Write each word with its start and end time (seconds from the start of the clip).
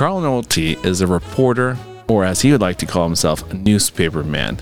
Carl 0.00 0.22
Nolte 0.22 0.82
is 0.82 1.02
a 1.02 1.06
reporter, 1.06 1.76
or 2.08 2.24
as 2.24 2.40
he 2.40 2.52
would 2.52 2.62
like 2.62 2.78
to 2.78 2.86
call 2.86 3.04
himself, 3.04 3.42
a 3.50 3.54
newspaper 3.54 4.24
man. 4.24 4.58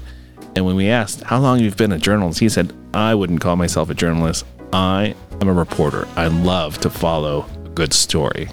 And 0.56 0.66
when 0.66 0.74
we 0.74 0.88
asked 0.88 1.22
how 1.22 1.38
long 1.38 1.60
you've 1.60 1.76
been 1.76 1.92
a 1.92 1.98
journalist, 1.98 2.40
he 2.40 2.48
said, 2.48 2.72
I 2.92 3.14
wouldn't 3.14 3.40
call 3.40 3.54
myself 3.54 3.88
a 3.88 3.94
journalist. 3.94 4.44
I 4.72 5.14
am 5.40 5.46
a 5.46 5.52
reporter. 5.52 6.08
I 6.16 6.26
love 6.26 6.78
to 6.78 6.90
follow 6.90 7.46
a 7.64 7.68
good 7.68 7.92
story. 7.92 8.48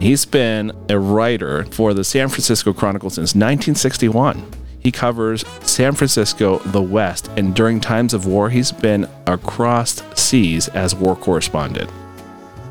He's 0.00 0.24
been 0.24 0.72
a 0.88 0.98
writer 0.98 1.66
for 1.66 1.92
the 1.92 2.04
San 2.04 2.30
Francisco 2.30 2.72
Chronicle 2.72 3.10
since 3.10 3.34
1961. 3.34 4.42
He 4.78 4.90
covers 4.90 5.44
San 5.60 5.92
Francisco, 5.94 6.60
the 6.60 6.80
West, 6.80 7.28
and 7.36 7.54
during 7.54 7.80
times 7.80 8.14
of 8.14 8.24
war, 8.24 8.48
he's 8.48 8.72
been 8.72 9.06
across 9.26 10.02
seas 10.18 10.68
as 10.68 10.94
war 10.94 11.16
correspondent. 11.16 11.90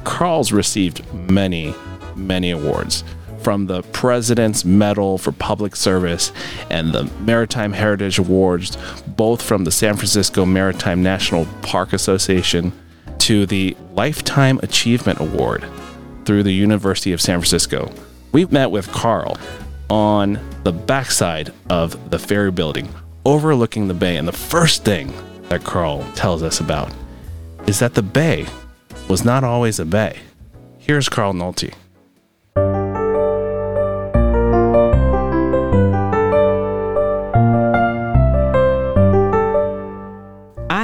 Carl's 0.06 0.52
received 0.52 1.06
many, 1.14 1.76
many 2.16 2.50
awards 2.50 3.04
from 3.42 3.68
the 3.68 3.82
President's 3.84 4.66
Medal 4.66 5.18
for 5.18 5.32
Public 5.32 5.76
Service 5.76 6.32
and 6.70 6.94
the 6.94 7.06
Maritime 7.22 7.74
Heritage 7.74 8.20
Awards, 8.20 8.78
both 9.08 9.42
from 9.42 9.64
the 9.64 9.72
San 9.72 9.96
Francisco 9.96 10.46
Maritime 10.46 11.02
National 11.02 11.46
Park 11.62 11.94
Association, 11.94 12.72
to 13.20 13.46
the 13.46 13.76
Lifetime 13.94 14.60
Achievement 14.64 15.20
Award 15.20 15.66
through 16.26 16.44
the 16.44 16.54
University 16.54 17.12
of 17.12 17.22
San 17.22 17.40
Francisco. 17.40 17.92
We 18.32 18.46
met 18.46 18.72
with 18.72 18.92
Carl 18.92 19.38
on 19.90 20.40
the 20.64 20.72
backside 20.72 21.52
of 21.70 22.12
the 22.12 22.20
ferry 22.20 22.52
building, 22.52 22.94
overlooking 23.26 23.88
the 23.88 23.94
bay. 23.94 24.18
And 24.18 24.28
the 24.28 24.32
first 24.32 24.86
thing 24.86 25.12
that 25.50 25.64
Carl 25.64 26.06
tells 26.16 26.44
us 26.44 26.60
about 26.60 26.92
is 27.68 27.80
that 27.80 27.96
the 27.96 28.04
bay 28.04 28.46
was 29.08 29.26
not 29.26 29.44
always 29.44 29.80
a 29.80 29.86
bay. 29.86 30.20
Here's 30.78 31.10
Carl 31.10 31.34
Nolte. 31.34 31.74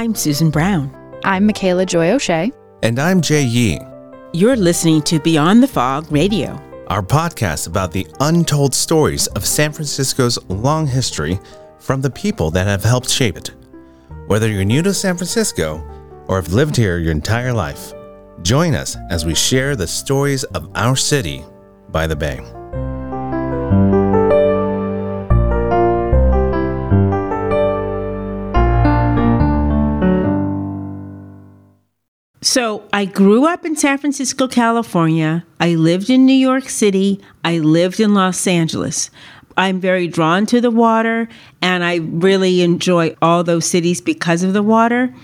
I'm 0.06 0.14
Susan 0.14 0.50
Brown. 0.50 0.94
I'm 1.24 1.46
Michaela 1.46 1.84
Joy 1.84 2.12
O'Shea. 2.12 2.52
And 2.84 3.00
I'm 3.00 3.20
Jay 3.20 3.42
Yee. 3.42 3.80
You're 4.32 4.54
listening 4.54 5.02
to 5.02 5.18
Beyond 5.18 5.64
the 5.64 5.66
Fog 5.66 6.06
Radio, 6.12 6.62
our 6.86 7.02
podcast 7.02 7.66
about 7.66 7.90
the 7.90 8.06
untold 8.20 8.72
stories 8.72 9.26
of 9.26 9.44
San 9.44 9.72
Francisco's 9.72 10.38
long 10.44 10.86
history 10.86 11.40
from 11.80 12.02
the 12.02 12.10
people 12.10 12.52
that 12.52 12.68
have 12.68 12.84
helped 12.84 13.10
shape 13.10 13.36
it. 13.36 13.50
Whether 14.28 14.48
you're 14.48 14.64
new 14.64 14.80
to 14.82 14.94
San 14.94 15.16
Francisco 15.16 15.84
or 16.28 16.36
have 16.36 16.52
lived 16.52 16.76
here 16.76 16.98
your 16.98 17.10
entire 17.10 17.52
life, 17.52 17.92
join 18.42 18.76
us 18.76 18.96
as 19.10 19.26
we 19.26 19.34
share 19.34 19.74
the 19.74 19.88
stories 19.88 20.44
of 20.44 20.70
our 20.76 20.94
city 20.94 21.42
by 21.88 22.06
the 22.06 22.14
bay. 22.14 22.38
I 32.92 33.04
grew 33.04 33.46
up 33.46 33.64
in 33.64 33.76
San 33.76 33.98
Francisco, 33.98 34.48
California. 34.48 35.44
I 35.60 35.74
lived 35.74 36.10
in 36.10 36.24
New 36.24 36.32
York 36.32 36.68
City. 36.68 37.20
I 37.44 37.58
lived 37.58 38.00
in 38.00 38.14
Los 38.14 38.46
Angeles. 38.46 39.10
I'm 39.56 39.80
very 39.80 40.06
drawn 40.08 40.46
to 40.46 40.60
the 40.60 40.70
water 40.70 41.28
and 41.62 41.82
I 41.82 41.96
really 41.96 42.62
enjoy 42.62 43.16
all 43.22 43.42
those 43.42 43.64
cities 43.64 44.00
because 44.00 44.42
of 44.42 44.52
the 44.52 44.62
water, 44.62 45.14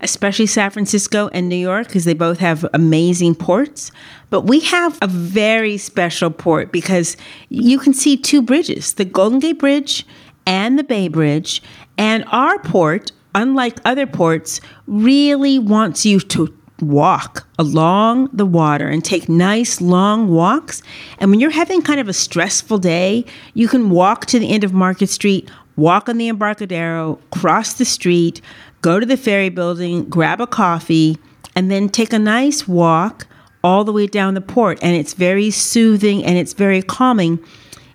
especially 0.00 0.46
San 0.46 0.70
Francisco 0.70 1.28
and 1.32 1.48
New 1.48 1.56
York 1.56 1.88
because 1.88 2.04
they 2.04 2.14
both 2.14 2.38
have 2.38 2.64
amazing 2.72 3.34
ports. 3.34 3.90
But 4.30 4.42
we 4.42 4.60
have 4.60 4.98
a 5.02 5.08
very 5.08 5.78
special 5.78 6.30
port 6.30 6.70
because 6.70 7.16
you 7.48 7.78
can 7.78 7.92
see 7.92 8.16
two 8.16 8.40
bridges 8.40 8.94
the 8.94 9.04
Golden 9.04 9.40
Gate 9.40 9.58
Bridge 9.58 10.06
and 10.46 10.78
the 10.78 10.84
Bay 10.84 11.08
Bridge. 11.08 11.62
And 11.98 12.24
our 12.28 12.58
port, 12.60 13.12
unlike 13.34 13.78
other 13.84 14.06
ports, 14.06 14.60
really 14.86 15.58
wants 15.58 16.06
you 16.06 16.20
to 16.20 16.54
walk 16.82 17.46
along 17.58 18.28
the 18.32 18.44
water 18.44 18.88
and 18.88 19.04
take 19.04 19.28
nice 19.28 19.80
long 19.80 20.28
walks. 20.28 20.82
And 21.18 21.30
when 21.30 21.40
you're 21.40 21.50
having 21.50 21.80
kind 21.80 22.00
of 22.00 22.08
a 22.08 22.12
stressful 22.12 22.78
day, 22.78 23.24
you 23.54 23.68
can 23.68 23.90
walk 23.90 24.26
to 24.26 24.38
the 24.38 24.50
end 24.50 24.64
of 24.64 24.72
Market 24.72 25.08
Street, 25.08 25.50
walk 25.76 26.08
on 26.08 26.18
the 26.18 26.28
Embarcadero, 26.28 27.18
cross 27.30 27.74
the 27.74 27.84
street, 27.84 28.40
go 28.82 28.98
to 28.98 29.06
the 29.06 29.16
ferry 29.16 29.48
building, 29.48 30.04
grab 30.08 30.40
a 30.40 30.46
coffee, 30.46 31.18
and 31.54 31.70
then 31.70 31.88
take 31.88 32.12
a 32.12 32.18
nice 32.18 32.66
walk 32.66 33.26
all 33.64 33.84
the 33.84 33.92
way 33.92 34.06
down 34.06 34.34
the 34.34 34.40
port. 34.40 34.78
And 34.82 34.96
it's 34.96 35.14
very 35.14 35.50
soothing 35.50 36.24
and 36.24 36.36
it's 36.36 36.52
very 36.52 36.82
calming 36.82 37.38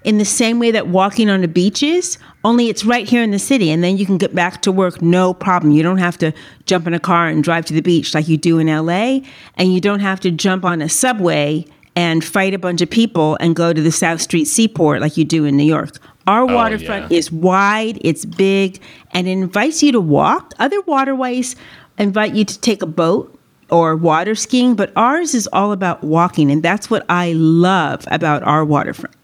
in 0.07 0.19
the 0.19 0.25
same 0.25 0.57
way 0.57 0.71
that 0.71 0.87
walking 0.87 1.29
on 1.29 1.41
the 1.41 1.49
beach 1.49 1.83
is, 1.83 2.17
only 2.45 2.69
it's 2.69 2.85
right 2.85 3.05
here 3.05 3.21
in 3.21 3.31
the 3.31 3.37
city. 3.39 3.69
And 3.69 3.83
then 3.83 3.97
you 3.97 4.05
can 4.05 4.17
get 4.17 4.33
back 4.33 4.61
to 4.61 4.71
work 4.71 5.01
no 5.01 5.33
problem. 5.33 5.73
You 5.73 5.83
don't 5.83 5.97
have 5.97 6.17
to 6.19 6.31
jump 6.65 6.87
in 6.87 6.93
a 6.93 6.99
car 6.99 7.27
and 7.27 7.43
drive 7.43 7.65
to 7.65 7.73
the 7.73 7.81
beach 7.81 8.15
like 8.15 8.29
you 8.29 8.37
do 8.37 8.57
in 8.57 8.67
LA. 8.67 9.19
And 9.55 9.73
you 9.73 9.81
don't 9.81 9.99
have 9.99 10.21
to 10.21 10.31
jump 10.31 10.63
on 10.63 10.81
a 10.81 10.87
subway 10.87 11.65
and 11.93 12.23
fight 12.23 12.53
a 12.53 12.57
bunch 12.57 12.81
of 12.81 12.89
people 12.89 13.35
and 13.41 13.53
go 13.53 13.73
to 13.73 13.81
the 13.81 13.91
South 13.91 14.21
Street 14.21 14.45
Seaport 14.45 15.01
like 15.01 15.17
you 15.17 15.25
do 15.25 15.43
in 15.43 15.57
New 15.57 15.65
York. 15.65 15.97
Our 16.25 16.43
Oh, 16.49 16.55
waterfront 16.55 17.11
yeah. 17.11 17.17
is 17.17 17.29
wide, 17.29 17.97
it's 17.99 18.23
big, 18.23 18.79
and 19.11 19.27
it 19.27 19.31
invites 19.31 19.83
you 19.83 19.91
to 19.91 19.99
walk. 19.99 20.53
Other 20.57 20.79
waterways 20.83 21.57
invite 21.97 22.33
you 22.33 22.45
to 22.45 22.61
take 22.61 22.81
a 22.81 22.85
boat 22.87 23.37
or 23.69 23.97
water 23.97 24.35
skiing, 24.35 24.73
but 24.75 24.93
ours 24.95 25.35
is 25.35 25.49
all 25.51 25.73
about 25.73 26.01
walking. 26.01 26.49
And 26.49 26.63
that's 26.63 26.89
what 26.89 27.05
I 27.09 27.33
love 27.33 28.05
about 28.09 28.41
our 28.43 28.63
waterfront. 28.63 29.16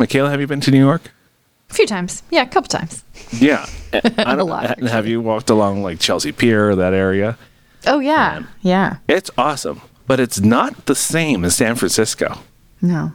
Michaela, 0.00 0.30
have 0.30 0.40
you 0.40 0.46
been 0.46 0.60
to 0.62 0.70
New 0.70 0.78
York? 0.80 1.12
A 1.70 1.74
few 1.74 1.86
times. 1.86 2.22
Yeah, 2.30 2.42
a 2.42 2.46
couple 2.48 2.68
times. 2.68 3.04
Yeah. 3.32 3.66
I 3.92 4.34
A 4.34 4.42
lot, 4.44 4.78
don't- 4.78 4.88
Have 4.88 5.06
you 5.06 5.20
walked 5.20 5.50
along 5.50 5.82
like 5.82 6.00
Chelsea 6.00 6.32
Pier 6.32 6.70
or 6.70 6.74
that 6.76 6.94
area? 6.94 7.36
Oh, 7.86 7.98
yeah. 8.00 8.42
Yeah. 8.62 8.96
It's 9.08 9.30
awesome, 9.36 9.82
but 10.06 10.18
it's 10.18 10.40
not 10.40 10.86
the 10.86 10.94
same 10.94 11.44
as 11.44 11.54
San 11.54 11.76
Francisco. 11.76 12.38
No. 12.80 13.12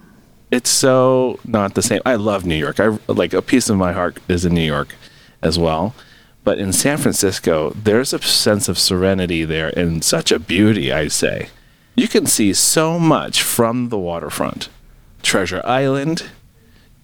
It's 0.52 0.70
so 0.70 1.40
not 1.44 1.74
the 1.74 1.82
same. 1.82 2.02
I 2.06 2.16
love 2.16 2.46
New 2.46 2.56
York. 2.56 2.80
I 2.80 2.98
like 3.08 3.34
a 3.34 3.42
piece 3.42 3.68
of 3.68 3.78
my 3.78 3.92
heart 3.92 4.20
is 4.30 4.46
in 4.46 4.54
New 4.54 4.62
York 4.62 4.96
as 5.42 5.58
well. 5.58 5.96
But 6.44 6.60
in 6.60 6.72
San 6.72 6.98
Francisco, 7.00 7.72
there's 7.72 8.14
a 8.14 8.22
sense 8.22 8.70
of 8.70 8.78
serenity 8.78 9.44
there 9.44 9.70
and 9.78 10.04
such 10.04 10.32
a 10.32 10.38
beauty, 10.38 10.94
I 10.94 11.08
say. 11.08 11.50
You 11.96 12.08
can 12.08 12.28
see 12.28 12.54
so 12.54 13.00
much 13.00 13.42
from 13.42 13.90
the 13.90 13.98
waterfront. 13.98 14.70
Treasure 15.24 15.64
Island, 15.66 16.30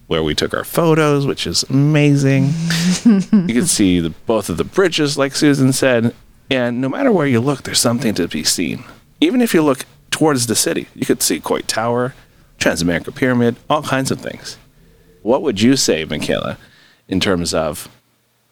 where 0.06 0.22
we 0.22 0.34
took 0.34 0.54
our 0.54 0.64
photos, 0.64 1.26
which 1.26 1.46
is 1.46 1.62
amazing. 1.64 2.44
you 3.04 3.54
can 3.54 3.66
see 3.66 4.00
the, 4.00 4.10
both 4.26 4.48
of 4.48 4.56
the 4.56 4.64
bridges, 4.64 5.16
like 5.16 5.34
Susan 5.34 5.72
said. 5.72 6.14
And 6.50 6.80
no 6.80 6.88
matter 6.88 7.10
where 7.10 7.26
you 7.26 7.40
look, 7.40 7.62
there's 7.62 7.80
something 7.80 8.14
to 8.14 8.28
be 8.28 8.44
seen. 8.44 8.84
Even 9.20 9.40
if 9.40 9.54
you 9.54 9.62
look 9.62 9.86
towards 10.10 10.46
the 10.46 10.54
city, 10.54 10.88
you 10.94 11.06
could 11.06 11.22
see 11.22 11.40
Coit 11.40 11.66
Tower, 11.66 12.14
Transamerica 12.58 13.14
Pyramid, 13.14 13.56
all 13.70 13.82
kinds 13.82 14.10
of 14.10 14.20
things. 14.20 14.58
What 15.22 15.42
would 15.42 15.60
you 15.60 15.76
say, 15.76 16.04
Michaela, 16.04 16.58
in 17.08 17.20
terms 17.20 17.54
of 17.54 17.88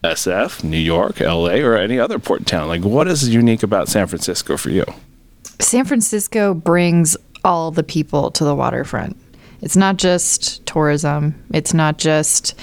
SF, 0.02 0.64
New 0.64 0.78
York, 0.78 1.20
LA, 1.20 1.56
or 1.56 1.76
any 1.76 1.98
other 1.98 2.18
port 2.18 2.46
town? 2.46 2.68
Like, 2.68 2.82
what 2.82 3.06
is 3.06 3.28
unique 3.28 3.62
about 3.62 3.88
San 3.88 4.06
Francisco 4.06 4.56
for 4.56 4.70
you? 4.70 4.84
San 5.58 5.84
Francisco 5.84 6.54
brings 6.54 7.16
all 7.44 7.70
the 7.70 7.82
people 7.82 8.30
to 8.32 8.44
the 8.44 8.54
waterfront. 8.54 9.16
It's 9.62 9.76
not 9.76 9.96
just 9.96 10.64
tourism, 10.66 11.34
it's 11.52 11.74
not 11.74 11.98
just 11.98 12.58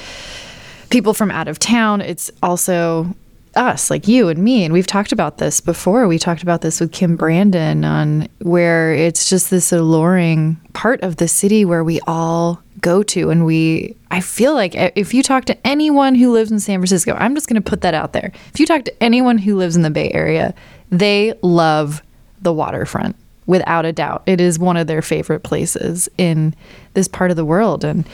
people 0.90 1.14
from 1.14 1.32
out 1.32 1.48
of 1.48 1.60
town, 1.60 2.02
it's 2.02 2.32
also 2.42 3.14
us, 3.58 3.90
like 3.90 4.08
you 4.08 4.30
and 4.30 4.40
me. 4.40 4.64
And 4.64 4.74
we've 4.74 4.88
talked 4.88 5.12
about 5.12 5.40
this 5.40 5.60
before. 5.60 6.08
We 6.08 6.20
talked 6.20 6.44
about 6.44 6.62
this 6.62 6.80
with 6.80 6.92
Kim 6.92 7.16
Brandon 7.16 7.84
on 7.84 8.28
where 8.40 8.94
it's 8.94 9.30
just 9.30 9.50
this 9.50 9.72
alluring 9.72 10.58
part 10.74 11.02
of 11.02 11.18
the 11.18 11.28
city 11.28 11.66
where 11.66 11.84
we 11.84 12.00
all 12.08 12.62
go 12.80 13.02
to. 13.04 13.30
And 13.32 13.46
we, 13.46 13.96
I 14.12 14.22
feel 14.22 14.54
like 14.54 14.76
if 14.76 15.14
you 15.14 15.24
talk 15.24 15.46
to 15.46 15.68
anyone 15.68 16.16
who 16.16 16.32
lives 16.32 16.52
in 16.52 16.60
San 16.60 16.80
Francisco, 16.80 17.16
I'm 17.20 17.34
just 17.34 17.48
going 17.48 17.62
to 17.62 17.70
put 17.70 17.82
that 17.82 17.94
out 17.94 18.14
there. 18.14 18.32
If 18.54 18.60
you 18.60 18.66
talk 18.66 18.86
to 18.86 19.04
anyone 19.04 19.40
who 19.40 19.58
lives 19.58 19.76
in 19.76 19.82
the 19.82 19.90
Bay 19.90 20.12
Area, 20.12 20.54
they 20.92 21.34
love 21.42 22.04
the 22.42 22.54
waterfront 22.54 23.16
without 23.48 23.86
a 23.86 23.94
doubt. 23.94 24.22
It 24.26 24.40
is 24.40 24.60
one 24.60 24.78
of 24.78 24.88
their 24.88 25.02
favorite 25.02 25.42
places 25.42 26.08
in 26.18 26.54
this 26.98 27.08
part 27.08 27.30
of 27.30 27.38
the 27.38 27.46
world. 27.46 27.84
And 27.84 28.10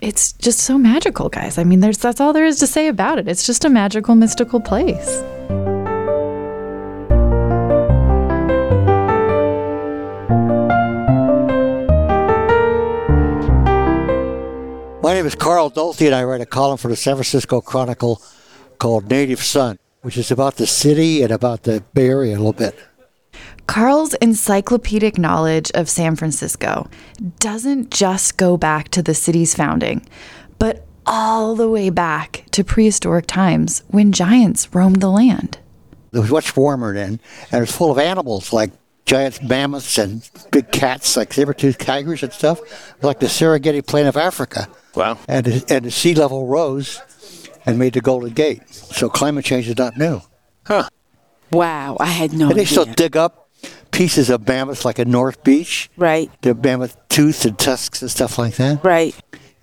it's 0.00 0.32
just 0.32 0.60
so 0.60 0.78
magical, 0.78 1.28
guys. 1.28 1.58
I 1.58 1.64
mean, 1.64 1.80
there's 1.80 1.98
that's 1.98 2.20
all 2.20 2.32
there 2.32 2.46
is 2.46 2.60
to 2.60 2.66
say 2.66 2.86
about 2.86 3.18
it. 3.18 3.26
It's 3.26 3.44
just 3.44 3.64
a 3.64 3.68
magical, 3.68 4.14
mystical 4.14 4.60
place. 4.60 5.22
My 15.02 15.14
name 15.14 15.26
is 15.26 15.34
Carl 15.34 15.70
Nolte, 15.72 16.06
and 16.06 16.14
I 16.14 16.22
write 16.22 16.40
a 16.40 16.46
column 16.46 16.76
for 16.76 16.88
the 16.88 16.96
San 16.96 17.14
Francisco 17.14 17.60
Chronicle 17.60 18.22
called 18.78 19.10
Native 19.10 19.42
Son, 19.42 19.78
which 20.02 20.16
is 20.16 20.30
about 20.30 20.56
the 20.56 20.66
city 20.66 21.22
and 21.22 21.32
about 21.32 21.64
the 21.64 21.82
Bay 21.92 22.08
Area 22.08 22.36
a 22.36 22.38
little 22.38 22.52
bit. 22.52 22.78
Carl's 23.68 24.14
encyclopedic 24.14 25.18
knowledge 25.18 25.70
of 25.74 25.90
San 25.90 26.16
Francisco 26.16 26.88
doesn't 27.38 27.90
just 27.90 28.38
go 28.38 28.56
back 28.56 28.88
to 28.88 29.02
the 29.02 29.14
city's 29.14 29.54
founding, 29.54 30.04
but 30.58 30.86
all 31.06 31.54
the 31.54 31.68
way 31.68 31.90
back 31.90 32.44
to 32.52 32.64
prehistoric 32.64 33.26
times 33.26 33.82
when 33.88 34.10
giants 34.10 34.74
roamed 34.74 35.02
the 35.02 35.10
land. 35.10 35.58
It 36.12 36.18
was 36.18 36.30
much 36.30 36.56
warmer 36.56 36.94
then, 36.94 37.20
and 37.52 37.58
it 37.58 37.60
was 37.60 37.70
full 37.72 37.92
of 37.92 37.98
animals 37.98 38.54
like 38.54 38.70
giant 39.04 39.42
mammoths 39.42 39.98
and 39.98 40.28
big 40.50 40.72
cats 40.72 41.14
like 41.18 41.34
saber-toothed 41.34 41.78
tigers 41.80 42.22
and 42.22 42.32
stuff, 42.32 42.60
like 43.02 43.20
the 43.20 43.26
Serengeti 43.26 43.86
Plain 43.86 44.06
of 44.06 44.16
Africa. 44.16 44.66
Wow. 44.94 45.18
And, 45.28 45.46
and 45.70 45.84
the 45.84 45.90
sea 45.90 46.14
level 46.14 46.46
rose 46.46 47.02
and 47.66 47.78
made 47.78 47.92
the 47.92 48.00
Golden 48.00 48.30
Gate. 48.32 48.66
So 48.70 49.10
climate 49.10 49.44
change 49.44 49.68
is 49.68 49.76
not 49.76 49.98
new. 49.98 50.22
Huh. 50.66 50.88
Wow, 51.52 51.98
I 52.00 52.06
had 52.06 52.32
no 52.32 52.48
And 52.48 52.56
they 52.56 52.62
idea. 52.62 52.66
still 52.66 52.84
dig 52.86 53.14
up 53.16 53.47
pieces 53.98 54.30
of 54.30 54.46
mammoths 54.46 54.84
like 54.84 54.98
a 54.98 55.04
North 55.04 55.42
Beach, 55.44 55.90
right, 55.96 56.30
the 56.42 56.54
mammoth 56.54 56.96
tooth 57.08 57.44
and 57.44 57.58
tusks 57.58 58.00
and 58.02 58.10
stuff 58.10 58.38
like 58.38 58.54
that. 58.56 58.82
right. 58.84 59.14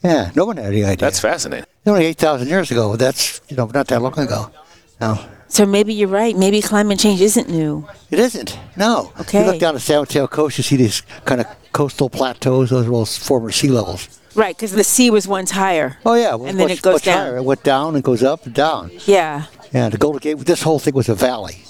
Yeah, 0.04 0.30
no 0.36 0.46
one 0.46 0.58
had 0.58 0.68
any 0.68 0.84
idea. 0.84 0.98
That's 0.98 1.20
fascinating. 1.20 1.66
only 1.88 2.06
8,000 2.06 2.48
years 2.48 2.70
ago. 2.70 2.96
That's, 2.96 3.42
you 3.50 3.58
know, 3.58 3.66
not 3.74 3.88
that 3.88 4.02
long 4.04 4.20
ago. 4.20 4.52
No, 5.02 5.18
So 5.48 5.66
maybe 5.66 5.94
you're 5.96 6.10
right. 6.22 6.38
Maybe 6.38 6.62
climate 6.62 7.00
change 7.00 7.22
isn't 7.22 7.50
new. 7.50 7.88
it 8.12 8.20
isn't. 8.20 8.60
No. 8.78 9.12
Okay. 9.22 9.40
You 9.44 9.52
look 9.52 9.60
down 9.60 9.74
the 9.74 9.80
San 9.80 10.02
Mateo 10.02 10.28
coast, 10.28 10.60
you 10.60 10.64
see 10.64 10.76
these 10.76 11.02
kind 11.26 11.42
of 11.42 11.48
coastal 11.72 12.10
plateaus. 12.12 12.70
Those 12.70 12.86
are 12.88 12.92
all 12.94 13.06
former 13.06 13.50
sea 13.52 13.70
levels. 13.70 14.20
Right, 14.36 14.56
because 14.56 14.74
the 14.74 14.84
sea 14.84 15.10
was 15.10 15.28
once 15.28 15.50
higher. 15.52 15.98
Oh, 16.06 16.14
yeah. 16.14 16.36
well, 16.36 16.50
And 16.50 16.60
then 16.60 16.68
much- 16.68 16.78
it 16.78 16.82
goes 16.84 17.02
down. 17.02 17.18
higher. 17.18 17.38
It 17.38 17.44
went 17.46 17.64
down 17.64 17.96
and 17.96 18.04
goes 18.04 18.22
up 18.22 18.46
and 18.46 18.54
down. 18.54 18.92
Yeah. 19.08 19.46
Yeah, 19.74 19.90
the 19.90 19.98
Golden 19.98 20.20
Gate, 20.20 20.38
this 20.46 20.62
whole 20.62 20.78
thing 20.78 20.94
was 20.94 21.10
a 21.10 21.16
valley. 21.16 21.65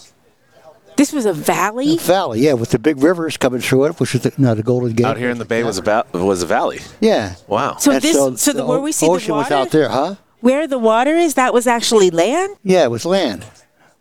This 0.97 1.11
was 1.11 1.25
a 1.25 1.33
valley? 1.33 1.97
Valley, 1.97 2.39
yeah, 2.41 2.53
with 2.53 2.69
the 2.71 2.79
big 2.79 3.03
rivers 3.03 3.35
coming 3.37 3.59
through 3.61 3.85
it, 3.85 3.99
which 3.99 4.15
is 4.15 4.21
the, 4.21 4.33
no, 4.37 4.55
the 4.55 4.63
Golden 4.63 4.93
Gate. 4.93 5.05
Out 5.05 5.17
here 5.17 5.29
in 5.29 5.37
the 5.37 5.45
bay 5.45 5.63
was 5.63 5.77
a 5.77 5.81
va- 5.81 6.05
was 6.13 6.41
a 6.41 6.45
valley. 6.45 6.79
Yeah. 7.01 7.35
Wow. 7.47 7.75
So 7.77 7.91
And 7.91 8.01
this 8.01 8.41
so, 8.41 8.53
the, 8.53 8.65
where 8.65 8.79
we 8.79 8.91
see 8.91 9.05
ocean 9.07 9.27
the 9.27 9.33
water, 9.33 9.43
was 9.43 9.51
out 9.51 9.71
there, 9.71 9.89
huh? 9.89 10.15
where 10.39 10.67
the 10.67 10.77
water 10.79 11.15
is, 11.15 11.33
that 11.33 11.53
was 11.53 11.67
actually 11.67 12.11
land? 12.11 12.55
Yeah, 12.63 12.83
it 12.83 12.91
was 12.91 13.05
land. 13.05 13.45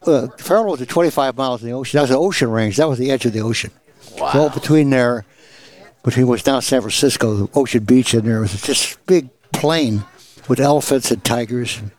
Uh, 0.03 0.29
Farallones 0.37 0.83
at 0.83 0.89
25 0.89 1.37
miles 1.37 1.63
in 1.63 1.69
the 1.71 1.75
ocean. 1.75 1.97
That 1.99 2.03
was 2.03 2.11
the 2.11 2.19
ocean 2.19 2.51
range. 2.51 2.77
That 2.77 2.89
was 2.89 2.99
the 2.99 3.11
edge 3.11 3.25
of 3.25 3.33
the 3.33 3.41
ocean. 3.41 3.71
Wow. 4.19 4.31
So 4.33 4.49
between 4.51 4.91
there, 4.91 5.25
between 6.03 6.27
what's 6.29 6.47
now 6.47 6.61
San 6.61 6.83
Francisco, 6.83 7.35
the 7.35 7.59
Ocean 7.59 7.83
Beach, 7.85 8.13
and 8.15 8.23
there 8.29 8.41
was 8.41 8.61
just 8.63 9.05
big 9.07 9.31
plain 9.53 10.05
with 10.47 10.61
elephants 10.61 11.11
and 11.11 11.25
tigers 11.25 11.79
and 11.79 11.91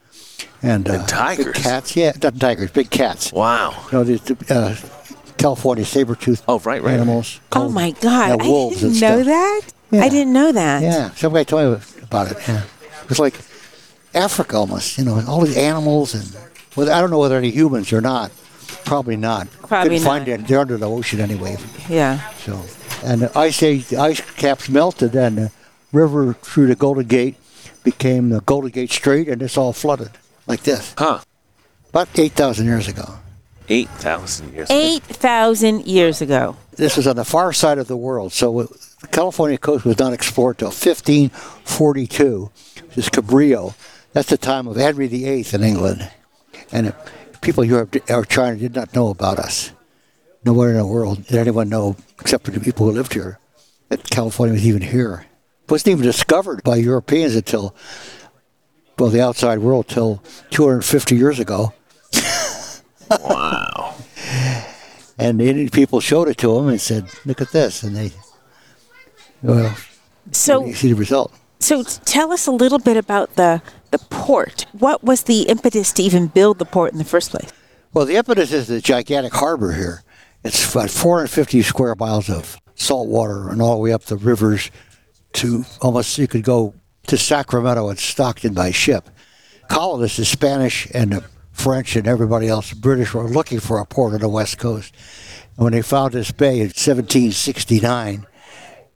and, 0.65 0.89
uh, 0.89 1.06
tigers? 1.06 1.45
big 1.45 1.56
cats. 1.56 1.95
Yeah, 1.95 2.12
not 2.21 2.39
tigers, 2.39 2.71
big 2.71 2.89
cats. 2.89 3.31
Wow. 3.31 3.71
You 3.91 3.97
know, 3.97 4.03
the, 4.03 4.17
the 4.33 4.53
uh, 4.56 4.75
California 5.38 5.85
saber-toothed 5.85 6.44
Oh, 6.47 6.59
right, 6.59 6.81
right, 6.81 6.94
animals. 6.94 7.39
Oh 7.51 7.56
called- 7.59 7.73
my 7.73 7.91
God. 7.91 8.41
yeah, 8.41 8.47
wolves 8.47 8.77
I 8.77 8.88
didn't 8.88 9.00
know 9.00 9.21
stuff. 9.23 9.25
that. 9.25 9.62
Yeah. 9.91 10.01
I 10.03 10.09
didn't 10.09 10.33
know 10.33 10.51
that. 10.51 10.81
Yeah, 10.83 11.09
some 11.12 11.33
guy 11.33 11.44
told 11.44 11.79
me 11.79 11.85
about 12.01 12.31
it. 12.31 12.38
Yeah, 12.47 12.63
it 13.03 13.09
was 13.09 13.19
like 13.19 13.35
Africa 14.13 14.57
almost. 14.57 14.97
You 14.97 15.06
know, 15.06 15.21
all 15.27 15.41
these 15.41 15.57
animals 15.57 16.13
and 16.15 16.35
well, 16.75 16.91
I 16.91 17.00
don't 17.01 17.09
know 17.12 17.19
whether 17.19 17.38
any 17.38 17.51
humans 17.51 17.94
or 17.94 18.01
not. 18.01 18.31
Probably 18.83 19.15
not. 19.15 19.47
Probably 19.67 19.89
Couldn't 19.97 20.06
find 20.06 20.27
it. 20.27 20.47
They're 20.47 20.59
under 20.59 20.77
the 20.77 20.89
ocean 20.89 21.19
anyway. 21.19 21.57
Yeah. 21.89 22.29
So, 22.38 22.62
and 23.03 23.21
the 23.21 23.38
ice 23.38 23.62
age, 23.63 23.88
the 23.88 23.97
ice 23.97 24.21
caps 24.35 24.69
melted, 24.69 25.15
and 25.15 25.38
the 25.38 25.51
river 25.91 26.33
through 26.33 26.67
the 26.67 26.75
Golden 26.75 27.06
Gate 27.07 27.35
became 27.83 28.29
the 28.29 28.41
Golden 28.41 28.71
Gate 28.71 28.91
Strait, 28.91 29.27
and 29.27 29.41
it's 29.41 29.57
all 29.57 29.73
flooded 29.73 30.12
like 30.47 30.63
this. 30.63 30.94
Huh. 30.97 31.19
About 31.89 32.07
eight 32.15 32.33
thousand 32.33 32.65
years 32.68 32.88
ago. 32.88 33.18
Eight 33.68 33.89
thousand 33.89 34.53
years. 34.53 34.69
8,000 34.69 35.88
years 35.88 36.21
ago. 36.21 36.56
This 36.75 36.95
was 36.97 37.07
on 37.07 37.15
the 37.15 37.25
far 37.25 37.51
side 37.51 37.80
of 37.80 37.88
the 37.88 37.97
world. 37.97 38.31
So 38.31 38.59
it- 38.59 38.69
the 39.01 39.07
California 39.07 39.57
coast 39.57 39.86
was 39.86 39.97
not 40.00 40.13
explored 40.13 40.57
till 40.59 40.69
1542. 40.71 42.51
This 42.89 43.06
is 43.06 43.09
Cabrillo. 43.09 43.74
That's 44.13 44.30
the 44.30 44.38
time 44.38 44.68
of 44.68 44.75
Henry 44.77 45.07
VIII 45.07 45.45
in 45.53 45.63
England. 45.63 46.09
And 46.71 46.94
people 47.41 47.63
in 47.63 47.69
Europe 47.69 47.95
or 48.09 48.24
China 48.25 48.56
did 48.57 48.75
not 48.75 48.94
know 48.95 49.09
about 49.09 49.39
us. 49.39 49.71
Nowhere 50.44 50.69
in 50.71 50.77
the 50.77 50.86
world 50.88 51.25
did 51.25 51.38
anyone 51.38 51.69
know, 51.69 51.95
except 52.19 52.45
for 52.45 52.51
the 52.51 52.59
people 52.59 52.86
who 52.86 52.91
lived 52.94 53.13
here, 53.13 53.39
that 53.89 54.09
California 54.09 54.53
was 54.53 54.65
even 54.65 54.81
here. 54.81 55.25
It 55.65 55.71
wasn't 55.71 55.89
even 55.94 56.03
discovered 56.06 56.63
by 56.63 56.75
Europeans 56.77 57.36
until, 57.36 57.75
well, 58.97 59.09
the 59.09 59.21
outside 59.21 59.59
world, 59.59 59.88
till 59.88 60.21
250 60.51 61.15
years 61.15 61.39
ago. 61.39 61.74
Wow. 63.09 63.95
And 65.19 65.39
the 65.39 65.47
Indian 65.47 65.69
people 65.69 66.00
showed 66.00 66.27
it 66.27 66.38
to 66.39 66.57
him 66.57 66.68
and 66.68 66.81
said, 66.81 67.06
look 67.24 67.39
at 67.39 67.51
this. 67.51 67.83
And 67.83 67.95
they, 67.95 68.12
well, 69.44 69.75
So 70.31 70.65
you 70.65 70.74
see 70.74 70.89
the 70.89 70.95
result. 70.95 71.31
so 71.59 71.83
tell 71.83 72.31
us 72.33 72.47
a 72.47 72.51
little 72.51 72.80
bit 72.80 72.97
about 72.97 73.36
the 73.36 73.62
the 73.92 74.00
port. 74.00 74.65
What 74.74 75.03
was 75.03 75.24
the 75.24 75.44
impetus 75.44 75.94
to 75.94 76.03
even 76.03 76.27
build 76.27 76.57
the 76.59 76.65
port 76.65 76.91
in 76.91 76.98
the 76.98 77.06
first 77.06 77.30
place? 77.31 77.53
Well, 77.94 78.06
the 78.06 78.15
impetus 78.15 78.51
is 78.51 78.68
the 78.68 78.81
gigantic 78.81 79.33
harbor 79.36 79.71
here. 79.74 80.03
It's 80.44 80.69
about 80.74 80.89
450 80.89 81.62
square 81.62 81.95
miles 81.95 82.30
of 82.30 82.57
salt 82.74 83.07
water 83.07 83.50
and 83.50 83.62
all 83.62 83.75
the 83.75 83.81
way 83.81 83.94
up 83.94 84.03
the 84.06 84.18
rivers 84.18 84.69
to 85.33 85.63
almost 85.81 86.18
you 86.18 86.27
could 86.27 86.44
go 86.44 86.74
to 87.07 87.18
Sacramento 87.18 87.90
and 87.90 88.00
Stockton 88.00 88.54
by 88.54 88.72
ship. 88.72 89.10
Colonists, 89.69 90.18
the 90.18 90.25
Spanish 90.25 90.88
and 90.94 91.12
the 91.12 91.24
French 91.52 91.96
and 91.96 92.07
everybody 92.07 92.48
else, 92.48 92.69
the 92.69 92.75
British 92.75 93.13
were 93.13 93.28
looking 93.28 93.60
for 93.60 93.80
a 93.80 93.86
port 93.86 94.13
on 94.13 94.19
the 94.19 94.30
west 94.30 94.57
coast. 94.57 94.94
And 95.56 95.63
when 95.63 95.74
they 95.74 95.81
found 95.81 96.13
this 96.13 96.31
bay 96.31 96.56
in 96.56 96.68
1769, 96.68 98.28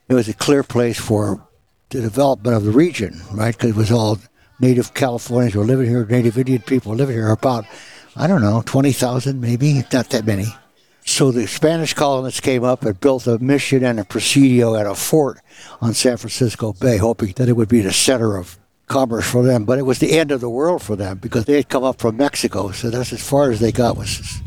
it 0.09 0.13
was 0.13 0.27
a 0.27 0.33
clear 0.33 0.63
place 0.63 0.99
for 0.99 1.47
the 1.89 2.01
development 2.01 2.55
of 2.55 2.63
the 2.63 2.71
region, 2.71 3.21
right? 3.31 3.55
Because 3.55 3.71
it 3.71 3.75
was 3.75 3.91
all 3.91 4.19
native 4.59 4.93
Californians 4.93 5.55
were 5.55 5.63
living 5.63 5.87
here, 5.87 6.05
native 6.05 6.37
Indian 6.37 6.61
people 6.61 6.93
living 6.93 7.15
here, 7.15 7.29
about, 7.29 7.65
I 8.15 8.27
don't 8.27 8.41
know, 8.41 8.61
20,000 8.65 9.39
maybe, 9.39 9.83
not 9.91 10.09
that 10.09 10.25
many. 10.25 10.45
So 11.09 11.31
the 11.31 11.47
Spanish 11.47 11.95
colonists 11.95 12.39
came 12.39 12.63
up 12.63 12.85
and 12.85 12.97
built 12.97 13.25
a 13.25 13.39
mission 13.39 13.83
and 13.83 13.99
a 13.99 14.05
presidio 14.05 14.75
and 14.75 14.87
a 14.87 14.93
fort 14.93 15.39
on 15.81 15.93
San 15.95 16.15
Francisco 16.17 16.71
Bay, 16.71 16.97
hoping 16.97 17.33
that 17.35 17.49
it 17.49 17.53
would 17.53 17.67
be 17.67 17.81
the 17.81 17.91
center 17.91 18.37
of 18.37 18.57
commerce 18.87 19.29
for 19.29 19.43
them. 19.43 19.65
But 19.65 19.79
it 19.79 19.81
was 19.81 19.97
the 19.97 20.17
end 20.17 20.31
of 20.31 20.39
the 20.39 20.49
world 20.49 20.83
for 20.83 20.95
them 20.95 21.17
because 21.17 21.45
they 21.45 21.55
had 21.55 21.67
come 21.67 21.83
up 21.83 21.99
from 21.99 22.15
Mexico, 22.15 22.71
so 22.71 22.91
that's 22.91 23.11
as 23.11 23.27
far 23.27 23.49
as 23.49 23.59
they 23.59 23.71
got 23.71 23.97
was. 23.97 24.39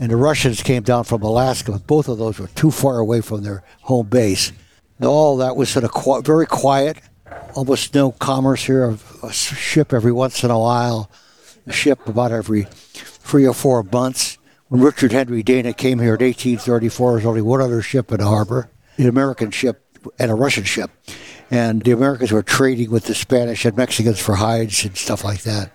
And 0.00 0.10
the 0.10 0.16
Russians 0.16 0.60
came 0.60 0.82
down 0.82 1.04
from 1.04 1.22
Alaska, 1.22 1.72
but 1.72 1.86
both 1.86 2.08
of 2.08 2.18
those 2.18 2.40
were 2.40 2.48
too 2.48 2.72
far 2.72 2.98
away 2.98 3.20
from 3.20 3.44
their 3.44 3.62
home 3.82 4.08
base. 4.08 4.52
And 4.98 5.06
all 5.06 5.36
that 5.38 5.56
was 5.56 5.70
sort 5.70 5.84
of 5.84 5.92
qui- 5.92 6.20
very 6.20 6.46
quiet, 6.46 6.98
almost 7.54 7.94
no 7.94 8.10
commerce 8.10 8.64
here. 8.64 8.98
A 9.22 9.32
ship 9.32 9.94
every 9.94 10.12
once 10.12 10.42
in 10.42 10.50
a 10.50 10.58
while, 10.58 11.08
a 11.64 11.72
ship 11.72 12.06
about 12.08 12.32
every 12.32 12.64
three 12.64 13.46
or 13.46 13.54
four 13.54 13.84
months. 13.84 14.35
When 14.68 14.80
Richard 14.80 15.12
Henry 15.12 15.44
Dana 15.44 15.72
came 15.72 16.00
here 16.00 16.16
in 16.16 16.24
1834, 16.24 17.08
there 17.08 17.14
was 17.14 17.26
only 17.26 17.40
one 17.42 17.60
other 17.60 17.82
ship 17.82 18.10
in 18.10 18.18
the 18.18 18.26
harbor, 18.26 18.68
an 18.96 19.06
American 19.08 19.52
ship 19.52 19.84
and 20.18 20.28
a 20.28 20.34
Russian 20.34 20.64
ship. 20.64 20.90
And 21.52 21.82
the 21.82 21.92
Americans 21.92 22.32
were 22.32 22.42
trading 22.42 22.90
with 22.90 23.04
the 23.04 23.14
Spanish 23.14 23.64
and 23.64 23.76
Mexicans 23.76 24.18
for 24.18 24.34
hides 24.34 24.84
and 24.84 24.96
stuff 24.96 25.22
like 25.22 25.42
that. 25.42 25.70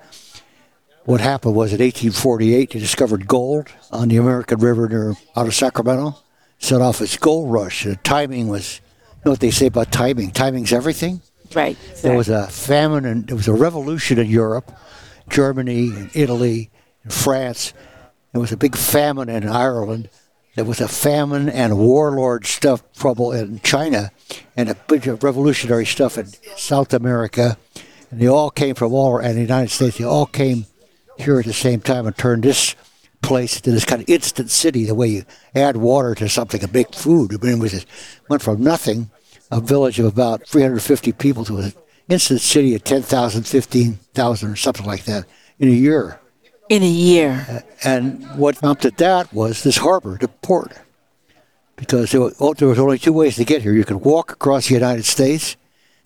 What 1.05 1.21
happened 1.21 1.55
was 1.55 1.71
in 1.71 1.79
1848, 1.79 2.71
they 2.71 2.79
discovered 2.79 3.27
gold 3.27 3.69
on 3.91 4.09
the 4.09 4.17
American 4.17 4.59
River 4.59 4.89
near 4.89 5.15
out 5.37 5.47
of 5.47 5.55
Sacramento. 5.55 6.17
Set 6.59 6.81
off 6.81 7.01
its 7.01 7.17
gold 7.17 7.49
rush. 7.49 7.85
The 7.85 7.95
timing 7.95 8.49
was, 8.49 8.81
you 9.05 9.21
know 9.25 9.31
what 9.31 9.39
they 9.39 9.51
say 9.51 9.67
about 9.67 9.93
timing? 9.93 10.31
Timing's 10.31 10.73
everything. 10.73 11.21
Right. 11.55 11.77
There 12.03 12.15
was 12.15 12.29
a 12.29 12.47
famine 12.47 13.05
and 13.05 13.25
there 13.25 13.37
was 13.37 13.47
a 13.47 13.53
revolution 13.53 14.19
in 14.19 14.27
Europe, 14.27 14.69
Germany 15.29 15.87
and 15.87 16.11
Italy 16.13 16.69
and 17.03 17.13
France. 17.13 17.73
There 18.31 18.41
was 18.41 18.51
a 18.51 18.57
big 18.57 18.75
famine 18.75 19.29
in 19.29 19.47
Ireland. 19.47 20.09
There 20.55 20.65
was 20.65 20.81
a 20.81 20.87
famine 20.87 21.49
and 21.49 21.77
warlord 21.77 22.45
stuff 22.45 22.81
trouble 22.93 23.31
in 23.31 23.59
China 23.61 24.11
and 24.55 24.69
a 24.69 24.75
bunch 24.75 25.07
of 25.07 25.23
revolutionary 25.23 25.85
stuff 25.85 26.17
in 26.17 26.27
South 26.55 26.93
America. 26.93 27.57
And 28.09 28.19
they 28.19 28.27
all 28.27 28.49
came 28.49 28.75
from 28.75 28.93
all 28.93 29.17
and 29.17 29.37
the 29.37 29.41
United 29.41 29.69
States. 29.69 29.97
They 29.97 30.03
all 30.05 30.25
came 30.25 30.65
here 31.17 31.39
at 31.39 31.45
the 31.45 31.53
same 31.53 31.81
time 31.81 32.07
and 32.07 32.17
turned 32.17 32.43
this 32.43 32.75
place 33.21 33.57
into 33.57 33.71
this 33.71 33.85
kind 33.85 34.01
of 34.01 34.09
instant 34.09 34.49
city. 34.49 34.85
The 34.85 34.95
way 34.95 35.07
you 35.07 35.25
add 35.53 35.77
water 35.77 36.15
to 36.15 36.29
something 36.29 36.63
and 36.63 36.73
make 36.73 36.93
food. 36.93 37.33
I 37.33 37.45
mean, 37.45 37.57
it 37.57 37.61
was 37.61 37.85
went 38.29 38.41
from 38.41 38.63
nothing, 38.63 39.11
a 39.51 39.59
village 39.59 39.99
of 39.99 40.05
about 40.05 40.47
350 40.47 41.11
people, 41.13 41.45
to 41.45 41.57
an 41.57 41.73
instant 42.09 42.41
city 42.41 42.75
of 42.75 42.83
10,000, 42.83 43.43
15,000, 43.43 44.51
or 44.51 44.55
something 44.55 44.85
like 44.85 45.03
that 45.05 45.25
in 45.59 45.67
a 45.67 45.71
year. 45.71 46.20
In 46.71 46.83
a 46.83 46.87
year. 46.87 47.65
And 47.83 48.23
what 48.37 48.55
prompted 48.55 48.95
that 48.95 49.33
was 49.33 49.61
this 49.61 49.75
harbor, 49.75 50.17
the 50.17 50.29
port. 50.29 50.71
Because 51.75 52.11
there 52.11 52.21
was, 52.21 52.35
oh, 52.39 52.53
there 52.53 52.69
was 52.69 52.79
only 52.79 52.97
two 52.97 53.11
ways 53.11 53.35
to 53.35 53.43
get 53.43 53.61
here. 53.61 53.73
You 53.73 53.83
could 53.83 53.97
walk 53.97 54.31
across 54.31 54.69
the 54.69 54.75
United 54.75 55.03
States. 55.03 55.57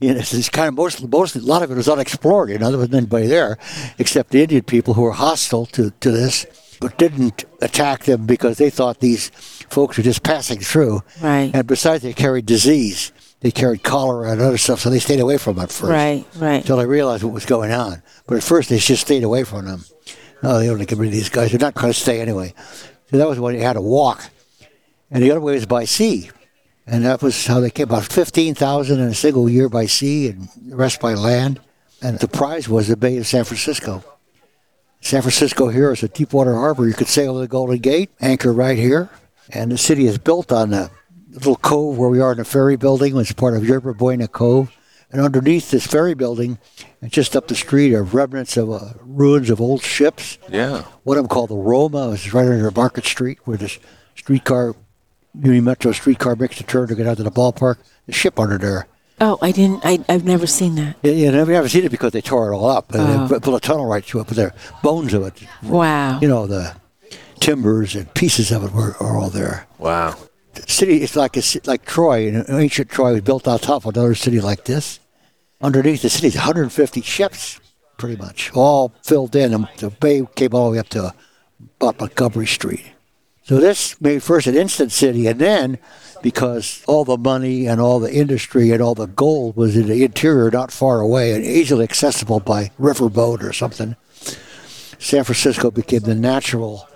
you 0.00 0.14
know, 0.14 0.20
it's 0.20 0.48
kind 0.48 0.68
of 0.68 0.74
most, 0.74 1.06
most, 1.06 1.36
a 1.36 1.40
lot 1.40 1.62
of 1.62 1.70
it 1.70 1.74
was 1.74 1.88
unexplored. 1.88 2.48
You 2.48 2.58
know, 2.58 2.70
there 2.70 2.78
wasn't 2.78 2.94
anybody 2.94 3.26
there 3.26 3.58
except 3.98 4.30
the 4.30 4.40
Indian 4.40 4.62
people 4.62 4.94
who 4.94 5.02
were 5.02 5.12
hostile 5.12 5.66
to, 5.66 5.90
to 6.00 6.10
this. 6.10 6.46
but 6.80 6.96
didn't 6.96 7.44
attack 7.60 8.04
them 8.04 8.24
because 8.24 8.56
they 8.56 8.70
thought 8.70 9.00
these 9.00 9.28
folks 9.68 9.98
were 9.98 10.02
just 10.02 10.22
passing 10.22 10.60
through. 10.60 11.02
Right. 11.20 11.50
And 11.52 11.66
besides, 11.66 12.04
they 12.04 12.14
carried 12.14 12.46
disease. 12.46 13.12
They 13.40 13.50
carried 13.52 13.84
cholera 13.84 14.32
and 14.32 14.40
other 14.40 14.58
stuff, 14.58 14.80
so 14.80 14.90
they 14.90 14.98
stayed 14.98 15.20
away 15.20 15.38
from 15.38 15.58
it 15.58 15.70
first. 15.70 15.84
Right, 15.84 16.24
right. 16.36 16.60
Until 16.60 16.78
they 16.78 16.86
realized 16.86 17.22
what 17.22 17.32
was 17.32 17.46
going 17.46 17.70
on. 17.70 18.02
But 18.26 18.38
at 18.38 18.42
first, 18.42 18.68
they 18.68 18.78
just 18.78 19.02
stayed 19.02 19.22
away 19.22 19.44
from 19.44 19.66
them. 19.66 19.84
No, 20.42 20.58
they 20.58 20.66
don't 20.66 20.78
get 20.78 20.98
rid 20.98 21.08
of 21.08 21.12
these 21.12 21.28
guys. 21.28 21.50
They're 21.50 21.60
not 21.60 21.74
going 21.74 21.92
to 21.92 21.98
stay 21.98 22.20
anyway. 22.20 22.54
So 23.10 23.16
that 23.16 23.28
was 23.28 23.38
when 23.38 23.54
you 23.54 23.60
had 23.60 23.74
to 23.74 23.80
walk. 23.80 24.28
And 25.10 25.22
the 25.22 25.30
other 25.30 25.40
way 25.40 25.54
was 25.54 25.66
by 25.66 25.84
sea. 25.84 26.30
And 26.86 27.04
that 27.04 27.22
was 27.22 27.46
how 27.46 27.60
they 27.60 27.70
came 27.70 27.84
about 27.84 28.04
15,000 28.04 28.98
in 28.98 29.08
a 29.08 29.14
single 29.14 29.48
year 29.48 29.68
by 29.68 29.86
sea 29.86 30.28
and 30.28 30.48
the 30.66 30.76
rest 30.76 31.00
by 31.00 31.14
land. 31.14 31.60
And 32.02 32.18
the 32.18 32.28
prize 32.28 32.68
was 32.68 32.88
the 32.88 32.96
Bay 32.96 33.18
of 33.18 33.26
San 33.26 33.44
Francisco. 33.44 34.04
San 35.00 35.22
Francisco 35.22 35.68
here 35.68 35.92
is 35.92 36.02
a 36.02 36.08
deep 36.08 36.32
water 36.32 36.54
harbor. 36.54 36.88
You 36.88 36.94
could 36.94 37.08
sail 37.08 37.34
to 37.34 37.40
the 37.40 37.48
Golden 37.48 37.78
Gate, 37.78 38.10
anchor 38.20 38.52
right 38.52 38.78
here. 38.78 39.10
And 39.50 39.70
the 39.70 39.78
city 39.78 40.06
is 40.06 40.18
built 40.18 40.50
on 40.50 40.70
the 40.70 40.90
little 41.30 41.56
cove 41.56 41.98
where 41.98 42.08
we 42.08 42.20
are 42.20 42.32
in 42.32 42.38
the 42.38 42.44
ferry 42.44 42.76
building, 42.76 43.14
which 43.14 43.30
is 43.30 43.34
part 43.34 43.56
of 43.56 43.64
Yerba 43.66 43.94
Buena 43.94 44.28
Cove. 44.28 44.72
And 45.10 45.22
underneath 45.22 45.70
this 45.70 45.86
ferry 45.86 46.12
building, 46.14 46.58
and 47.00 47.10
just 47.10 47.34
up 47.34 47.48
the 47.48 47.54
street, 47.54 47.94
are 47.94 48.02
remnants 48.02 48.58
of 48.58 48.70
uh, 48.70 48.92
ruins 49.00 49.48
of 49.48 49.58
old 49.58 49.82
ships. 49.82 50.36
Yeah. 50.50 50.82
One 51.04 51.16
of 51.16 51.24
them 51.24 51.28
called 51.28 51.48
the 51.48 51.56
Roma, 51.56 52.10
is 52.10 52.34
right 52.34 52.46
under 52.46 52.70
Market 52.70 53.06
Street, 53.06 53.38
where 53.44 53.56
this 53.56 53.78
streetcar, 54.16 54.74
Muni 55.32 55.60
Metro 55.60 55.92
streetcar 55.92 56.36
makes 56.36 56.60
a 56.60 56.64
turn 56.64 56.88
to 56.88 56.94
get 56.94 57.06
out 57.06 57.16
to 57.16 57.22
the 57.22 57.30
ballpark. 57.30 57.76
The 58.04 58.12
ship 58.12 58.38
under 58.38 58.58
there. 58.58 58.86
Oh, 59.20 59.38
I 59.40 59.50
didn't. 59.50 59.80
I, 59.82 59.98
I've 60.10 60.24
never 60.24 60.46
seen 60.46 60.74
that. 60.74 60.96
Yeah, 61.02 61.12
yeah, 61.12 61.30
never, 61.30 61.52
never 61.52 61.68
seen 61.70 61.84
it 61.84 61.90
because 61.90 62.12
they 62.12 62.20
tore 62.20 62.52
it 62.52 62.54
all 62.56 62.66
up. 62.68 62.94
And 62.94 63.28
they 63.30 63.38
built 63.38 63.56
a 63.56 63.66
tunnel 63.66 63.86
right 63.86 64.04
through 64.04 64.20
it, 64.20 64.26
but 64.28 64.36
the 64.36 64.54
bones 64.82 65.14
of 65.14 65.22
it, 65.24 65.42
Wow. 65.62 66.20
you 66.20 66.28
know, 66.28 66.46
the 66.46 66.76
timbers 67.40 67.96
and 67.96 68.12
pieces 68.14 68.50
of 68.52 68.62
it 68.62 68.72
were 68.72 68.94
are 69.00 69.16
all 69.16 69.30
there. 69.30 69.66
Wow. 69.78 70.16
City 70.66 71.02
is 71.02 71.16
like 71.16 71.36
a, 71.36 71.42
like 71.64 71.84
Troy, 71.84 72.28
and 72.28 72.44
ancient 72.48 72.90
Troy 72.90 73.12
was 73.12 73.22
built 73.22 73.46
on 73.46 73.58
top 73.58 73.84
of 73.84 73.96
another 73.96 74.14
city 74.14 74.40
like 74.40 74.64
this. 74.64 75.00
Underneath 75.60 76.02
the 76.02 76.10
city 76.10 76.28
is 76.28 76.36
150 76.36 77.02
ships, 77.02 77.60
pretty 77.96 78.16
much, 78.16 78.52
all 78.54 78.94
filled 79.02 79.34
in. 79.34 79.52
And 79.52 79.68
the 79.78 79.90
bay 79.90 80.26
came 80.34 80.54
all 80.54 80.66
the 80.66 80.72
way 80.72 80.78
up 80.78 80.88
to 80.90 81.12
about 81.80 82.00
Montgomery 82.00 82.46
Street. 82.46 82.92
So 83.42 83.58
this 83.58 83.98
made 84.00 84.22
first 84.22 84.46
an 84.46 84.54
instant 84.54 84.92
city, 84.92 85.26
and 85.26 85.40
then 85.40 85.78
because 86.22 86.82
all 86.86 87.04
the 87.04 87.16
money 87.16 87.66
and 87.66 87.80
all 87.80 87.98
the 87.98 88.12
industry 88.12 88.70
and 88.70 88.82
all 88.82 88.94
the 88.94 89.06
gold 89.06 89.56
was 89.56 89.76
in 89.76 89.86
the 89.86 90.04
interior, 90.04 90.50
not 90.50 90.70
far 90.70 91.00
away, 91.00 91.32
and 91.32 91.44
easily 91.44 91.84
accessible 91.84 92.40
by 92.40 92.70
riverboat 92.78 93.42
or 93.42 93.52
something, 93.52 93.96
San 94.98 95.24
Francisco 95.24 95.70
became 95.70 96.00
the 96.00 96.14
natural 96.14 96.86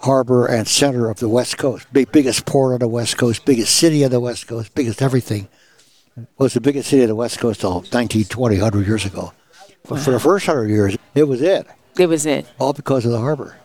harbor 0.00 0.46
and 0.46 0.66
center 0.66 1.10
of 1.10 1.18
the 1.18 1.28
West 1.28 1.58
Coast. 1.58 1.86
Big, 1.92 2.10
biggest 2.12 2.46
port 2.46 2.72
on 2.74 2.78
the 2.80 2.88
West 2.88 3.16
Coast, 3.18 3.44
biggest 3.44 3.76
city 3.76 4.04
on 4.04 4.10
the 4.10 4.20
West 4.20 4.46
Coast, 4.46 4.74
biggest 4.74 5.02
everything. 5.02 5.48
It 6.16 6.26
was 6.38 6.54
the 6.54 6.60
biggest 6.60 6.88
city 6.90 7.02
on 7.02 7.08
the 7.08 7.14
West 7.14 7.38
Coast 7.38 7.60
till 7.60 7.74
1920, 7.74 8.56
100 8.56 8.86
years 8.86 9.04
ago. 9.04 9.32
But 9.88 10.00
for 10.00 10.10
the 10.10 10.20
first 10.20 10.46
100 10.48 10.68
years, 10.68 10.96
it 11.14 11.24
was 11.24 11.40
it, 11.42 11.66
It 11.98 12.06
was 12.06 12.26
it. 12.26 12.46
all 12.58 12.72
because 12.72 13.04
of 13.04 13.12
the 13.12 13.18
harbor. 13.20 13.56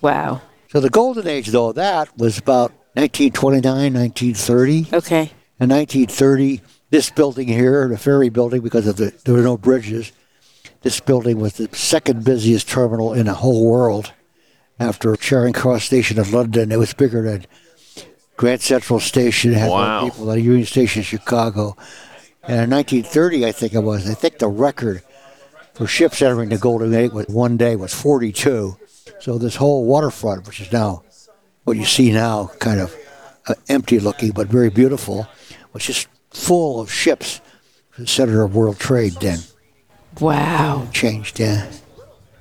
Wow. 0.00 0.42
So 0.70 0.80
the 0.80 0.90
golden 0.90 1.26
age, 1.26 1.48
though, 1.48 1.72
that 1.72 2.16
was 2.18 2.38
about 2.38 2.70
1929, 2.94 3.94
1930. 3.94 4.96
Okay. 4.96 5.30
In 5.60 5.70
1930, 5.70 6.60
this 6.90 7.10
building 7.10 7.48
here, 7.48 7.88
the 7.88 7.98
ferry 7.98 8.28
building, 8.28 8.60
because 8.62 8.86
of 8.86 8.96
the 8.96 9.12
there 9.24 9.34
were 9.34 9.42
no 9.42 9.56
bridges, 9.56 10.12
this 10.82 11.00
building 11.00 11.40
was 11.40 11.54
the 11.54 11.68
second 11.74 12.24
busiest 12.24 12.68
terminal 12.68 13.12
in 13.12 13.26
the 13.26 13.34
whole 13.34 13.66
world. 13.66 14.12
After 14.80 15.14
Charing 15.16 15.52
Cross 15.54 15.84
Station 15.84 16.18
in 16.18 16.30
London, 16.30 16.70
it 16.70 16.78
was 16.78 16.94
bigger 16.94 17.22
than 17.22 17.46
Grand 18.36 18.60
Central 18.60 19.00
Station. 19.00 19.52
It 19.52 19.58
had 19.58 19.70
Wow. 19.70 20.00
more 20.02 20.10
people 20.10 20.26
than 20.26 20.44
Union 20.44 20.66
Station 20.66 21.00
in 21.00 21.04
Chicago. 21.04 21.76
And 22.44 22.62
in 22.62 22.70
1930, 22.70 23.44
I 23.44 23.52
think 23.52 23.74
it 23.74 23.80
was, 23.80 24.08
I 24.08 24.14
think 24.14 24.38
the 24.38 24.46
record 24.48 25.02
for 25.74 25.86
ships 25.86 26.22
entering 26.22 26.50
the 26.50 26.58
Golden 26.58 26.92
Gate 26.92 27.12
was 27.12 27.26
one 27.26 27.56
day 27.56 27.74
was 27.76 27.92
42. 27.92 28.76
So 29.20 29.36
this 29.38 29.56
whole 29.56 29.84
waterfront, 29.84 30.46
which 30.46 30.60
is 30.60 30.72
now 30.72 31.02
what 31.64 31.76
you 31.76 31.84
see 31.84 32.12
now, 32.12 32.50
kind 32.60 32.80
of 32.80 32.94
uh, 33.48 33.54
empty 33.68 33.98
looking 33.98 34.30
but 34.30 34.46
very 34.46 34.70
beautiful, 34.70 35.26
was 35.72 35.84
just 35.84 36.06
full 36.30 36.80
of 36.80 36.92
ships. 36.92 37.40
The 37.98 38.06
center 38.06 38.42
of 38.42 38.54
world 38.54 38.78
trade 38.78 39.14
then 39.20 39.40
Wow. 40.20 40.86
changed. 40.92 41.40
Yeah, 41.40 41.66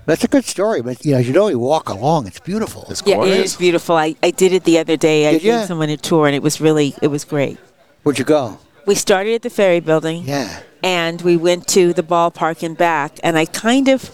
that's 0.07 0.23
a 0.23 0.27
good 0.27 0.45
story. 0.45 0.81
But 0.81 1.05
you 1.05 1.11
know, 1.11 1.19
as 1.19 1.27
you 1.27 1.33
know, 1.33 1.47
you 1.47 1.59
walk 1.59 1.89
along, 1.89 2.25
it's 2.27 2.39
beautiful. 2.39 2.85
It's 2.89 3.03
Yeah, 3.05 3.15
it 3.15 3.17
gorgeous. 3.17 3.45
is 3.53 3.55
beautiful. 3.57 3.95
I, 3.95 4.15
I 4.23 4.31
did 4.31 4.51
it 4.53 4.63
the 4.63 4.79
other 4.79 4.97
day. 4.97 5.27
I 5.29 5.33
Did 5.33 5.43
ya? 5.43 5.59
gave 5.59 5.67
someone 5.67 5.89
a 5.89 5.97
tour, 5.97 6.25
and 6.25 6.35
it 6.35 6.41
was 6.41 6.59
really 6.59 6.95
it 7.01 7.07
was 7.07 7.23
great. 7.25 7.57
Where'd 8.03 8.17
you 8.17 8.25
go? 8.25 8.57
We 8.87 8.95
started 8.95 9.33
at 9.35 9.41
the 9.43 9.49
ferry 9.49 9.79
building, 9.81 10.23
Yeah, 10.25 10.61
and 10.81 11.21
we 11.21 11.35
went 11.37 11.67
to 11.69 11.93
the 11.93 12.03
ballpark 12.03 12.63
and 12.63 12.75
back. 12.77 13.19
And 13.21 13.37
I 13.37 13.45
kind 13.45 13.87
of 13.89 14.09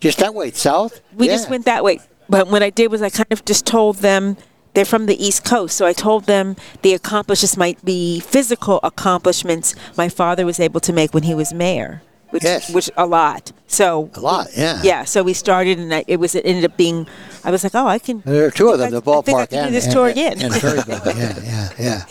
just 0.00 0.18
that 0.18 0.34
way 0.34 0.50
south. 0.50 1.00
we 1.14 1.26
Yeah. 1.26 1.34
just 1.36 1.50
went 1.50 1.64
that 1.66 1.84
way. 1.84 2.00
But 2.28 2.48
what 2.48 2.62
I 2.62 2.70
did 2.70 2.90
was 2.90 3.00
I 3.02 3.10
kind 3.10 3.30
of 3.30 3.44
just 3.44 3.64
told 3.66 3.96
them 3.96 4.36
they're 4.74 4.84
from 4.84 5.06
the 5.06 5.16
East 5.26 5.44
Coast, 5.44 5.76
so 5.76 5.86
I 5.86 5.92
told 5.92 6.24
them 6.24 6.54
the 6.82 6.92
accomplishments 6.94 7.56
might 7.56 7.84
be 7.84 8.20
physical 8.20 8.80
accomplishments 8.82 9.74
my 9.96 10.08
father 10.08 10.44
was 10.46 10.60
able 10.60 10.80
to 10.80 10.92
make 10.92 11.12
when 11.14 11.24
he 11.24 11.34
was 11.34 11.52
mayor, 11.52 12.02
which 12.30 12.44
Yes. 12.44 12.70
which 12.70 12.90
a 12.96 13.06
lot. 13.06 13.52
So 13.66 14.10
a 14.14 14.20
lot. 14.20 14.48
Yeah. 14.56 14.80
yeah, 14.82 15.04
so 15.04 15.22
we 15.22 15.34
started, 15.34 15.78
and 15.78 15.92
I, 15.94 16.04
it 16.06 16.16
was 16.18 16.34
it 16.34 16.44
ended 16.46 16.64
up 16.70 16.76
being. 16.76 17.06
I 17.44 17.50
was 17.50 17.62
like, 17.64 17.74
oh, 17.74 17.86
I 17.86 17.98
can. 17.98 18.22
There 18.24 18.46
are 18.46 18.50
two 18.50 18.68
of 18.70 18.78
them, 18.78 18.88
I- 18.88 18.90
the 19.00 19.10
I 19.10 19.22
think 19.22 19.38
I 19.38 19.44
ballpark 19.46 19.50
can 19.50 19.66
do 19.66 19.70
this 19.72 19.84
and, 19.84 19.92
tour 19.94 20.08
and, 20.08 20.18
again. 20.18 20.42
and. 20.42 20.54
Yeah, 20.62 21.38
yeah, 21.44 21.70
yeah. 21.78 22.04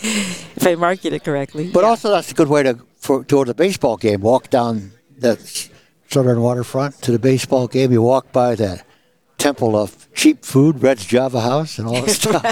if 0.56 0.66
I 0.66 0.74
market 0.76 1.12
it 1.12 1.24
correctly. 1.24 1.70
But 1.72 1.82
Yeah. 1.82 1.88
also, 1.90 2.10
that's 2.10 2.30
a 2.30 2.34
good 2.34 2.48
way 2.48 2.62
to 2.62 2.78
for, 2.98 3.24
to 3.24 3.34
go 3.36 3.44
to 3.44 3.48
the 3.50 3.54
baseball 3.54 3.96
game. 3.96 4.20
Walk 4.20 4.50
down 4.50 4.92
the 5.18 5.36
southern 6.10 6.40
waterfront 6.40 7.00
to 7.02 7.12
the 7.12 7.18
baseball 7.18 7.68
game. 7.68 7.92
You 7.92 8.02
walk 8.02 8.32
by 8.32 8.54
the 8.54 8.82
temple 9.38 9.76
of 9.76 10.12
cheap 10.14 10.44
food, 10.44 10.82
Red's 10.82 11.06
Java 11.06 11.40
House, 11.40 11.78
and 11.78 11.88
all 11.88 12.02
that 12.02 12.10
stuff. 12.22 12.42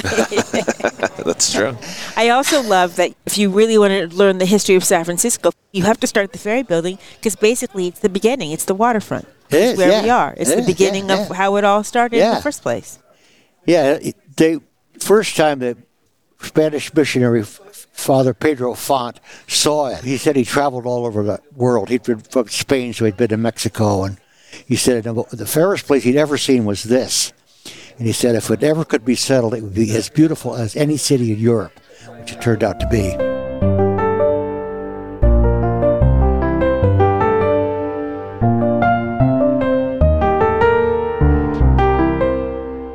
That's 1.24 1.52
true. 1.52 1.76
I 2.16 2.30
also 2.30 2.62
love 2.62 2.96
that 2.96 3.12
if 3.26 3.36
you 3.36 3.50
really 3.50 3.76
want 3.76 3.92
to 3.92 4.16
learn 4.16 4.38
the 4.38 4.46
history 4.46 4.76
of 4.76 4.84
San 4.84 5.04
Francisco, 5.04 5.50
you 5.72 5.82
have 5.82 5.98
to 6.00 6.06
start 6.06 6.24
at 6.24 6.32
the 6.32 6.38
ferry 6.38 6.62
building 6.62 6.98
because 7.18 7.36
basically 7.36 7.88
it's 7.88 8.00
the 8.00 8.08
beginning. 8.08 8.52
It's 8.52 8.64
the 8.64 8.74
waterfront. 8.74 9.26
It's 9.50 9.72
is, 9.72 9.78
where 9.78 9.90
yeah. 9.90 10.02
we 10.02 10.10
are. 10.10 10.34
It's 10.36 10.50
It 10.50 10.54
the 10.54 10.60
is, 10.60 10.66
beginning 10.66 11.08
yeah, 11.08 11.22
of 11.22 11.28
yeah. 11.28 11.36
how 11.36 11.56
it 11.56 11.64
all 11.64 11.84
started 11.84 12.18
in 12.20 12.34
the 12.34 12.42
first 12.42 12.62
place. 12.62 12.98
yeah, 13.66 13.98
the 14.36 14.62
first 14.98 15.36
time 15.36 15.58
that 15.60 15.76
Spanish 16.40 16.92
missionary 16.94 17.42
Father 17.42 18.34
Pedro 18.34 18.74
Font 18.74 19.20
saw 19.48 19.86
it. 19.86 20.04
He 20.04 20.18
said 20.18 20.36
he 20.36 20.44
traveled 20.44 20.84
all 20.84 21.06
over 21.06 21.22
the 21.22 21.40
world. 21.54 21.88
He'd 21.88 22.02
been 22.02 22.18
from 22.18 22.46
Spain, 22.48 22.92
so 22.92 23.06
he'd 23.06 23.16
been 23.16 23.28
to 23.28 23.36
Mexico, 23.38 24.04
and 24.04 24.18
he 24.66 24.76
said 24.76 25.04
the 25.04 25.46
fairest 25.46 25.86
place 25.86 26.04
he'd 26.04 26.16
ever 26.16 26.38
seen 26.38 26.64
was 26.64 26.84
this. 26.84 27.32
And 27.98 28.06
he 28.06 28.12
said 28.12 28.34
if 28.34 28.50
it 28.50 28.62
ever 28.62 28.84
could 28.84 29.04
be 29.04 29.14
settled, 29.14 29.54
it 29.54 29.62
would 29.62 29.74
be 29.74 29.94
as 29.96 30.08
beautiful 30.08 30.54
as 30.54 30.76
any 30.76 30.96
city 30.96 31.32
in 31.32 31.38
Europe, 31.38 31.78
which 32.18 32.32
it 32.32 32.40
turned 32.40 32.62
out 32.62 32.78
to 32.80 32.88
be. 32.88 33.16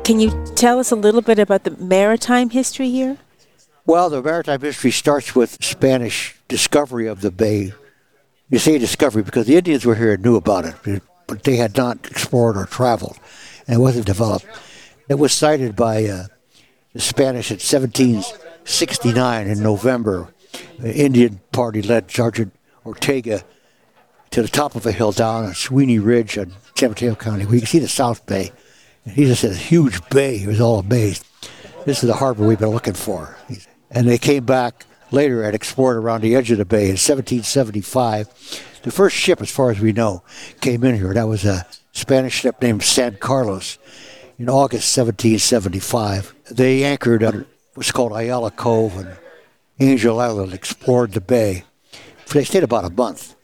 Can 0.04 0.20
you 0.20 0.30
tell 0.56 0.78
us 0.78 0.90
a 0.90 0.96
little 0.96 1.22
bit 1.22 1.38
about 1.38 1.64
the 1.64 1.70
maritime 1.70 2.50
history 2.50 2.90
here? 2.90 3.18
Well, 3.86 4.10
the 4.10 4.22
maritime 4.22 4.60
history 4.60 4.90
starts 4.90 5.34
with 5.34 5.62
Spanish 5.64 6.36
discovery 6.48 7.06
of 7.06 7.20
the 7.20 7.30
bay. 7.30 7.72
You 8.50 8.58
say 8.58 8.78
discovery 8.78 9.22
because 9.22 9.46
the 9.46 9.56
Indians 9.56 9.84
were 9.84 9.94
here 9.94 10.12
and 10.12 10.22
knew 10.22 10.36
about 10.36 10.66
it, 10.66 11.02
but 11.32 11.44
they 11.44 11.56
had 11.56 11.76
not 11.76 12.06
explored 12.10 12.56
or 12.56 12.66
traveled, 12.66 13.18
and 13.66 13.76
it 13.76 13.80
wasn't 13.80 14.06
developed. 14.06 14.46
It 15.08 15.14
was 15.14 15.32
sighted 15.32 15.74
by 15.74 16.04
uh, 16.04 16.26
the 16.92 17.00
Spanish 17.00 17.50
in 17.50 17.56
1769 17.56 19.46
in 19.46 19.62
November. 19.62 20.28
The 20.78 20.94
Indian 20.94 21.40
party 21.50 21.80
led 21.82 22.10
Sergeant 22.10 22.52
Ortega 22.84 23.44
to 24.30 24.42
the 24.42 24.48
top 24.48 24.74
of 24.74 24.84
a 24.86 24.92
hill 24.92 25.12
down 25.12 25.44
on 25.44 25.54
Sweeney 25.54 25.98
Ridge 25.98 26.36
in 26.36 26.52
San 26.76 26.90
Mateo 26.90 27.14
County, 27.14 27.44
where 27.44 27.54
you 27.54 27.60
can 27.60 27.68
see 27.68 27.78
the 27.78 27.88
South 27.88 28.26
Bay. 28.26 28.52
And 29.04 29.14
he 29.14 29.24
just 29.24 29.40
said, 29.40 29.52
a 29.52 29.56
huge 29.56 30.06
bay. 30.10 30.38
He 30.38 30.46
was 30.46 30.60
all 30.60 30.78
amazed. 30.78 31.26
This 31.84 32.02
is 32.02 32.08
the 32.08 32.14
harbor 32.14 32.46
we've 32.46 32.58
been 32.58 32.68
looking 32.68 32.94
for. 32.94 33.36
And 33.90 34.06
they 34.06 34.18
came 34.18 34.44
back 34.44 34.86
later 35.12 35.42
and 35.42 35.54
explored 35.54 35.96
around 35.96 36.22
the 36.22 36.34
edge 36.34 36.50
of 36.50 36.58
the 36.58 36.64
bay 36.64 36.84
in 36.84 36.98
1775. 36.98 38.28
The 38.82 38.90
first 38.90 39.16
ship, 39.16 39.40
as 39.40 39.50
far 39.50 39.70
as 39.70 39.80
we 39.80 39.92
know, 39.92 40.22
came 40.60 40.84
in 40.84 40.96
here. 40.96 41.14
That 41.14 41.28
was 41.28 41.44
a 41.44 41.66
Spanish 41.92 42.34
ship 42.34 42.60
named 42.60 42.82
San 42.82 43.16
Carlos 43.16 43.78
in 44.38 44.48
August 44.48 44.96
1775. 44.96 46.34
They 46.50 46.84
anchored 46.84 47.22
at 47.22 47.34
what's 47.74 47.92
called 47.92 48.12
Ayala 48.12 48.50
Cove 48.50 48.96
and 48.96 49.16
Angel 49.78 50.20
Island, 50.20 50.52
explored 50.52 51.12
the 51.12 51.20
bay. 51.20 51.64
They 52.32 52.44
stayed 52.44 52.62
about 52.62 52.84
a 52.84 52.90
month. 52.90 53.34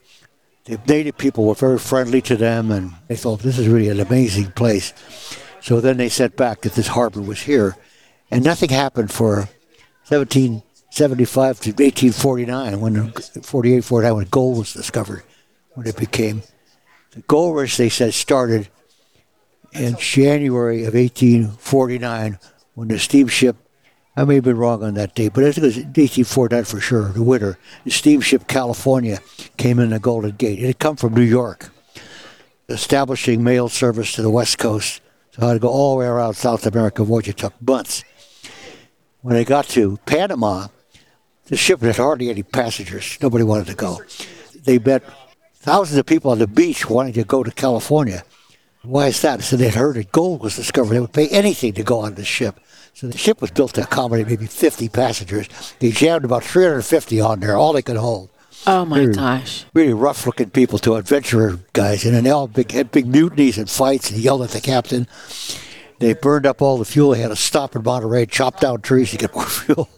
The 0.64 0.78
native 0.86 1.16
people 1.16 1.44
were 1.44 1.54
very 1.54 1.78
friendly 1.78 2.20
to 2.22 2.36
them, 2.36 2.70
and 2.70 2.92
they 3.06 3.16
thought 3.16 3.40
this 3.40 3.58
is 3.58 3.68
really 3.68 3.88
an 3.88 4.00
amazing 4.00 4.52
place. 4.52 4.92
So 5.60 5.80
then 5.80 5.96
they 5.96 6.08
sent 6.08 6.36
back 6.36 6.62
that 6.62 6.74
this 6.74 6.88
harbor 6.88 7.20
was 7.20 7.42
here, 7.42 7.76
and 8.30 8.44
nothing 8.44 8.70
happened 8.70 9.10
for 9.10 9.48
1775 10.90 11.60
to 11.60 11.70
1849 11.70 12.80
when 12.80 13.12
48 13.12 13.84
49 13.84 14.14
when 14.16 14.26
gold 14.26 14.58
was 14.58 14.72
discovered 14.72 15.22
when 15.74 15.86
it 15.86 15.96
became 15.96 16.42
the 17.10 17.20
gold 17.22 17.56
rush 17.56 17.76
they 17.76 17.90
said 17.90 18.14
started 18.14 18.68
in 19.72 19.96
January 19.96 20.84
of 20.84 20.94
1849 20.94 22.38
when 22.74 22.88
the 22.88 22.98
steamship 22.98 23.56
I 24.18 24.24
may 24.24 24.36
have 24.36 24.44
been 24.44 24.56
wrong 24.56 24.82
on 24.82 24.94
that 24.94 25.14
date, 25.14 25.32
but 25.32 25.44
I 25.44 25.52
think 25.52 25.58
it 25.58 25.62
was 25.62 25.76
1849 25.76 26.64
for 26.64 26.80
sure, 26.80 27.08
the 27.10 27.22
winter. 27.22 27.56
The 27.84 27.92
steamship 27.92 28.48
California 28.48 29.20
came 29.56 29.78
in 29.78 29.90
the 29.90 30.00
Golden 30.00 30.32
Gate. 30.32 30.58
It 30.58 30.66
had 30.66 30.80
come 30.80 30.96
from 30.96 31.14
New 31.14 31.22
York, 31.22 31.70
establishing 32.68 33.44
mail 33.44 33.68
service 33.68 34.12
to 34.14 34.22
the 34.22 34.30
West 34.30 34.58
Coast. 34.58 35.00
So 35.30 35.42
I 35.42 35.48
had 35.50 35.52
to 35.54 35.60
go 35.60 35.68
all 35.68 35.94
the 35.94 36.00
way 36.00 36.06
around 36.06 36.34
South 36.34 36.66
America, 36.66 37.04
which 37.04 37.28
it 37.28 37.36
took 37.36 37.54
months. 37.62 38.02
When 39.20 39.36
they 39.36 39.44
got 39.44 39.66
to 39.68 39.98
Panama, 40.04 40.66
the 41.48 41.56
ship 41.56 41.80
had 41.80 41.96
hardly 41.96 42.30
any 42.30 42.42
passengers. 42.42 43.18
Nobody 43.20 43.44
wanted 43.44 43.66
to 43.68 43.74
go. 43.74 44.00
They 44.64 44.78
met 44.78 45.02
thousands 45.56 45.98
of 45.98 46.06
people 46.06 46.30
on 46.30 46.38
the 46.38 46.46
beach 46.46 46.88
wanting 46.88 47.14
to 47.14 47.24
go 47.24 47.42
to 47.42 47.50
California. 47.50 48.24
Why 48.82 49.08
is 49.08 49.20
that? 49.22 49.42
So 49.42 49.56
they'd 49.56 49.74
heard 49.74 49.96
that 49.96 50.12
gold 50.12 50.40
was 50.42 50.56
discovered. 50.56 50.94
They 50.94 51.00
would 51.00 51.12
pay 51.12 51.28
anything 51.28 51.72
to 51.74 51.82
go 51.82 52.00
on 52.00 52.14
the 52.14 52.24
ship. 52.24 52.60
So 52.94 53.06
the 53.08 53.18
ship 53.18 53.40
was 53.40 53.50
built 53.50 53.74
to 53.74 53.82
accommodate 53.82 54.26
maybe 54.28 54.46
50 54.46 54.88
passengers. 54.88 55.48
They 55.78 55.90
jammed 55.90 56.24
about 56.24 56.44
350 56.44 57.20
on 57.20 57.40
there, 57.40 57.56
all 57.56 57.72
they 57.72 57.82
could 57.82 57.96
hold. 57.96 58.30
Oh 58.66 58.84
my 58.84 58.98
Really? 59.00 59.14
gosh. 59.14 59.64
Really 59.72 59.92
rough-looking 59.92 60.50
people 60.50 60.78
to 60.80 60.96
adventurer 60.96 61.60
guys, 61.72 62.04
and 62.04 62.14
then 62.14 62.24
they 62.24 62.30
all 62.30 62.48
big, 62.48 62.72
had 62.72 62.90
big 62.90 63.06
mutinies 63.06 63.56
and 63.56 63.70
fights 63.70 64.10
and 64.10 64.18
yelled 64.20 64.42
at 64.42 64.50
the 64.50 64.60
captain. 64.60 65.06
They 66.00 66.12
burned 66.14 66.46
up 66.46 66.60
all 66.60 66.76
the 66.78 66.84
fuel. 66.84 67.10
They 67.12 67.20
had 67.20 67.28
to 67.28 67.36
stop 67.36 67.76
in 67.76 67.82
Monterey, 67.84 68.26
chop 68.26 68.60
down 68.60 68.80
trees 68.80 69.10
to 69.12 69.16
get 69.16 69.34
more 69.34 69.44
fuel. 69.46 69.88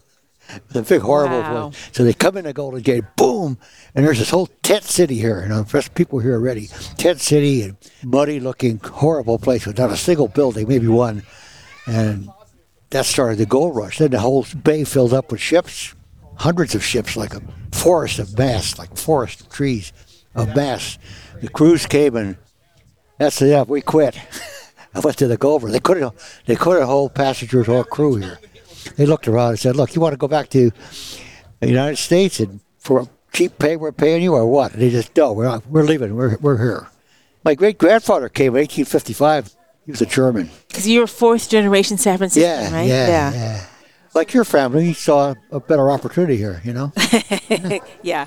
The 0.68 0.82
big 0.82 1.00
horrible 1.00 1.40
Wow. 1.40 1.64
one. 1.64 1.72
So 1.92 2.04
they 2.04 2.12
come 2.12 2.36
in 2.36 2.44
the 2.44 2.52
Golden 2.52 2.80
Gate, 2.82 3.04
boom, 3.16 3.58
and 3.94 4.04
there's 4.06 4.18
this 4.18 4.30
whole 4.30 4.46
tent 4.62 4.84
city 4.84 5.16
here. 5.16 5.40
And 5.40 5.66
there's 5.66 5.88
people 5.88 6.18
here 6.18 6.34
already. 6.34 6.68
Tent 6.96 7.20
city 7.20 7.62
and 7.62 7.76
muddy 8.02 8.40
looking, 8.40 8.78
horrible 8.78 9.38
place 9.38 9.66
with 9.66 9.78
not 9.78 9.90
a 9.90 9.96
single 9.96 10.28
building, 10.28 10.68
maybe 10.68 10.88
one. 10.88 11.22
And 11.86 12.28
that 12.90 13.06
started 13.06 13.38
the 13.38 13.46
gold 13.46 13.76
rush. 13.76 13.98
Then 13.98 14.10
the 14.10 14.20
whole 14.20 14.46
bay 14.62 14.84
filled 14.84 15.12
up 15.12 15.30
with 15.32 15.40
ships, 15.40 15.94
hundreds 16.36 16.74
of 16.74 16.84
ships, 16.84 17.16
like 17.16 17.34
a 17.34 17.42
forest 17.72 18.18
of 18.18 18.36
masts, 18.38 18.78
like 18.78 18.96
forest 18.96 19.40
of 19.42 19.48
trees 19.48 19.92
of 20.34 20.54
masts. 20.54 20.98
The 21.40 21.48
crews 21.48 21.86
came 21.86 22.16
and 22.16 22.36
that's 23.18 23.40
it. 23.42 23.68
We 23.68 23.80
quit. 23.80 24.18
I 24.94 25.00
went 25.00 25.18
to 25.18 25.28
the 25.28 25.36
gold 25.36 25.62
rush. 25.62 25.72
They 25.72 25.80
couldn't. 25.80 26.12
They 26.46 26.56
couldn't 26.56 26.86
hold 26.86 27.14
passengers 27.14 27.68
or 27.68 27.84
crew 27.84 28.16
here. 28.16 28.38
They 28.96 29.06
looked 29.06 29.28
around 29.28 29.50
and 29.50 29.58
said, 29.58 29.76
"Look, 29.76 29.94
you 29.94 30.00
want 30.00 30.12
to 30.12 30.16
go 30.18 30.28
back 30.28 30.48
to 30.50 30.70
the 31.60 31.68
United 31.68 31.96
States 31.96 32.40
and 32.40 32.60
for 32.78 33.08
cheap 33.32 33.58
pay 33.58 33.76
we're 33.76 33.92
paying 33.92 34.22
you, 34.22 34.34
or 34.34 34.46
what?" 34.46 34.72
And 34.72 34.82
they 34.82 34.90
just, 34.90 35.16
"No, 35.16 35.32
we're 35.32 35.44
not. 35.44 35.66
We're 35.66 35.82
leaving. 35.84 36.14
We're 36.16 36.36
we're 36.40 36.58
here." 36.58 36.88
My 37.44 37.54
great 37.54 37.78
grandfather 37.78 38.28
came 38.28 38.48
in 38.54 38.60
1855. 38.60 39.54
He 39.86 39.90
was 39.92 40.02
a 40.02 40.06
German. 40.06 40.50
Because 40.68 40.86
you're 40.86 41.06
fourth 41.06 41.48
generation 41.48 41.96
San 41.96 42.18
Franciscan, 42.18 42.72
Yeah, 42.72 42.72
right? 42.78 42.86
yeah, 42.86 43.32
yeah. 43.32 43.64
Like 44.14 44.34
your 44.34 44.44
family, 44.44 44.84
he 44.84 44.92
saw 44.92 45.34
a 45.50 45.58
better 45.60 45.90
opportunity 45.90 46.36
here. 46.36 46.60
You 46.64 46.72
know. 46.74 46.92
Yeah. 48.02 48.26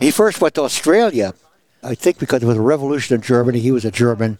He 0.00 0.10
first 0.10 0.40
went 0.40 0.54
to 0.54 0.62
Australia, 0.62 1.34
I 1.82 1.94
think 1.94 2.18
because 2.18 2.40
there 2.40 2.48
was 2.48 2.56
a 2.58 2.60
revolution 2.62 3.14
in 3.16 3.22
Germany. 3.22 3.60
He 3.60 3.70
was 3.72 3.84
a 3.84 3.90
German, 3.90 4.38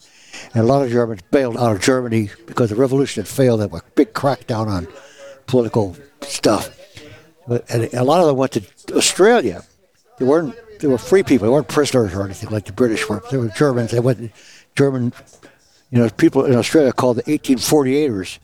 and 0.53 0.63
a 0.63 0.67
lot 0.67 0.83
of 0.83 0.91
Germans 0.91 1.21
bailed 1.31 1.57
out 1.57 1.71
of 1.75 1.81
Germany 1.81 2.29
because 2.45 2.69
the 2.69 2.75
revolution 2.75 3.23
had 3.23 3.27
failed. 3.27 3.61
There 3.61 3.67
was 3.67 3.81
a 3.81 3.91
big 3.95 4.13
crackdown 4.13 4.67
on 4.67 4.87
political 5.47 5.95
stuff. 6.21 6.75
But 7.47 7.69
and 7.69 7.93
a 7.93 8.03
lot 8.03 8.21
of 8.21 8.27
them 8.27 8.37
went 8.37 8.53
to 8.53 8.63
Australia. 8.95 9.63
They 10.17 10.25
weren't 10.25 10.55
they 10.79 10.87
were 10.87 10.97
free 10.97 11.23
people. 11.23 11.47
They 11.47 11.51
weren't 11.51 11.67
prisoners 11.67 12.13
or 12.13 12.23
anything 12.23 12.49
like 12.49 12.65
the 12.65 12.73
British 12.73 13.07
were. 13.07 13.21
They 13.31 13.37
were 13.37 13.49
Germans. 13.49 13.91
They 13.91 13.99
went 13.99 14.31
German, 14.75 15.13
you 15.89 15.99
know, 15.99 16.09
people 16.09 16.45
in 16.45 16.55
Australia 16.55 16.91
called 16.91 17.17
the 17.17 17.23
1848ers. 17.23 18.39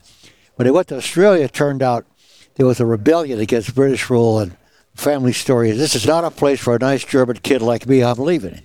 When 0.56 0.64
they 0.64 0.70
went 0.70 0.88
to 0.88 0.96
Australia, 0.96 1.44
it 1.44 1.52
turned 1.52 1.82
out 1.82 2.06
there 2.54 2.66
was 2.66 2.80
a 2.80 2.86
rebellion 2.86 3.40
against 3.40 3.74
British 3.74 4.08
rule 4.10 4.38
and 4.38 4.56
family 4.94 5.32
story. 5.32 5.70
is 5.70 5.78
This 5.78 5.94
is 5.94 6.06
not 6.06 6.24
a 6.24 6.30
place 6.30 6.60
for 6.60 6.74
a 6.74 6.78
nice 6.78 7.04
German 7.04 7.38
kid 7.38 7.62
like 7.62 7.86
me. 7.86 8.02
I'm 8.02 8.18
leaving. 8.18 8.60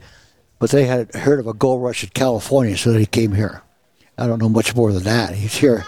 But 0.59 0.71
they 0.71 0.85
had 0.85 1.13
heard 1.13 1.39
of 1.39 1.47
a 1.47 1.53
gold 1.53 1.83
rush 1.83 2.03
in 2.03 2.09
California, 2.09 2.77
so 2.77 2.91
they 2.91 3.05
came 3.05 3.33
here. 3.33 3.61
I 4.17 4.27
don't 4.27 4.41
know 4.41 4.49
much 4.49 4.75
more 4.75 4.91
than 4.91 5.03
that. 5.03 5.35
He's 5.35 5.55
here 5.55 5.85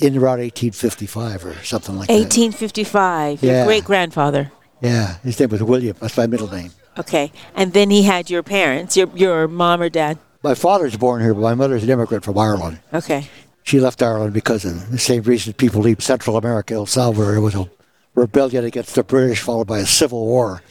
in 0.00 0.16
around 0.16 0.40
1855 0.40 1.44
or 1.44 1.54
something 1.64 1.96
like 1.98 2.08
that. 2.08 2.14
1855. 2.14 3.42
Your 3.42 3.52
Yeah. 3.52 3.64
great 3.66 3.84
grandfather. 3.84 4.52
Yeah, 4.80 5.16
his 5.24 5.38
name 5.40 5.50
was 5.50 5.62
William. 5.62 5.96
That's 6.00 6.16
my 6.16 6.26
middle 6.26 6.48
name. 6.50 6.70
Okay. 6.98 7.32
And 7.54 7.72
then 7.72 7.90
he 7.90 8.02
had 8.04 8.30
your 8.30 8.42
parents, 8.42 8.96
your 8.96 9.08
your 9.14 9.48
mom 9.48 9.80
or 9.82 9.88
dad. 9.88 10.18
My 10.42 10.54
father's 10.54 10.96
born 10.96 11.20
here, 11.20 11.34
but 11.34 11.40
my 11.40 11.54
mother's 11.54 11.82
an 11.82 11.90
immigrant 11.90 12.24
from 12.24 12.38
Ireland. 12.38 12.78
Okay. 12.94 13.28
She 13.64 13.80
left 13.80 14.02
Ireland 14.02 14.32
because 14.32 14.64
of 14.64 14.90
the 14.90 14.98
same 14.98 15.22
reason 15.22 15.52
people 15.52 15.82
leave 15.82 16.00
Central 16.02 16.36
America, 16.36 16.74
El 16.74 16.86
Salvador. 16.86 17.34
It 17.34 17.40
was 17.40 17.54
a 17.54 17.68
rebellion 18.14 18.64
against 18.64 18.94
the 18.94 19.02
British, 19.02 19.40
followed 19.40 19.66
by 19.66 19.80
a 19.80 19.86
civil 19.86 20.24
war. 20.26 20.62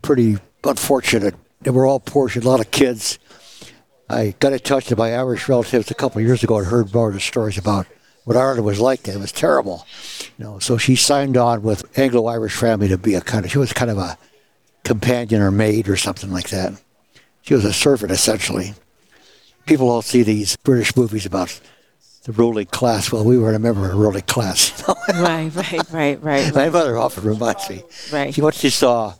Pretty 0.00 0.38
unfortunate. 0.64 1.34
They 1.60 1.70
were 1.70 1.86
all 1.86 2.00
poor, 2.00 2.28
she 2.28 2.38
had 2.38 2.44
a 2.46 2.48
lot 2.48 2.60
of 2.60 2.70
kids. 2.70 3.18
I 4.08 4.34
got 4.40 4.52
in 4.52 4.58
touch 4.60 4.88
with 4.90 4.98
my 4.98 5.14
Irish 5.14 5.48
relatives 5.48 5.90
a 5.90 5.94
couple 5.94 6.20
of 6.20 6.26
years 6.26 6.42
ago 6.42 6.58
and 6.58 6.66
heard 6.66 6.92
more 6.94 7.08
of 7.08 7.14
the 7.14 7.20
stories 7.20 7.58
about 7.58 7.86
what 8.24 8.36
Ireland 8.36 8.64
was 8.64 8.80
like. 8.80 9.02
then. 9.02 9.16
It 9.16 9.20
was 9.20 9.32
terrible. 9.32 9.86
You 10.38 10.44
know, 10.44 10.58
so 10.58 10.76
she 10.78 10.96
signed 10.96 11.36
on 11.36 11.62
with 11.62 11.98
Anglo-Irish 11.98 12.54
family 12.56 12.88
to 12.88 12.98
be 12.98 13.14
a 13.14 13.20
kind 13.20 13.44
of. 13.44 13.50
She 13.50 13.58
was 13.58 13.72
kind 13.72 13.90
of 13.90 13.98
a 13.98 14.18
companion 14.84 15.42
or 15.42 15.50
maid 15.50 15.88
or 15.88 15.96
something 15.96 16.30
like 16.30 16.50
that. 16.50 16.74
She 17.42 17.54
was 17.54 17.64
a 17.64 17.72
servant 17.72 18.12
essentially. 18.12 18.74
People 19.66 19.88
all 19.88 20.02
see 20.02 20.22
these 20.22 20.56
British 20.56 20.96
movies 20.96 21.26
about 21.26 21.60
the 22.24 22.32
ruling 22.32 22.66
class. 22.66 23.12
Well, 23.12 23.24
we 23.24 23.38
were 23.38 23.52
a 23.52 23.58
member 23.58 23.84
of 23.84 23.92
the 23.92 23.96
ruling 23.96 24.22
class. 24.22 24.82
Right, 25.14 25.54
right, 25.54 25.90
right, 25.90 26.22
right. 26.22 26.54
My 26.54 26.70
mother 26.70 26.96
often 26.96 27.24
reminds 27.24 27.68
me. 27.68 27.82
Right. 28.12 28.32
She 28.32 28.40
what 28.40 28.54
she 28.54 28.70
saw 28.70 29.14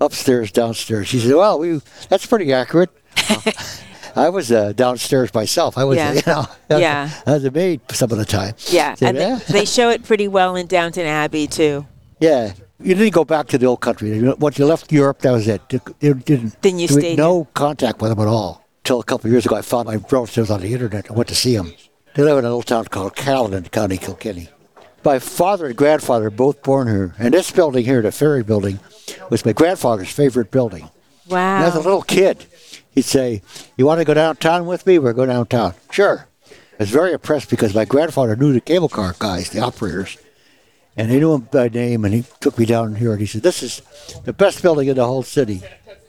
upstairs, 0.00 0.52
downstairs. 0.52 1.08
She 1.08 1.18
said, 1.18 1.34
"Well, 1.34 1.58
we 1.58 1.80
that's 2.08 2.24
pretty 2.26 2.52
accurate." 2.52 2.90
I 4.16 4.28
was 4.28 4.50
uh, 4.52 4.72
downstairs 4.72 5.32
myself. 5.34 5.76
I 5.78 5.84
was, 5.84 5.96
Yeah. 5.96 6.12
you 6.18 6.22
know, 6.26 6.46
I 6.70 6.74
was- 6.74 6.80
Yeah. 6.80 7.10
I 7.26 7.32
was 7.32 7.44
a 7.44 7.50
maid 7.50 7.80
some 7.92 8.10
of 8.12 8.18
the 8.18 8.24
time. 8.24 8.54
Yeah, 8.68 8.94
Said, 8.94 9.08
and 9.08 9.18
they, 9.18 9.28
"Yeah." 9.28 9.38
they 9.48 9.64
show 9.76 9.90
it 9.90 10.04
pretty 10.04 10.28
well 10.28 10.56
in 10.56 10.66
Downton 10.66 11.06
Abbey 11.06 11.46
too. 11.46 11.86
Yeah. 12.20 12.52
You 12.80 12.94
didn't 12.94 13.12
go 13.14 13.24
back 13.24 13.46
to 13.48 13.58
the 13.58 13.66
old 13.66 13.80
country. 13.80 14.20
Once 14.34 14.58
you 14.58 14.66
left 14.66 14.92
Europe, 14.92 15.20
that 15.20 15.30
was 15.30 15.48
it. 15.48 15.62
You 16.00 16.14
didn't. 16.14 16.60
Then 16.60 16.78
you 16.78 16.88
stayed 16.88 17.16
No 17.16 17.46
contact 17.54 18.02
with 18.02 18.10
them 18.10 18.20
at 18.20 18.26
all. 18.28 18.64
Till 18.82 19.00
a 19.00 19.04
couple 19.04 19.28
of 19.28 19.32
years 19.32 19.46
ago, 19.46 19.56
I 19.56 19.62
found 19.62 19.86
my 19.86 19.96
relatives 20.10 20.50
on 20.50 20.60
the 20.60 20.72
internet. 20.74 21.10
I 21.10 21.14
went 21.14 21.28
to 21.28 21.34
see 21.34 21.56
them. 21.56 21.72
They 22.14 22.22
live 22.22 22.36
in 22.38 22.44
a 22.44 22.48
little 22.48 22.62
town 22.62 22.84
called 22.86 23.16
Caledon, 23.16 23.64
County 23.70 23.96
Kilkenny. 23.96 24.48
My 25.04 25.18
father 25.18 25.66
and 25.66 25.76
grandfather 25.76 26.30
both 26.30 26.62
born 26.62 26.88
here, 26.88 27.14
and 27.18 27.32
this 27.32 27.50
building 27.50 27.84
here, 27.84 28.02
the 28.02 28.12
ferry 28.12 28.42
building, 28.42 28.78
was 29.30 29.44
my 29.44 29.52
grandfather's 29.52 30.10
favorite 30.10 30.50
building. 30.50 30.90
Wow. 31.28 31.56
And 31.56 31.64
as 31.66 31.74
a 31.74 31.80
little 31.80 32.02
kid, 32.02 32.44
he'd 32.94 33.04
say, 33.04 33.42
"You 33.76 33.86
want 33.86 34.00
to 34.00 34.04
go 34.04 34.14
downtown 34.14 34.66
with 34.66 34.86
me? 34.86 34.98
We're 34.98 35.12
going 35.12 35.28
downtown." 35.28 35.74
Sure. 35.90 36.28
I 36.46 36.82
was 36.82 36.90
very 36.90 37.12
impressed 37.12 37.50
because 37.50 37.74
my 37.74 37.84
grandfather 37.84 38.34
knew 38.36 38.52
the 38.52 38.60
cable 38.60 38.88
car 38.88 39.14
guys, 39.18 39.50
the 39.50 39.60
operators, 39.60 40.18
and 40.96 41.10
he 41.10 41.18
knew 41.18 41.34
him 41.34 41.48
by 41.52 41.68
name. 41.68 42.04
And 42.04 42.12
he 42.12 42.24
took 42.40 42.58
me 42.58 42.66
down 42.66 42.96
here, 42.96 43.12
and 43.12 43.20
he 43.20 43.26
said, 43.26 43.42
"This 43.42 43.62
is 43.62 43.82
the 44.24 44.32
best 44.32 44.62
building 44.62 44.88
in 44.88 44.96
the 44.96 45.04
whole 45.06 45.22
city, 45.22 45.62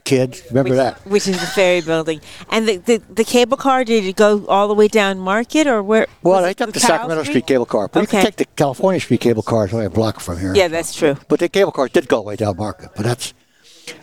kid. 0.06 0.42
Remember 0.50 0.72
which, 0.72 0.78
that?" 0.78 1.06
which 1.06 1.28
is 1.28 1.40
the 1.40 1.46
ferry 1.48 1.82
building. 1.82 2.20
And 2.50 2.68
the, 2.68 2.78
the, 2.78 2.98
the 3.10 3.24
cable 3.24 3.58
car, 3.58 3.84
did 3.84 4.06
it 4.06 4.16
go 4.16 4.46
all 4.48 4.68
the 4.68 4.74
way 4.74 4.88
down 4.88 5.20
Market 5.20 5.68
or 5.68 5.84
where? 5.84 6.08
Well, 6.24 6.44
I 6.44 6.50
it 6.50 6.58
took 6.58 6.74
the 6.74 6.80
Kyle 6.80 6.90
Sacramento 6.90 7.24
Street 7.26 7.46
cable 7.46 7.66
car, 7.68 7.88
but 7.88 8.02
you 8.02 8.08
can 8.08 8.24
take 8.26 8.38
the 8.38 8.46
California 8.46 9.00
Street 9.00 9.22
cable 9.22 9.44
car. 9.44 9.66
It's 9.66 9.74
only 9.74 9.86
a 9.86 9.90
block 9.92 10.20
from 10.20 10.40
here. 10.40 10.56
Yeah, 10.56 10.68
that's 10.68 10.96
true. 10.96 11.16
But 11.28 11.40
the 11.40 11.50
cable 11.50 11.72
car 11.72 11.88
did 11.90 12.08
go 12.08 12.18
all 12.18 12.24
the 12.24 12.30
way 12.30 12.36
down 12.36 12.58
Market, 12.58 12.90
but 12.96 13.04
that's 13.04 13.34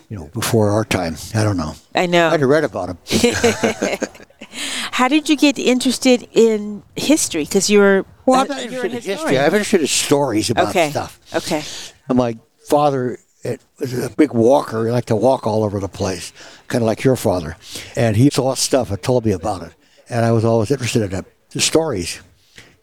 you 0.08 0.16
know 0.16 0.28
before 0.28 0.70
our 0.70 0.84
time. 0.84 1.16
I 1.34 1.44
don't 1.44 1.56
know. 1.56 1.74
I 1.94 2.06
know. 2.06 2.28
I'd 2.28 2.40
have 2.40 2.48
read 2.48 2.64
about 2.64 2.90
him. 2.90 2.98
How 4.92 5.08
did 5.08 5.28
you 5.28 5.36
get 5.36 5.58
interested 5.58 6.28
in 6.32 6.82
history? 6.96 7.44
Because 7.44 7.70
you 7.70 7.78
were 7.78 8.04
Well, 8.26 8.40
I'm 8.40 8.48
not 8.48 8.60
interested 8.60 8.94
in 8.94 9.02
history. 9.02 9.38
I'm 9.38 9.46
interested 9.46 9.80
in 9.80 9.86
stories 9.86 10.50
about 10.50 10.68
okay. 10.68 10.90
stuff. 10.90 11.20
Okay. 11.34 11.62
And 12.08 12.18
my 12.18 12.38
father 12.68 13.18
it, 13.44 13.60
was 13.78 13.92
a 13.92 14.10
big 14.10 14.32
walker. 14.32 14.84
He 14.86 14.92
liked 14.92 15.08
to 15.08 15.16
walk 15.16 15.46
all 15.46 15.64
over 15.64 15.80
the 15.80 15.88
place, 15.88 16.32
kind 16.68 16.82
of 16.82 16.86
like 16.86 17.04
your 17.04 17.16
father. 17.16 17.56
And 17.96 18.16
he 18.16 18.30
saw 18.30 18.54
stuff 18.54 18.90
and 18.90 19.02
told 19.02 19.24
me 19.24 19.32
about 19.32 19.62
it. 19.62 19.74
And 20.08 20.24
I 20.24 20.32
was 20.32 20.44
always 20.44 20.70
interested 20.70 21.02
in 21.02 21.10
the, 21.10 21.24
the 21.50 21.60
stories. 21.60 22.20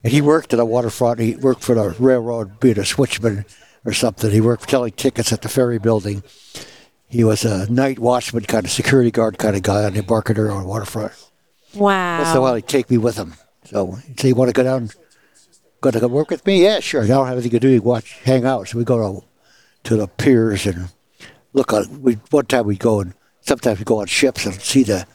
And 0.03 0.12
he 0.12 0.21
worked 0.21 0.53
at 0.53 0.59
a 0.59 0.65
waterfront. 0.65 1.19
He 1.19 1.35
worked 1.35 1.63
for 1.63 1.75
the 1.75 1.95
railroad, 1.99 2.59
being 2.59 2.77
a 2.77 2.81
switchman 2.81 3.45
or 3.85 3.93
something. 3.93 4.31
He 4.31 4.41
worked 4.41 4.69
selling 4.69 4.91
tickets 4.93 5.31
at 5.31 5.41
the 5.41 5.49
ferry 5.49 5.79
building. 5.79 6.23
He 7.10 7.24
was 7.24 7.43
a 7.43 7.69
night 7.72 7.98
watchman, 8.00 8.43
kind 8.45 8.65
of 8.65 8.72
security 8.72 9.10
guard 9.12 9.38
kind 9.39 9.56
of 9.56 9.63
guy 9.63 9.84
on 9.86 9.93
the 9.93 10.00
Embarcadero 10.00 10.54
on 10.56 10.65
waterfront. 10.65 11.12
Wow. 11.74 12.19
Once 12.19 12.30
in 12.32 12.38
a 12.38 12.41
while, 12.41 12.56
he'd 12.56 12.67
take 12.67 12.89
me 12.89 12.98
with 12.98 13.17
him. 13.17 13.34
So 13.65 13.93
he 13.93 14.13
said, 14.17 14.28
"You 14.30 14.36
want 14.36 14.50
to 14.50 14.54
go 14.54 14.63
down? 14.63 14.89
Going 15.82 15.93
to 15.93 16.00
come 16.00 16.12
work 16.12 16.30
with 16.30 16.45
me? 16.45 16.63
Yeah, 16.63 16.80
sure. 16.82 17.04
I 17.04 17.08
don't 17.08 17.26
have 17.28 17.34
anything 17.38 17.52
to 17.52 17.60
do. 17.60 17.69
You 17.69 17.82
watch, 17.82 18.13
hang 18.24 18.45
out. 18.45 18.67
So 18.67 18.78
we 18.78 18.84
go 18.84 18.98
to 19.22 19.26
to 19.86 19.95
the 19.98 20.08
piers 20.08 20.65
and 20.65 20.89
look 21.54 21.72
on. 21.74 22.02
We 22.02 22.13
one 22.32 22.45
time 22.45 22.65
we 22.65 22.78
go 22.78 23.00
and 23.00 23.13
sometimes 23.41 23.80
we 23.80 23.86
go 23.86 24.00
on 24.02 24.08
ships 24.08 24.45
and 24.45 24.60
see 24.62 24.84
the 24.84 25.08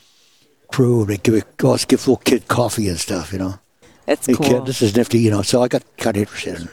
crew 0.72 1.00
and 1.02 1.10
they 1.10 1.18
give 1.18 1.34
it, 1.34 1.56
go 1.58 1.74
us 1.74 1.84
give 1.84 2.00
little 2.00 2.16
kid 2.16 2.48
coffee 2.48 2.88
and 2.88 2.98
stuff. 2.98 3.32
You 3.32 3.38
know, 3.38 3.54
That's 4.06 4.26
hey 4.26 4.34
cool. 4.34 4.46
kid, 4.46 4.66
this 4.66 4.80
is 4.82 4.96
nifty. 4.96 5.18
You 5.18 5.30
know, 5.30 5.42
so 5.42 5.62
I 5.62 5.68
got 5.68 5.82
kind 5.98 6.16
of 6.16 6.22
interested 6.22 6.56
in. 6.56 6.62
it. 6.68 6.70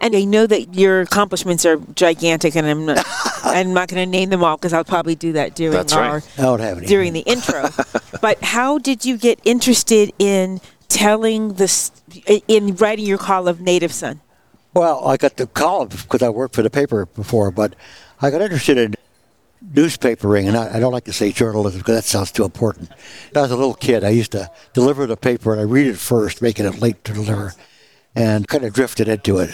And 0.00 0.16
I 0.16 0.24
know 0.24 0.46
that 0.46 0.74
your 0.74 1.02
accomplishments 1.02 1.66
are 1.66 1.76
gigantic, 1.94 2.56
and 2.56 2.66
I'm 2.66 2.86
not, 2.86 3.04
I'm 3.44 3.74
not 3.74 3.88
going 3.88 4.04
to 4.04 4.10
name 4.10 4.30
them 4.30 4.42
all 4.42 4.56
because 4.56 4.72
I'll 4.72 4.84
probably 4.84 5.14
do 5.14 5.32
that 5.32 5.54
during 5.54 5.72
That's 5.72 5.92
our 5.92 6.14
right. 6.14 6.38
I 6.38 6.42
don't 6.42 6.60
have 6.60 6.78
any. 6.78 6.86
during 6.86 7.12
the 7.12 7.20
intro. 7.20 7.68
but 8.22 8.42
how 8.42 8.78
did 8.78 9.04
you 9.04 9.18
get 9.18 9.40
interested 9.44 10.12
in 10.18 10.60
telling 10.88 11.54
this 11.54 11.92
in 12.48 12.76
writing 12.76 13.04
your 13.04 13.18
call 13.18 13.46
of 13.46 13.60
Native 13.60 13.92
Son? 13.92 14.20
Well, 14.72 15.06
I 15.06 15.16
got 15.16 15.36
the 15.36 15.46
column 15.46 15.88
because 15.88 16.22
I 16.22 16.28
worked 16.28 16.54
for 16.54 16.62
the 16.62 16.70
paper 16.70 17.06
before, 17.06 17.50
but 17.50 17.74
I 18.22 18.30
got 18.30 18.40
interested 18.40 18.78
in 18.78 18.94
newspapering, 19.72 20.46
and 20.46 20.56
I, 20.56 20.76
I 20.76 20.80
don't 20.80 20.92
like 20.92 21.04
to 21.04 21.12
say 21.12 21.32
journalism 21.32 21.80
because 21.80 21.96
that 21.96 22.04
sounds 22.04 22.32
too 22.32 22.44
important. 22.44 22.88
When 22.88 23.38
I 23.38 23.42
was 23.42 23.50
a 23.50 23.56
little 23.56 23.74
kid, 23.74 24.04
I 24.04 24.10
used 24.10 24.32
to 24.32 24.50
deliver 24.72 25.06
the 25.06 25.16
paper, 25.16 25.52
and 25.52 25.60
I 25.60 25.64
read 25.64 25.86
it 25.86 25.98
first, 25.98 26.40
making 26.40 26.66
it 26.66 26.80
late 26.80 27.04
to 27.04 27.12
deliver, 27.12 27.52
and 28.14 28.46
kind 28.48 28.64
of 28.64 28.72
drifted 28.72 29.08
into 29.08 29.38
it. 29.38 29.50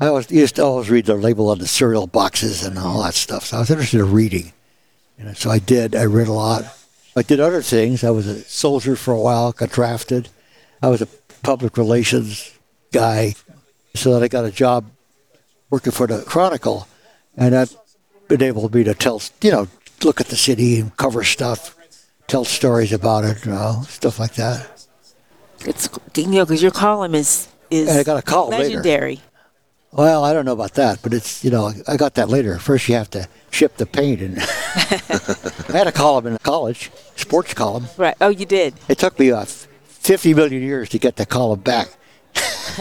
I 0.00 0.06
always 0.06 0.30
used 0.30 0.56
to 0.56 0.64
always 0.64 0.90
read 0.90 1.06
the 1.06 1.14
label 1.14 1.48
on 1.50 1.58
the 1.58 1.66
cereal 1.66 2.06
boxes 2.06 2.64
and 2.64 2.78
all 2.78 3.02
that 3.02 3.14
stuff. 3.14 3.46
So 3.46 3.56
I 3.56 3.60
was 3.60 3.70
interested 3.70 4.00
in 4.00 4.12
reading, 4.12 4.52
and 5.18 5.36
so 5.36 5.50
I 5.50 5.58
did. 5.58 5.96
I 5.96 6.04
read 6.04 6.28
a 6.28 6.32
lot. 6.32 6.64
I 7.16 7.22
did 7.22 7.40
other 7.40 7.62
things. 7.62 8.04
I 8.04 8.10
was 8.10 8.28
a 8.28 8.42
soldier 8.44 8.94
for 8.94 9.12
a 9.12 9.20
while, 9.20 9.50
got 9.52 9.70
drafted. 9.70 10.28
I 10.80 10.88
was 10.88 11.02
a 11.02 11.08
public 11.42 11.76
relations 11.76 12.56
guy, 12.92 13.34
so 13.94 14.14
that 14.14 14.22
I 14.22 14.28
got 14.28 14.44
a 14.44 14.52
job 14.52 14.86
working 15.68 15.92
for 15.92 16.06
the 16.06 16.22
Chronicle, 16.22 16.86
and 17.36 17.52
that 17.52 17.74
enabled 18.30 18.74
me 18.74 18.84
to 18.84 18.94
tell, 18.94 19.20
you 19.42 19.50
know, 19.50 19.66
look 20.04 20.20
at 20.20 20.28
the 20.28 20.36
city 20.36 20.78
and 20.78 20.96
cover 20.96 21.24
stuff, 21.24 21.76
tell 22.28 22.44
stories 22.44 22.92
about 22.92 23.24
it, 23.24 23.44
you 23.44 23.50
know, 23.50 23.82
stuff 23.88 24.20
like 24.20 24.34
that. 24.34 24.86
It's 25.66 25.88
you 26.16 26.26
know 26.26 26.44
because 26.44 26.62
your 26.62 26.70
column 26.70 27.16
is 27.16 27.48
is 27.68 27.88
And 27.88 27.98
I 27.98 28.04
got 28.04 28.16
a 28.16 28.22
call 28.22 28.50
later. 28.50 28.80
Legendary. 29.92 30.12
Well, 30.12 30.24
I 30.24 30.32
don't 30.32 30.44
know 30.44 30.52
about 30.52 30.74
that, 30.74 31.00
but 31.02 31.12
it's 31.12 31.44
you 31.44 31.50
know 31.50 31.72
I 31.86 31.96
got 31.96 32.14
that 32.14 32.28
later. 32.28 32.58
First, 32.58 32.88
you 32.88 32.94
have 32.94 33.10
to 33.10 33.28
ship 33.50 33.76
the 33.76 33.86
paint, 33.86 34.20
and 34.20 34.38
I 35.68 35.76
had 35.76 35.86
a 35.86 35.92
column 35.92 36.26
in 36.26 36.38
college, 36.38 36.90
sports 37.16 37.54
column. 37.54 37.86
Right. 37.96 38.16
Oh, 38.20 38.28
you 38.28 38.46
did. 38.46 38.74
It 38.88 38.98
took 38.98 39.18
me 39.18 39.30
uh, 39.30 39.44
50 39.44 40.34
million 40.34 40.62
years 40.62 40.88
to 40.90 40.98
get 40.98 41.16
the 41.16 41.26
column 41.26 41.60
back. 41.60 41.88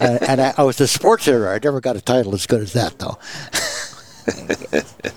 and 0.00 0.22
and 0.22 0.40
I, 0.40 0.54
I 0.56 0.62
was 0.62 0.76
the 0.76 0.86
sports 0.86 1.28
editor. 1.28 1.48
I 1.50 1.58
never 1.62 1.80
got 1.80 1.96
a 1.96 2.00
title 2.00 2.34
as 2.34 2.46
good 2.46 2.62
as 2.62 2.72
that, 2.72 2.98
though. 2.98 3.18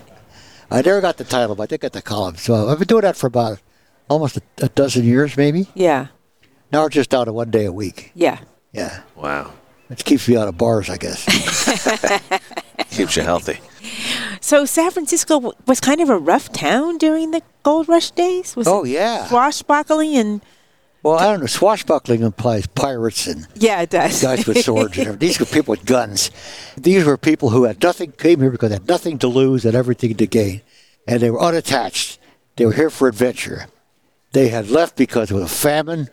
I 0.69 0.81
never 0.81 0.99
got 0.99 1.17
the 1.17 1.23
title, 1.23 1.55
but 1.55 1.63
I 1.63 1.65
did 1.67 1.81
get 1.81 1.93
the 1.93 2.01
column. 2.01 2.35
So 2.35 2.67
I've 2.67 2.79
been 2.79 2.87
doing 2.87 3.03
that 3.03 3.15
for 3.15 3.27
about 3.27 3.59
almost 4.09 4.37
a, 4.37 4.41
a 4.61 4.69
dozen 4.69 5.05
years, 5.05 5.37
maybe. 5.37 5.67
Yeah. 5.75 6.07
Now 6.71 6.83
we're 6.83 6.89
just 6.89 7.09
down 7.09 7.27
to 7.27 7.33
one 7.33 7.51
day 7.51 7.65
a 7.65 7.71
week. 7.71 8.11
Yeah. 8.13 8.39
Yeah. 8.73 9.01
Wow. 9.15 9.53
It 9.89 10.03
keeps 10.03 10.27
me 10.27 10.35
out 10.37 10.47
of 10.47 10.57
bars, 10.57 10.89
I 10.89 10.97
guess. 10.97 11.23
Keeps 12.91 13.15
you 13.15 13.23
healthy. 13.23 13.59
So 14.41 14.65
San 14.65 14.91
Francisco 14.91 15.53
was 15.65 15.79
kind 15.79 16.01
of 16.01 16.09
a 16.09 16.17
rough 16.17 16.51
town 16.51 16.97
during 16.97 17.31
the 17.31 17.41
gold 17.63 17.87
rush 17.87 18.11
days. 18.11 18.55
Was 18.55 18.67
oh, 18.67 18.83
yeah. 18.83 19.27
swashbuckling 19.27 20.15
and 20.15 20.41
Well, 21.03 21.15
I 21.17 21.25
don't 21.25 21.39
know. 21.39 21.45
Swashbuckling 21.45 22.21
implies 22.21 22.67
pirates 22.67 23.27
and 23.27 23.47
yeah, 23.55 23.81
it 23.81 23.89
does. 23.89 24.21
guys 24.21 24.45
with 24.45 24.63
swords. 24.63 24.97
and 24.97 25.07
everything. 25.07 25.19
These 25.19 25.39
were 25.39 25.45
people 25.45 25.71
with 25.71 25.85
guns. 25.85 26.31
These 26.77 27.05
were 27.05 27.17
people 27.17 27.49
who 27.49 27.63
had 27.63 27.81
nothing, 27.81 28.11
came 28.13 28.39
here 28.41 28.51
because 28.51 28.69
they 28.69 28.75
had 28.75 28.87
nothing 28.87 29.17
to 29.19 29.27
lose 29.27 29.63
and 29.65 29.75
everything 29.75 30.15
to 30.15 30.27
gain. 30.27 30.61
And 31.07 31.21
they 31.21 31.31
were 31.31 31.41
unattached. 31.41 32.19
They 32.57 32.65
were 32.65 32.73
here 32.73 32.89
for 32.89 33.07
adventure. 33.07 33.67
They 34.33 34.49
had 34.49 34.69
left 34.69 34.97
because 34.97 35.31
of 35.31 35.37
a 35.37 35.47
famine, 35.47 36.09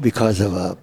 because 0.00 0.40
of 0.40 0.54
a 0.54 0.78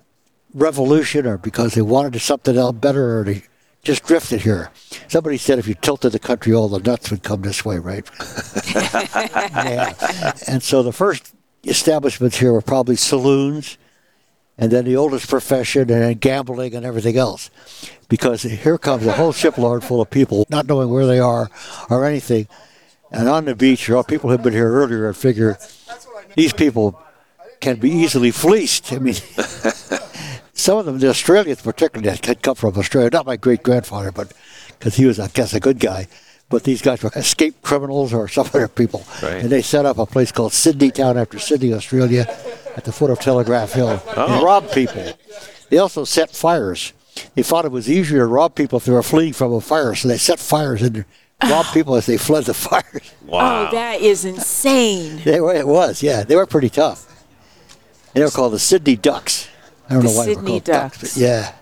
revolution, 0.56 1.28
or 1.28 1.38
because 1.38 1.76
they 1.76 1.82
wanted 1.84 2.20
something 2.20 2.58
else 2.58 2.76
better, 2.78 3.20
or 3.20 3.24
they 3.26 3.44
just 3.84 4.04
drifted 4.04 4.42
here. 4.42 4.72
Somebody 5.08 5.38
said 5.38 5.60
if 5.60 5.68
you 5.68 5.76
tilted 5.76 6.12
the 6.12 6.20
country, 6.20 6.54
all 6.54 6.68
the 6.68 6.80
nuts 6.80 7.12
would 7.12 7.22
come 7.22 7.44
this 7.44 7.64
way, 7.64 7.78
right? 7.78 8.10
yeah. 8.76 10.34
And 10.48 10.64
so 10.64 10.82
the 10.82 10.92
first 10.92 11.34
establishments 11.64 12.38
here 12.38 12.52
were 12.52 12.62
probably 12.62 12.96
saloons, 12.96 13.78
and 14.58 14.72
then 14.72 14.86
the 14.86 14.96
oldest 14.96 15.30
profession, 15.30 15.82
and 15.82 15.90
then 15.90 16.14
gambling 16.16 16.74
and 16.74 16.86
everything 16.86 17.18
else. 17.18 17.52
Because 18.08 18.44
here 18.44 18.78
comes 18.78 19.06
a 19.06 19.14
whole 19.14 19.34
shipload 19.34 19.84
full 19.84 20.02
of 20.02 20.10
people 20.10 20.46
not 20.50 20.68
knowing 20.68 20.90
where 20.90 21.06
they 21.06 21.20
are 21.20 21.50
or 21.90 22.06
anything. 22.06 22.48
And 23.12 23.30
on 23.30 23.46
the 23.46 23.56
beach, 23.56 23.88
you 23.88 23.96
know, 23.96 24.04
people 24.04 24.30
who've 24.30 24.42
been 24.42 24.54
here 24.54 24.72
earlier 24.72 25.08
and 25.08 25.16
figure 25.16 25.58
these 26.36 26.54
people 26.54 27.02
can 27.62 27.78
be 27.78 27.90
easily 27.90 28.32
fleeced. 28.32 28.92
I 28.94 29.00
mean, 29.00 29.16
some 30.56 30.78
of 30.78 30.86
them, 30.86 30.98
the 30.98 31.10
Australians 31.10 31.62
particularly, 31.62 32.10
that 32.10 32.26
had 32.26 32.42
come 32.42 32.56
from 32.56 32.78
Australia, 32.78 33.10
not 33.12 33.26
my 33.26 33.36
great 33.36 33.62
grandfather, 33.62 34.12
but 34.12 34.32
because 34.80 34.96
he 34.96 35.06
was, 35.06 35.20
I 35.20 35.28
guess, 35.28 35.54
a 35.54 35.60
good 35.60 35.80
guy. 35.80 36.08
But 36.50 36.64
these 36.64 36.82
guys 36.82 37.04
were 37.04 37.12
escaped 37.16 37.62
criminals 37.62 38.14
or 38.14 38.28
some 38.30 38.48
other 38.48 38.70
people. 38.70 39.04
Right. 39.22 39.42
And 39.42 39.50
they 39.50 39.62
set 39.62 39.86
up 39.86 39.98
a 39.98 40.06
place 40.06 40.32
called 40.32 40.54
Sydney 40.54 40.92
Town 40.92 41.18
after 41.18 41.40
Sydney, 41.40 41.74
Australia, 41.74 42.26
at 42.76 42.86
the 42.86 42.94
foot 42.94 43.12
of 43.12 43.20
Telegraph 43.20 43.74
Hill 43.74 44.02
oh. 44.16 44.34
and 44.34 44.44
robbed 44.44 44.72
people. 44.72 45.18
They 45.70 45.78
also 45.78 46.06
set 46.06 46.32
fires. 46.32 46.94
They 47.36 47.44
thought 47.44 47.66
it 47.66 47.72
was 47.72 47.90
easier 47.90 48.20
to 48.20 48.26
rob 48.26 48.56
people 48.56 48.78
if 48.78 48.86
they 48.86 48.94
were 48.94 49.04
fleeing 49.04 49.34
from 49.34 49.54
a 49.54 49.62
fire, 49.62 49.94
so 49.94 50.08
they 50.08 50.18
set 50.18 50.40
fires 50.40 50.82
and 50.82 51.04
robbed 51.44 51.74
people 51.74 51.96
as 51.96 52.06
they 52.06 52.18
fled 52.18 52.46
the 52.46 52.54
fires. 52.54 53.12
Wow. 53.26 53.70
Oh, 53.70 53.72
that 53.72 54.02
is 54.02 54.24
insane. 54.24 55.20
They 55.24 55.42
were, 55.42 55.56
it 55.56 55.68
was, 55.68 56.04
yeah. 56.04 56.22
They 56.22 56.36
were 56.36 56.46
pretty 56.46 56.70
tough. 56.70 57.26
They 58.14 58.22
were 58.22 58.30
called 58.30 58.54
the 58.54 58.60
Sydney 58.60 58.96
Ducks. 58.96 59.50
I 59.90 59.94
don't 59.94 60.04
The 60.04 60.10
know 60.10 60.18
why 60.18 60.26
Sydney 60.26 60.60
ducks. 60.60 61.02
Ducks. 61.02 61.18
yeah. 61.18 61.54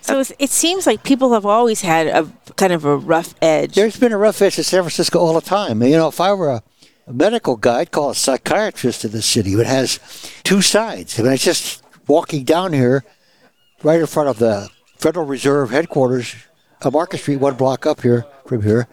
So 0.00 0.22
it 0.38 0.50
seems 0.50 0.86
like 0.86 1.02
people 1.02 1.32
have 1.32 1.44
always 1.44 1.80
had 1.80 2.06
a 2.06 2.30
kind 2.54 2.72
of 2.72 2.84
a 2.84 2.96
rough 2.96 3.34
edge. 3.42 3.74
There's 3.74 3.98
been 3.98 4.12
a 4.12 4.18
rough 4.18 4.40
edge 4.40 4.56
in 4.56 4.62
San 4.64 4.82
Francisco 4.82 5.18
all 5.18 5.34
the 5.34 5.40
time. 5.40 5.82
You 5.82 5.96
know, 5.96 6.06
if 6.08 6.20
I 6.20 6.32
were 6.32 6.48
a, 6.50 6.62
a 7.08 7.12
medical 7.12 7.56
guy, 7.56 7.80
I'd 7.80 7.90
call 7.90 8.10
a 8.10 8.14
psychiatrist 8.14 9.04
in 9.04 9.10
the 9.10 9.20
city. 9.20 9.54
It 9.54 9.66
has 9.66 9.98
two 10.44 10.62
sides. 10.62 11.18
I 11.18 11.24
mean, 11.24 11.32
it's 11.32 11.44
just 11.44 11.82
walking 12.06 12.44
down 12.44 12.72
here, 12.72 13.04
right 13.82 13.98
in 13.98 14.06
front 14.06 14.28
of 14.28 14.38
the 14.38 14.70
Federal 14.96 15.26
Reserve 15.26 15.70
headquarters, 15.70 16.36
on 16.82 16.92
Market 16.92 17.18
Street, 17.18 17.36
one 17.40 17.54
block 17.56 17.84
up 17.84 18.02
here 18.02 18.26
from 18.46 18.62
here. 18.62 18.86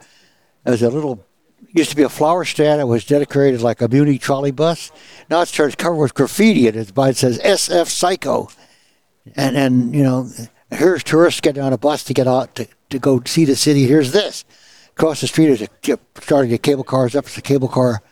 There's 0.64 0.82
a 0.82 0.90
little, 0.90 1.24
used 1.68 1.90
to 1.90 1.96
be 1.96 2.02
a 2.02 2.08
flower 2.08 2.44
stand. 2.44 2.80
It 2.80 2.84
was 2.84 3.04
decorated 3.04 3.60
like 3.60 3.80
a 3.80 3.86
Muni 3.88 4.18
trolley 4.18 4.50
bus. 4.50 4.90
Now 5.30 5.42
it's 5.42 5.52
turned 5.52 5.78
covered 5.78 5.96
with 6.00 6.14
graffiti, 6.14 6.66
and 6.66 6.76
it 6.76 6.92
it 6.96 7.16
says 7.16 7.38
SF 7.38 7.86
Psycho. 7.86 8.48
And, 9.36 9.56
and 9.56 9.94
you 9.94 10.02
know, 10.02 10.28
here's 10.70 11.02
tourists 11.02 11.40
getting 11.40 11.62
on 11.62 11.72
a 11.72 11.78
bus 11.78 12.04
to 12.04 12.14
get 12.14 12.26
out 12.26 12.54
to, 12.56 12.66
to 12.90 12.98
go 12.98 13.22
see 13.24 13.44
the 13.44 13.56
city. 13.56 13.86
Here's 13.86 14.12
this. 14.12 14.44
Across 14.96 15.22
the 15.22 15.26
street 15.26 15.48
is 15.50 15.62
a, 15.62 15.98
starting 16.20 16.50
to 16.50 16.58
cable 16.58 16.84
cars 16.84 17.16
up. 17.16 17.24
It's 17.26 17.38
a 17.38 17.42
cable 17.42 17.68
car 17.68 18.02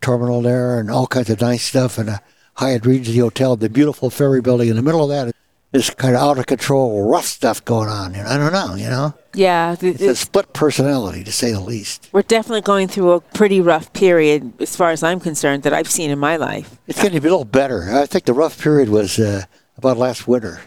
terminal 0.00 0.42
there 0.42 0.78
and 0.78 0.90
all 0.90 1.06
kinds 1.06 1.30
of 1.30 1.40
nice 1.40 1.62
stuff 1.64 1.98
and 1.98 2.08
a 2.08 2.20
Hyatt 2.54 2.84
Regency 2.86 3.18
Hotel, 3.18 3.56
the 3.56 3.70
beautiful 3.70 4.10
ferry 4.10 4.40
building. 4.40 4.68
In 4.68 4.76
the 4.76 4.82
middle 4.82 5.02
of 5.02 5.08
that 5.10 5.34
is 5.72 5.90
kind 5.90 6.14
of 6.14 6.20
out 6.20 6.38
of 6.38 6.46
control, 6.46 7.08
rough 7.08 7.24
stuff 7.26 7.64
going 7.64 7.88
on. 7.88 8.14
You 8.14 8.22
know, 8.22 8.28
I 8.28 8.36
don't 8.36 8.52
know, 8.52 8.74
you 8.74 8.88
know? 8.88 9.14
yeah, 9.34 9.74
th- 9.76 9.94
It's 9.94 10.02
a 10.02 10.16
split 10.16 10.52
personality, 10.54 11.22
to 11.24 11.30
say 11.32 11.52
the 11.52 11.60
least. 11.60 12.08
we're 12.12 12.22
definitely 12.22 12.62
going 12.62 12.88
through 12.88 13.12
a 13.12 13.20
pretty 13.20 13.60
rough 13.60 13.92
period, 13.92 14.52
as 14.60 14.74
far 14.74 14.90
as 14.90 15.02
I'm 15.02 15.20
concerned, 15.20 15.62
that 15.62 15.72
I've 15.72 15.90
seen 15.90 16.10
in 16.10 16.18
my 16.18 16.36
life. 16.36 16.78
It's 16.88 16.98
getting 17.00 17.16
to 17.16 17.20
be 17.20 17.28
a 17.28 17.30
little 17.30 17.44
better. 17.44 17.88
I 17.92 18.06
think 18.06 18.24
the 18.24 18.32
rough 18.32 18.60
period 18.60 18.88
was 18.88 19.18
uh, 19.18 19.44
about 19.78 19.96
last 19.96 20.26
winter 20.28 20.60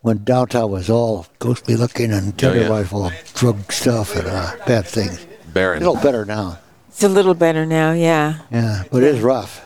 when 0.00 0.22
downtown 0.24 0.70
was 0.70 0.88
all 0.88 1.26
ghostly 1.38 1.76
looking 1.76 2.12
and 2.12 2.32
Oh, 2.44 2.48
yeah. 2.52 2.60
everybody 2.60 2.84
full 2.86 3.06
of 3.06 3.12
drug 3.34 3.72
stuff 3.72 4.14
and 4.16 4.26
uh, 4.26 4.52
bad 4.66 4.86
things. 4.86 5.26
A 5.54 5.60
little 5.78 5.96
better 5.96 6.24
now. 6.24 6.58
It's 6.88 7.02
a 7.02 7.08
little 7.08 7.34
better 7.34 7.64
now, 7.66 7.92
yeah. 7.92 8.40
Yeah, 8.50 8.84
but 8.90 9.02
it 9.02 9.14
is 9.16 9.20
rough. 9.20 9.64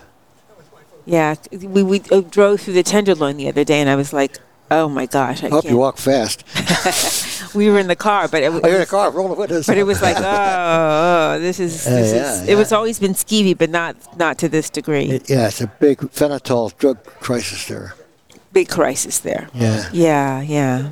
Yeah, 1.06 1.34
we, 1.50 1.82
we 1.82 2.00
uh, 2.10 2.20
drove 2.20 2.60
through 2.60 2.74
the 2.74 2.82
Tenderloin 2.82 3.36
the 3.38 3.48
other 3.48 3.64
day, 3.64 3.80
and 3.80 3.88
I 3.88 3.96
was 3.96 4.12
like, 4.12 4.36
oh 4.70 4.88
my 4.90 5.06
gosh, 5.06 5.42
I 5.42 5.46
I 5.46 5.50
hope 5.50 5.62
can't. 5.62 5.72
you 5.72 5.78
walk 5.78 5.96
fast. 5.96 6.44
we 7.54 7.70
were 7.70 7.78
in 7.78 7.86
the 7.86 7.96
car, 7.96 8.28
but 8.28 8.42
it, 8.42 8.46
w- 8.46 8.60
Oh, 8.62 8.66
you're 8.68 8.76
in 8.76 8.80
the 8.82 8.86
car, 8.86 9.10
roll 9.10 9.28
the 9.28 9.34
windows. 9.34 9.66
but 9.66 9.78
it 9.78 9.84
was 9.84 10.02
like, 10.02 10.16
oh, 10.18 10.22
oh, 11.36 11.38
this 11.40 11.58
is, 11.60 11.86
Yeah, 11.86 11.94
this 11.94 12.12
yeah, 12.14 12.42
is. 12.42 12.48
It 12.48 12.54
was 12.56 12.72
always 12.72 12.98
been 12.98 13.14
skeevy, 13.14 13.56
but 13.56 13.70
not 13.70 13.96
not 14.18 14.36
to 14.38 14.48
this 14.50 14.68
degree. 14.68 15.06
It- 15.10 15.30
yeah, 15.30 15.46
it's 15.48 15.62
a 15.62 15.66
big 15.66 15.98
fentanyl 16.00 16.76
drug 16.76 17.02
crisis 17.20 17.66
there. 17.66 17.94
Big 18.52 18.68
crisis 18.68 19.18
there. 19.18 19.48
Yeah. 19.54 19.88
Yeah, 19.92 20.40
yeah. 20.40 20.90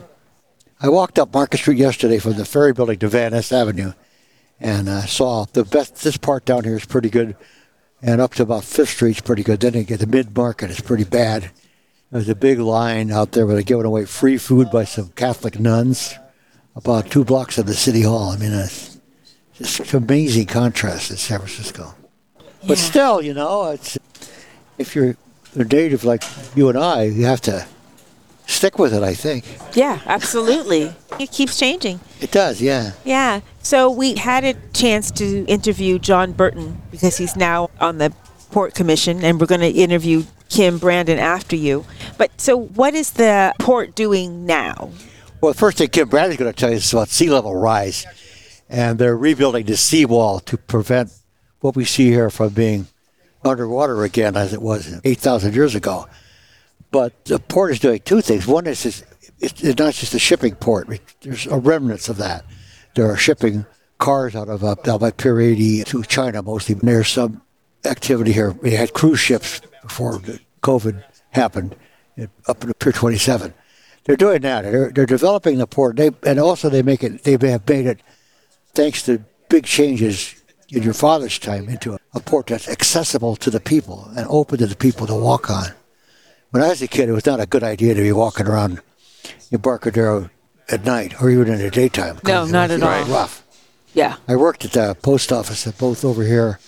I 0.80 0.88
walked 0.88 1.18
up 1.18 1.32
Market 1.32 1.58
Street 1.58 1.78
yesterday 1.78 2.18
from 2.18 2.34
the 2.34 2.44
ferry 2.44 2.72
building 2.72 2.98
to 2.98 3.08
Van 3.08 3.32
Ness 3.32 3.50
Avenue 3.50 3.92
and 4.60 4.88
uh, 4.88 5.06
saw 5.06 5.46
the 5.52 5.64
best, 5.64 6.02
this 6.02 6.16
part 6.16 6.44
down 6.44 6.64
here 6.64 6.76
is 6.76 6.84
pretty 6.84 7.10
good. 7.10 7.36
And 8.02 8.20
up 8.20 8.34
to 8.34 8.42
about 8.42 8.64
Fifth 8.64 8.90
Street 8.90 9.16
is 9.16 9.20
pretty 9.20 9.42
good. 9.42 9.60
Then 9.60 9.74
you 9.74 9.84
get 9.84 10.00
the 10.00 10.06
mid 10.06 10.36
market, 10.36 10.70
it's 10.70 10.80
pretty 10.80 11.04
bad. 11.04 11.50
There's 12.12 12.28
a 12.28 12.34
big 12.34 12.58
line 12.58 13.10
out 13.10 13.32
there 13.32 13.46
where 13.46 13.54
they're 13.54 13.64
giving 13.64 13.84
away 13.84 14.04
free 14.04 14.38
food 14.38 14.70
by 14.70 14.84
some 14.84 15.08
Catholic 15.10 15.58
nuns 15.58 16.14
about 16.76 17.10
two 17.10 17.24
blocks 17.24 17.58
of 17.58 17.66
the 17.66 17.74
city 17.74 18.02
hall. 18.02 18.30
I 18.30 18.36
mean, 18.36 18.52
it's 18.52 18.98
just 19.56 19.92
amazing 19.94 20.46
contrast 20.46 21.10
in 21.10 21.16
San 21.16 21.38
Francisco. 21.38 21.94
But 22.66 22.78
still, 22.78 23.22
you 23.22 23.32
know, 23.34 23.70
it's 23.70 23.98
if 24.78 24.94
you're 24.94 25.16
a 25.56 25.64
native 25.64 26.04
like 26.04 26.22
you 26.54 26.68
and 26.68 26.78
I, 26.78 27.04
you 27.04 27.24
have 27.24 27.40
to 27.42 27.66
stick 28.46 28.78
with 28.78 28.94
it. 28.94 29.02
I 29.02 29.14
think 29.14 29.44
Yeah, 29.74 30.00
absolutely. 30.06 30.94
It 31.18 31.32
keeps 31.32 31.58
changing. 31.58 32.00
it 32.20 32.30
does. 32.30 32.60
Yeah. 32.60 32.92
Yeah. 33.04 33.40
So 33.62 33.90
we 33.90 34.14
had 34.14 34.44
a 34.44 34.54
chance 34.72 35.10
to 35.12 35.44
interview 35.46 35.98
John 35.98 36.32
Burton 36.32 36.80
because 36.90 37.16
he's 37.16 37.36
now 37.36 37.70
on 37.80 37.98
the 37.98 38.12
Port 38.50 38.74
Commission, 38.74 39.24
and 39.24 39.40
we're 39.40 39.46
going 39.46 39.60
to 39.60 39.70
interview 39.70 40.24
Kim 40.48 40.78
Brandon 40.78 41.18
after 41.18 41.56
you. 41.56 41.84
But 42.16 42.40
so, 42.40 42.56
what 42.56 42.94
is 42.94 43.10
the 43.12 43.52
port 43.58 43.94
doing 43.94 44.46
now? 44.46 44.90
Well, 45.40 45.52
the 45.52 45.58
first 45.58 45.78
thing 45.78 45.88
Kim 45.88 46.08
Bradley's 46.08 46.38
going 46.38 46.52
to 46.52 46.58
tell 46.58 46.70
you 46.70 46.76
is 46.76 46.92
about 46.92 47.08
sea 47.08 47.28
level 47.28 47.54
rise, 47.56 48.06
and 48.68 48.98
they're 48.98 49.16
rebuilding 49.16 49.66
the 49.66 49.76
seawall 49.76 50.38
to 50.40 50.56
prevent 50.56 51.12
what 51.60 51.74
we 51.76 51.84
see 51.84 52.06
here 52.06 52.30
from 52.30 52.50
being 52.50 52.86
underwater 53.46 54.04
again, 54.04 54.36
as 54.36 54.52
it 54.52 54.60
was 54.60 55.00
8,000 55.04 55.54
years 55.54 55.74
ago. 55.74 56.08
But 56.90 57.24
the 57.24 57.38
port 57.38 57.72
is 57.72 57.78
doing 57.78 58.00
two 58.00 58.20
things. 58.20 58.46
One 58.46 58.66
is 58.66 59.04
it's, 59.38 59.62
not 59.78 59.94
just 59.94 60.14
a 60.14 60.18
shipping 60.18 60.54
port. 60.54 60.88
There's 61.20 61.46
a 61.46 61.58
remnants 61.58 62.08
of 62.08 62.16
that. 62.18 62.44
There 62.94 63.10
are 63.10 63.16
shipping 63.16 63.66
cars 63.98 64.34
out 64.34 64.48
of 64.48 64.64
uh, 64.64 64.74
down 64.76 65.10
Pier 65.12 65.40
80 65.40 65.84
to 65.84 66.02
China 66.04 66.42
mostly. 66.42 66.74
There's 66.76 67.08
some 67.08 67.42
activity 67.84 68.32
here. 68.32 68.52
We 68.52 68.72
had 68.72 68.92
cruise 68.92 69.20
ships 69.20 69.60
before 69.82 70.20
COVID 70.62 71.02
happened 71.30 71.76
up 72.46 72.64
in 72.64 72.72
Pier 72.74 72.92
27. 72.92 73.54
They're 74.04 74.16
doing 74.16 74.42
that. 74.42 74.62
They're, 74.62 74.90
they're 74.90 75.06
developing 75.06 75.58
the 75.58 75.66
port. 75.66 75.96
They 75.96 76.10
and 76.24 76.38
also 76.38 76.68
they 76.68 76.82
make 76.82 77.02
it. 77.02 77.24
They 77.24 77.32
have 77.50 77.68
made 77.68 77.86
it 77.86 78.00
thanks 78.72 79.02
to 79.02 79.24
big 79.48 79.64
changes 79.64 80.42
in 80.70 80.82
your 80.82 80.94
father's 80.94 81.38
time 81.38 81.68
into 81.68 81.94
a, 81.94 82.20
port 82.20 82.46
that's 82.46 82.68
accessible 82.68 83.36
to 83.36 83.50
the 83.50 83.60
people 83.60 84.10
and 84.16 84.26
open 84.28 84.58
to 84.58 84.66
the 84.66 84.74
people 84.74 85.06
to 85.06 85.14
walk 85.14 85.50
on. 85.50 85.66
When 86.50 86.62
I 86.62 86.68
was 86.68 86.82
a 86.82 86.88
kid, 86.88 87.08
it 87.08 87.12
was 87.12 87.26
not 87.26 87.40
a 87.40 87.46
good 87.46 87.62
idea 87.62 87.94
to 87.94 88.00
be 88.02 88.12
walking 88.12 88.46
around 88.46 88.80
Embarcadero 89.52 90.30
at 90.68 90.84
night 90.84 91.20
or 91.20 91.30
even 91.30 91.52
in 91.52 91.58
the 91.58 91.70
daytime. 91.70 92.18
No, 92.24 92.46
not 92.46 92.70
was 92.70 92.82
at 92.82 92.88
all. 92.88 93.04
Rough. 93.04 93.44
Yeah. 93.94 94.16
I 94.26 94.36
worked 94.36 94.64
at 94.64 94.72
the 94.72 94.96
post 95.00 95.30
office 95.30 95.66
at 95.66 95.78
both 95.78 96.04
over 96.04 96.22
here 96.22 96.58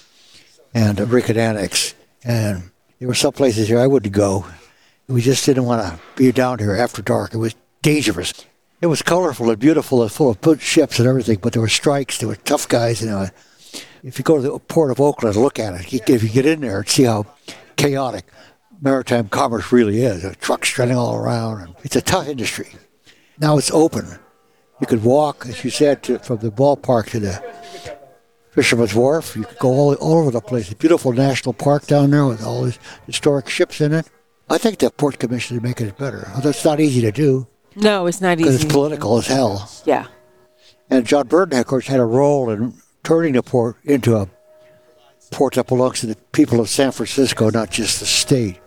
and 0.74 1.00
at 1.00 1.08
Rincon 1.08 1.36
Annex, 1.36 1.94
and 2.24 2.70
there 2.98 3.08
were 3.08 3.14
some 3.14 3.32
places 3.32 3.68
here 3.68 3.78
I 3.78 3.86
wouldn't 3.86 4.14
go. 4.14 4.46
We 5.08 5.22
just 5.22 5.46
didn't 5.46 5.64
want 5.64 5.82
to 5.82 6.00
be 6.14 6.30
down 6.32 6.58
here 6.58 6.74
after 6.74 7.00
dark. 7.00 7.32
It 7.32 7.38
was 7.38 7.54
dangerous. 7.82 8.32
It 8.80 8.86
was 8.86 9.02
colorful 9.02 9.50
and 9.50 9.58
beautiful 9.58 10.02
and 10.02 10.12
full 10.12 10.30
of 10.30 10.62
ships 10.62 10.98
and 10.98 11.08
everything, 11.08 11.38
but 11.40 11.52
there 11.52 11.62
were 11.62 11.68
strikes. 11.68 12.18
There 12.18 12.28
were 12.28 12.36
tough 12.36 12.68
guys. 12.68 13.00
You 13.00 13.08
know, 13.08 13.28
if 14.02 14.18
you 14.18 14.24
go 14.24 14.36
to 14.36 14.42
the 14.42 14.58
port 14.58 14.90
of 14.90 15.00
Oakland 15.00 15.34
and 15.34 15.44
look 15.44 15.58
at 15.58 15.74
it, 15.74 15.92
if 16.08 16.22
you 16.22 16.28
get 16.28 16.46
in 16.46 16.60
there 16.60 16.78
and 16.80 16.88
see 16.88 17.04
how 17.04 17.26
chaotic 17.76 18.24
maritime 18.80 19.28
commerce 19.28 19.72
really 19.72 20.02
is, 20.02 20.24
trucks 20.40 20.78
running 20.78 20.96
all 20.96 21.16
around, 21.16 21.62
and 21.62 21.74
it's 21.82 21.96
a 21.96 22.00
tough 22.02 22.28
industry. 22.28 22.68
Now 23.40 23.58
it's 23.58 23.70
open. 23.70 24.06
You 24.80 24.86
could 24.86 25.02
walk, 25.02 25.46
as 25.46 25.64
you 25.64 25.70
said, 25.70 26.02
to, 26.04 26.18
from 26.20 26.38
the 26.38 26.50
ballpark 26.50 27.10
to 27.10 27.20
the 27.20 27.42
Fisherman's 28.50 28.94
Wharf. 28.94 29.34
You 29.36 29.44
could 29.44 29.58
go 29.58 29.68
all, 29.68 29.94
all 29.94 30.18
over 30.18 30.30
the 30.30 30.40
place. 30.40 30.70
A 30.70 30.76
beautiful 30.76 31.12
national 31.12 31.52
park 31.52 31.86
down 31.86 32.10
there 32.10 32.26
with 32.26 32.44
all 32.44 32.62
these 32.64 32.78
historic 33.06 33.48
ships 33.48 33.80
in 33.80 33.92
it. 33.92 34.08
I 34.50 34.58
think 34.58 34.78
the 34.78 34.90
Port 34.90 35.18
Commission 35.18 35.56
is 35.56 35.62
making 35.62 35.88
it 35.88 35.98
better. 35.98 36.30
Although 36.34 36.50
it's 36.50 36.64
not 36.64 36.80
easy 36.80 37.00
to 37.02 37.12
do 37.12 37.46
No, 37.76 38.06
it's 38.06 38.20
not 38.20 38.38
easy. 38.38 38.44
because 38.48 38.62
it's 38.64 38.72
political 38.72 39.18
as 39.18 39.26
hell. 39.26 39.68
Yeah. 39.84 40.06
And 40.90 41.06
John 41.06 41.26
Burton, 41.26 41.58
of 41.58 41.66
course, 41.66 41.86
had 41.86 42.00
a 42.00 42.04
role 42.04 42.48
in 42.50 42.72
turning 43.02 43.34
the 43.34 43.42
port 43.42 43.76
into 43.84 44.16
a 44.16 44.28
port 45.30 45.54
that 45.54 45.66
belongs 45.66 46.00
to 46.00 46.06
the 46.06 46.16
people 46.32 46.60
of 46.60 46.68
San 46.68 46.92
Francisco, 46.92 47.50
not 47.50 47.70
just 47.70 48.00
the 48.00 48.06
state. 48.06 48.58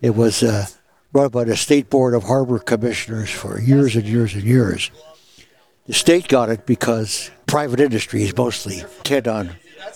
It 0.00 0.14
was 0.14 0.42
uh, 0.42 0.66
run 1.12 1.28
by 1.28 1.44
the 1.44 1.56
State 1.56 1.90
Board 1.90 2.14
of 2.14 2.24
Harbor 2.24 2.58
Commissioners 2.58 3.30
for 3.30 3.60
years 3.60 3.94
and 3.94 4.04
years 4.04 4.34
and 4.34 4.42
years. 4.42 4.90
The 5.86 5.92
state 5.92 6.28
got 6.28 6.48
it 6.48 6.66
because 6.66 7.30
private 7.46 7.80
industries 7.80 8.36
mostly 8.36 8.82
tend 9.04 9.28
on 9.28 9.50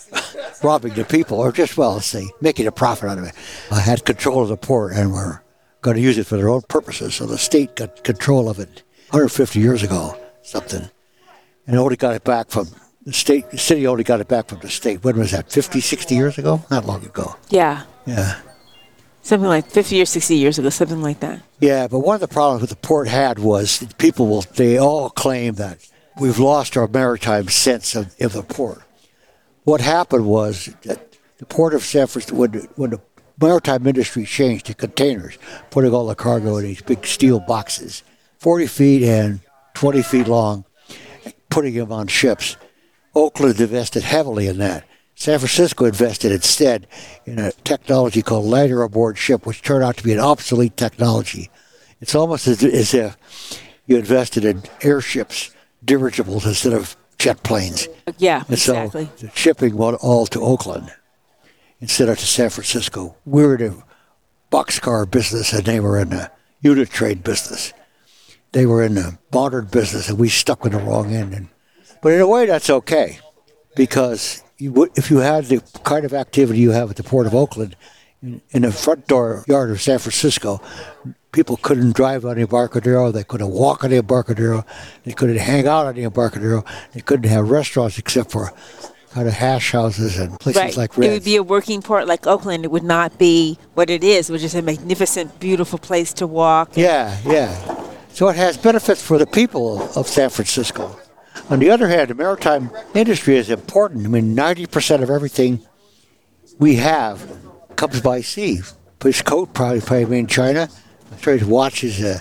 robbing 0.63 0.95
the 0.95 1.05
people, 1.05 1.39
or 1.39 1.53
just, 1.53 1.77
well, 1.77 2.01
say, 2.01 2.29
making 2.41 2.67
a 2.67 2.73
profit 2.73 3.09
out 3.09 3.19
of 3.19 3.25
it. 3.25 3.35
I 3.71 3.81
had 3.81 4.05
control 4.05 4.43
of 4.43 4.49
the 4.49 4.57
port 4.57 4.93
and 4.93 5.13
were 5.13 5.43
going 5.81 5.97
to 5.97 6.03
use 6.03 6.19
it 6.19 6.27
for 6.27 6.37
their 6.37 6.49
own 6.49 6.63
purposes. 6.63 7.15
So 7.15 7.27
the 7.27 7.39
state 7.39 7.77
got 7.77 8.05
control 8.05 8.49
of 8.49 8.59
it 8.59 8.83
150 9.11 9.61
years 9.61 9.83
ago, 9.83 10.19
something 10.43 10.91
and 11.67 11.77
only 11.77 11.97
got 11.97 12.15
it 12.15 12.25
back 12.25 12.49
from 12.49 12.69
the 13.07 13.13
state. 13.13 13.51
The 13.51 13.59
city 13.59 13.87
only 13.87 14.05
got 14.05 14.21
it 14.21 14.29
back 14.29 14.49
from 14.49 14.59
the 14.59 14.69
state. 14.69 15.03
When 15.03 15.19
was 15.19 15.31
that? 15.31 15.51
50, 15.51 15.81
60 15.81 16.15
years 16.15 16.37
ago? 16.37 16.63
Not 16.71 16.85
long 16.85 17.05
ago. 17.05 17.37
Yeah. 17.49 17.85
Yeah. 18.05 18.41
Something 19.23 19.49
like 19.49 19.71
50 19.71 20.03
or 20.03 20.05
60 20.05 20.37
years 20.37 20.59
ago, 20.59 20.69
something 20.69 21.03
like 21.03 21.21
that. 21.21 21.41
Yeah, 21.59 21.89
but 21.89 22.01
one 22.01 22.15
of 22.15 22.21
the 22.21 22.29
problems 22.29 22.61
with 22.61 22.71
the 22.71 22.77
port 22.77 23.09
had 23.09 23.39
was 23.39 23.81
that 23.81 23.97
people 23.99 24.29
will, 24.29 24.43
they 24.43 24.79
all 24.79 25.11
claim 25.11 25.55
that 25.55 25.79
we've 26.21 26.39
lost 26.39 26.77
our 26.77 26.87
maritime 26.87 27.49
sense 27.49 27.97
of, 27.97 28.15
of 28.21 28.35
the 28.35 28.43
port. 28.43 28.83
What 29.65 29.81
happened 29.81 30.27
was 30.27 30.67
that 30.83 31.17
the 31.39 31.47
port 31.47 31.75
of 31.75 31.83
San 31.83 32.07
Francisco, 32.07 32.37
when, 32.37 32.53
when 32.77 32.91
the 32.91 33.01
maritime 33.41 33.87
industry 33.87 34.25
changed 34.25 34.67
to 34.67 34.75
containers, 34.75 35.39
putting 35.71 35.93
all 35.93 36.07
the 36.07 36.15
cargo 36.15 36.57
in 36.59 36.65
these 36.65 36.83
big 36.83 37.05
steel 37.05 37.41
boxes, 37.41 38.05
40 38.39 38.67
feet 38.69 39.03
and 39.03 39.41
20 39.75 40.03
feet 40.03 40.29
long, 40.29 40.65
putting 41.51 41.75
them 41.75 41.91
on 41.91 42.07
ships. 42.07 42.57
Oakland 43.17 43.59
invested 43.59 44.03
heavily 44.03 44.47
in 44.47 44.59
that. 44.59 44.85
San 45.15 45.39
Francisco 45.39 45.87
invested 45.87 46.31
instead 46.31 46.87
in 47.25 47.39
a 47.39 47.51
technology 47.65 48.21
called 48.21 48.45
lighter 48.45 48.83
aboard 48.83 49.17
ship, 49.17 49.47
which 49.47 49.63
turned 49.63 49.83
out 49.83 49.97
to 49.97 50.05
be 50.05 50.13
an 50.13 50.21
obsolete 50.21 50.77
technology. 50.77 51.51
It's 52.03 52.15
almost 52.15 52.47
as, 52.47 52.63
as 52.63 52.93
if 52.93 53.17
you 53.87 53.97
invested 53.97 54.45
in 54.45 54.63
airships, 54.83 55.55
dirigibles 55.83 56.45
instead 56.45 56.75
of 56.75 56.95
jet 57.17 57.43
planes. 57.43 57.89
Yeah, 58.19 58.45
And 58.49 58.59
so 58.59 58.83
exactly. 58.83 59.09
the 59.27 59.35
shipping 59.35 59.77
went 59.77 59.97
all 60.03 60.27
to 60.27 60.43
Oakland 60.43 60.93
instead 61.81 62.11
of 62.11 62.19
to 62.19 62.27
San 62.27 62.51
Francisco. 62.51 63.17
We 63.25 63.43
were 63.47 63.57
in 63.57 63.79
the 63.79 63.83
boxcar 64.53 65.11
business 65.11 65.55
and 65.55 65.65
they 65.65 65.81
were 65.81 65.99
in 65.99 66.13
a 66.13 66.31
unit 66.61 66.91
trade 66.91 67.25
business. 67.25 67.73
They 68.53 68.67
were 68.67 68.83
in 68.83 68.99
a 68.99 69.19
modern 69.33 69.67
business 69.67 70.11
and 70.11 70.19
we 70.19 70.29
stuck 70.29 70.63
with 70.63 70.73
the 70.73 70.79
wrong 70.79 71.15
end. 71.15 71.33
And, 71.33 71.49
but 72.03 72.13
in 72.13 72.21
a 72.21 72.27
way, 72.29 72.47
that's 72.47 72.71
okay 72.71 73.19
because 73.75 74.43
you 74.59 74.73
would, 74.73 74.91
if 74.97 75.11
you 75.11 75.19
had 75.19 75.45
the 75.47 75.61
kind 75.85 76.05
of 76.05 76.13
activity 76.15 76.61
you 76.61 76.71
have 76.71 76.91
at 76.91 76.97
the 76.97 77.03
Port 77.03 77.27
of 77.27 77.35
Oakland, 77.35 77.77
in, 78.23 78.41
in 78.51 78.63
the 78.63 78.73
front 78.73 79.07
door 79.07 79.45
yard 79.47 79.71
of 79.71 79.81
San 79.81 79.99
Francisco, 79.99 80.61
people 81.33 81.59
couldn't 81.59 81.95
drive 81.95 82.25
on 82.25 82.37
the 82.37 82.43
Embarcadero. 82.43 83.13
They 83.13 83.25
couldn't 83.25 83.51
walk 83.51 83.85
on 83.85 83.91
the 83.91 83.97
Embarcadero. 83.99 84.65
They 85.05 85.13
couldn't 85.13 85.37
hang 85.37 85.67
out 85.67 85.87
on 85.87 85.95
the 85.95 86.05
Embarcadero. 86.05 86.65
They 86.93 87.01
couldn't 87.01 87.29
have 87.29 87.51
restaurants 87.51 87.99
except 87.99 88.31
for 88.31 88.53
kind 89.11 89.29
of 89.29 89.35
hash 89.35 89.73
houses 89.73 90.19
and 90.19 90.39
places 90.41 90.61
Right. 90.63 90.77
like 90.77 90.99
it 90.99 91.11
would 91.11 91.25
be 91.25 91.37
a 91.37 91.43
working 91.43 91.83
port 91.83 92.07
like 92.07 92.27
Oakland. 92.27 92.65
It 92.65 92.71
would 92.71 92.83
not 92.83 93.19
be 93.19 93.59
what 93.75 93.91
it 93.91 94.03
is, 94.05 94.31
which 94.31 94.43
is 94.43 94.55
a 94.55 94.63
magnificent, 94.63 95.39
beautiful 95.41 95.79
place 95.79 96.13
to 96.15 96.27
walk. 96.27 96.71
Yeah, 96.77 97.17
yeah. 97.25 97.51
So 98.13 98.29
it 98.29 98.37
has 98.37 98.57
benefits 98.57 99.03
for 99.03 99.19
the 99.19 99.27
people 99.27 99.83
of 99.95 100.07
San 100.07 100.31
Francisco. 100.31 100.99
On 101.49 101.61
the 101.61 101.71
other 101.71 101.89
hand, 101.89 102.11
the 102.11 102.15
maritime 102.15 102.71
industry 102.95 103.37
is 103.37 103.51
important. 103.51 104.05
I 104.05 104.09
mean, 104.09 104.35
90% 104.35 105.03
of 105.03 105.11
everything 105.11 105.61
we 106.59 106.77
have 106.77 107.39
comes 107.77 108.01
by 108.01 108.21
sea. 108.21 108.61
His 109.03 109.23
coat 109.23 109.55
probably, 109.55 109.81
probably 109.81 110.07
made 110.07 110.19
in 110.19 110.27
China. 110.27 110.69
I'm 111.13 111.19
sure 111.19 111.37
his 111.37 111.47
watch 111.47 111.85
is 111.85 112.03
a 112.03 112.21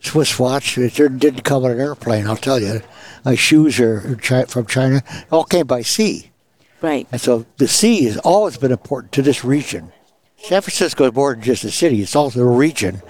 Swiss 0.00 0.38
watch. 0.38 0.78
It 0.78 0.94
didn't 0.94 1.18
didn't 1.18 1.42
come 1.42 1.64
on 1.64 1.70
an 1.70 1.80
airplane, 1.80 2.26
I'll 2.26 2.36
tell 2.36 2.60
you. 2.60 2.80
My 3.24 3.36
shoes 3.36 3.78
are 3.78 4.00
from 4.48 4.66
China. 4.66 5.02
It 5.08 5.26
all 5.30 5.44
came 5.44 5.66
by 5.66 5.82
sea. 5.82 6.32
Right. 6.82 7.06
And 7.12 7.20
so 7.20 7.46
the 7.58 7.68
sea 7.68 8.04
has 8.04 8.18
always 8.18 8.56
been 8.56 8.72
important 8.72 9.12
to 9.12 9.22
this 9.22 9.44
region. 9.44 9.92
San 10.38 10.62
Francisco 10.62 11.06
is 11.06 11.14
more 11.14 11.34
than 11.34 11.42
just 11.42 11.64
a 11.64 11.70
city; 11.70 12.02
it's 12.02 12.16
also 12.16 12.40
a 12.40 12.44
region, 12.44 13.02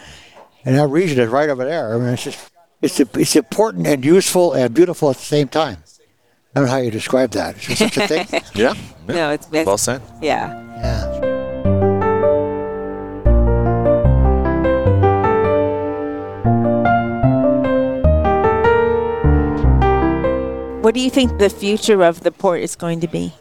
and 0.64 0.77
that 0.77 0.88
region 0.88 1.19
is 1.19 1.29
right 1.29 1.49
over 1.49 1.64
there. 1.64 1.95
I 1.95 1.99
mean, 1.99 2.09
it's 2.09 2.25
just 2.25 2.51
it's 2.83 3.01
it's 3.01 3.37
important 3.37 3.87
and 3.87 4.05
useful 4.05 4.53
and 4.53 4.75
beautiful 4.75 5.11
at 5.11 5.17
the 5.17 5.23
same 5.23 5.49
time. 5.49 5.79
I 6.55 6.61
don't 6.61 6.67
know 6.67 6.73
how 6.73 6.79
you 6.79 6.91
describe 6.91 7.31
that. 7.33 7.57
Is 7.57 7.79
there 7.79 7.89
such 7.89 7.97
a 7.99 8.07
thing? 8.09 8.43
Yeah. 8.55 8.75
yeah. 9.09 9.15
No, 9.15 9.31
it's, 9.31 9.47
it's 9.53 9.67
Well 9.67 9.79
said. 9.79 10.01
Yeah. 10.23 10.49
yeah. 10.81 11.37
What 20.83 20.95
do 20.95 21.01
you 21.01 21.11
think 21.11 21.39
the 21.39 21.51
future 21.51 22.05
of 22.05 22.21
the 22.21 22.31
port 22.31 22.61
is 22.61 22.77
going 22.77 23.01
to 23.01 23.09
be? 23.09 23.35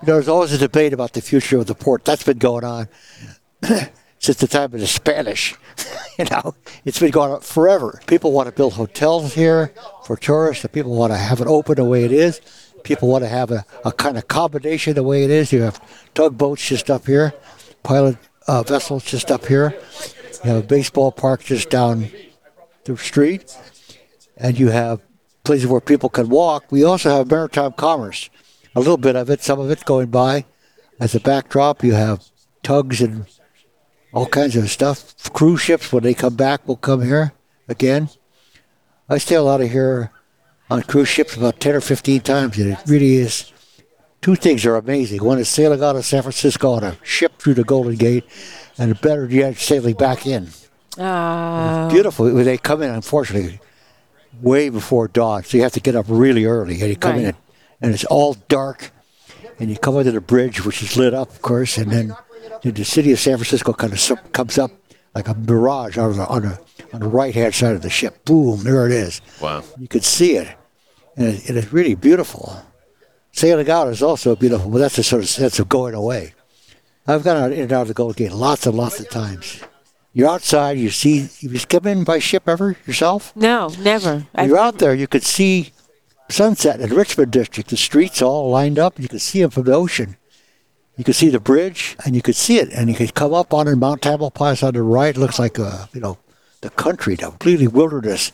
You 0.00 0.06
know, 0.06 0.14
there's 0.14 0.28
always 0.28 0.52
a 0.54 0.58
debate 0.58 0.94
about 0.94 1.12
the 1.12 1.20
future 1.20 1.58
of 1.58 1.66
the 1.66 1.74
port. 1.74 2.04
That's 2.06 2.24
been 2.24 2.38
going 2.38 2.64
on 2.64 2.88
since 4.18 4.38
the 4.38 4.46
time 4.46 4.72
of 4.74 4.80
the 4.80 4.86
Spanish. 4.86 5.54
you 6.18 6.24
know, 6.30 6.54
it's 6.84 6.98
been 6.98 7.10
going 7.10 7.32
on 7.32 7.40
forever. 7.40 8.00
People 8.06 8.32
want 8.32 8.48
to 8.48 8.52
build 8.52 8.74
hotels 8.74 9.34
here 9.34 9.72
for 10.04 10.16
tourists. 10.16 10.62
The 10.62 10.68
people 10.68 10.96
want 10.96 11.12
to 11.12 11.18
have 11.18 11.40
it 11.40 11.46
open 11.46 11.76
the 11.76 11.84
way 11.84 12.04
it 12.04 12.12
is. 12.12 12.40
People 12.82 13.08
want 13.08 13.24
to 13.24 13.28
have 13.28 13.50
a, 13.50 13.64
a 13.84 13.92
kind 13.92 14.16
of 14.16 14.28
combination 14.28 14.94
the 14.94 15.02
way 15.02 15.24
it 15.24 15.30
is. 15.30 15.52
You 15.52 15.62
have 15.62 15.80
tugboats 16.14 16.66
just 16.66 16.90
up 16.90 17.06
here, 17.06 17.34
pilot 17.82 18.16
uh, 18.46 18.62
vessels 18.62 19.04
just 19.04 19.30
up 19.30 19.46
here. 19.46 19.74
You 20.44 20.50
have 20.50 20.64
a 20.64 20.66
baseball 20.66 21.10
park 21.10 21.42
just 21.42 21.70
down 21.70 22.10
the 22.84 22.96
street, 22.96 23.56
and 24.36 24.58
you 24.58 24.68
have 24.68 25.00
places 25.42 25.66
where 25.66 25.80
people 25.80 26.08
can 26.08 26.28
walk. 26.28 26.70
We 26.70 26.84
also 26.84 27.10
have 27.10 27.30
maritime 27.30 27.72
commerce, 27.72 28.30
a 28.74 28.78
little 28.80 28.96
bit 28.96 29.16
of 29.16 29.30
it, 29.30 29.42
some 29.42 29.58
of 29.58 29.70
it 29.70 29.84
going 29.84 30.08
by. 30.08 30.44
As 31.00 31.14
a 31.14 31.20
backdrop, 31.20 31.82
you 31.82 31.94
have 31.94 32.24
tugs 32.62 33.00
and 33.00 33.26
all 34.16 34.26
kinds 34.26 34.56
of 34.56 34.70
stuff. 34.70 35.30
Cruise 35.34 35.60
ships, 35.60 35.92
when 35.92 36.02
they 36.02 36.14
come 36.14 36.34
back, 36.34 36.66
will 36.66 36.76
come 36.76 37.02
here 37.02 37.34
again. 37.68 38.08
I 39.10 39.18
stay 39.18 39.34
a 39.34 39.42
lot 39.42 39.60
of 39.60 39.70
here 39.70 40.10
on 40.70 40.82
cruise 40.82 41.08
ships 41.08 41.36
about 41.36 41.60
10 41.60 41.74
or 41.74 41.80
15 41.82 42.22
times, 42.22 42.58
and 42.58 42.72
it 42.72 42.78
really 42.86 43.16
is. 43.16 43.52
Two 44.22 44.34
things 44.34 44.64
are 44.64 44.76
amazing. 44.76 45.22
One 45.22 45.38
is 45.38 45.50
sailing 45.50 45.82
out 45.84 45.96
of 45.96 46.04
San 46.06 46.22
Francisco 46.22 46.70
on 46.70 46.82
a 46.82 46.96
ship 47.04 47.38
through 47.38 47.54
the 47.54 47.62
Golden 47.62 47.94
Gate, 47.96 48.24
and 48.78 48.90
the 48.90 48.94
better 48.94 49.26
yet, 49.26 49.58
sailing 49.58 49.94
back 49.94 50.26
in. 50.26 50.48
Ah. 50.98 51.88
Beautiful. 51.92 52.32
They 52.32 52.56
come 52.56 52.80
in, 52.82 52.90
unfortunately, 52.90 53.60
way 54.40 54.70
before 54.70 55.08
dawn, 55.08 55.44
so 55.44 55.58
you 55.58 55.62
have 55.62 55.72
to 55.72 55.80
get 55.80 55.94
up 55.94 56.06
really 56.08 56.46
early, 56.46 56.80
and 56.80 56.88
you 56.88 56.96
come 56.96 57.16
Right. 57.16 57.24
in, 57.26 57.34
and 57.82 57.92
it's 57.92 58.06
all 58.06 58.34
dark, 58.48 58.92
and 59.60 59.68
you 59.68 59.76
come 59.76 59.94
under 59.98 60.10
the 60.10 60.22
bridge, 60.22 60.64
which 60.64 60.82
is 60.82 60.96
lit 60.96 61.12
up, 61.12 61.28
of 61.30 61.42
course, 61.42 61.76
and 61.76 61.92
then 61.92 62.16
the 62.62 62.84
city 62.84 63.12
of 63.12 63.18
San 63.18 63.36
Francisco 63.36 63.72
kind 63.72 63.92
of 63.92 64.32
comes 64.32 64.58
up 64.58 64.70
like 65.14 65.28
a 65.28 65.34
mirage 65.34 65.96
on 65.98 66.16
the 66.16 66.26
on 66.26 66.42
the, 66.42 66.60
on 66.92 67.00
the 67.00 67.08
right 67.08 67.34
hand 67.34 67.54
side 67.54 67.74
of 67.74 67.82
the 67.82 67.90
ship. 67.90 68.24
Boom, 68.24 68.62
there 68.64 68.86
it 68.86 68.92
is. 68.92 69.20
Wow. 69.40 69.62
You 69.78 69.88
could 69.88 70.04
see 70.04 70.36
it, 70.36 70.56
and, 71.16 71.28
it, 71.28 71.50
it's 71.50 71.72
really 71.72 71.94
beautiful. 71.94 72.62
Sailing 73.32 73.68
out 73.70 73.88
is 73.88 74.02
also 74.02 74.34
beautiful, 74.34 74.70
but 74.70 74.78
that's 74.78 74.98
a 74.98 75.02
sort 75.02 75.22
of 75.22 75.28
sense 75.28 75.58
of 75.58 75.68
going 75.68 75.94
away. 75.94 76.34
I've 77.06 77.22
gone 77.22 77.36
out 77.36 77.52
in 77.52 77.60
and 77.60 77.72
out 77.72 77.82
of 77.82 77.88
the 77.88 77.94
Golden 77.94 78.16
Gate 78.16 78.32
lots 78.32 78.66
and 78.66 78.76
lots 78.76 78.98
of 78.98 79.08
times. 79.10 79.62
You're 80.12 80.30
outside, 80.30 80.78
you 80.78 80.88
see, 80.88 81.28
you 81.40 81.60
come 81.60 81.86
in 81.86 82.02
by 82.02 82.18
ship 82.18 82.48
ever 82.48 82.76
yourself? 82.86 83.36
No, 83.36 83.68
never. 83.78 84.26
You're 84.42 84.58
out 84.58 84.78
there, 84.78 84.94
you 84.94 85.06
could 85.06 85.22
see 85.22 85.72
sunset 86.30 86.80
in 86.80 86.90
Richmond 86.90 87.32
District. 87.32 87.68
The 87.68 87.76
streets 87.76 88.22
all 88.22 88.50
lined 88.50 88.78
up. 88.78 88.98
You 88.98 89.08
could 89.08 89.20
see 89.20 89.40
them 89.40 89.50
from 89.50 89.64
the 89.64 89.74
ocean. 89.74 90.16
You 90.96 91.04
could 91.04 91.14
see 91.14 91.28
the 91.28 91.40
bridge, 91.40 91.96
and 92.04 92.14
you 92.14 92.22
could 92.22 92.36
see 92.36 92.58
it, 92.58 92.70
and 92.72 92.88
you 92.88 92.94
could 92.94 93.14
come 93.14 93.34
up 93.34 93.52
on 93.52 93.68
it. 93.68 93.76
Mount 93.76 94.00
Tamalpais 94.00 94.66
on 94.66 94.74
the 94.74 94.82
right 94.82 95.16
looks 95.16 95.38
like 95.38 95.58
a, 95.58 95.88
you 95.92 96.00
know, 96.00 96.16
the 96.62 96.70
country, 96.70 97.16
the 97.16 97.26
completely 97.26 97.66
wilderness. 97.66 98.32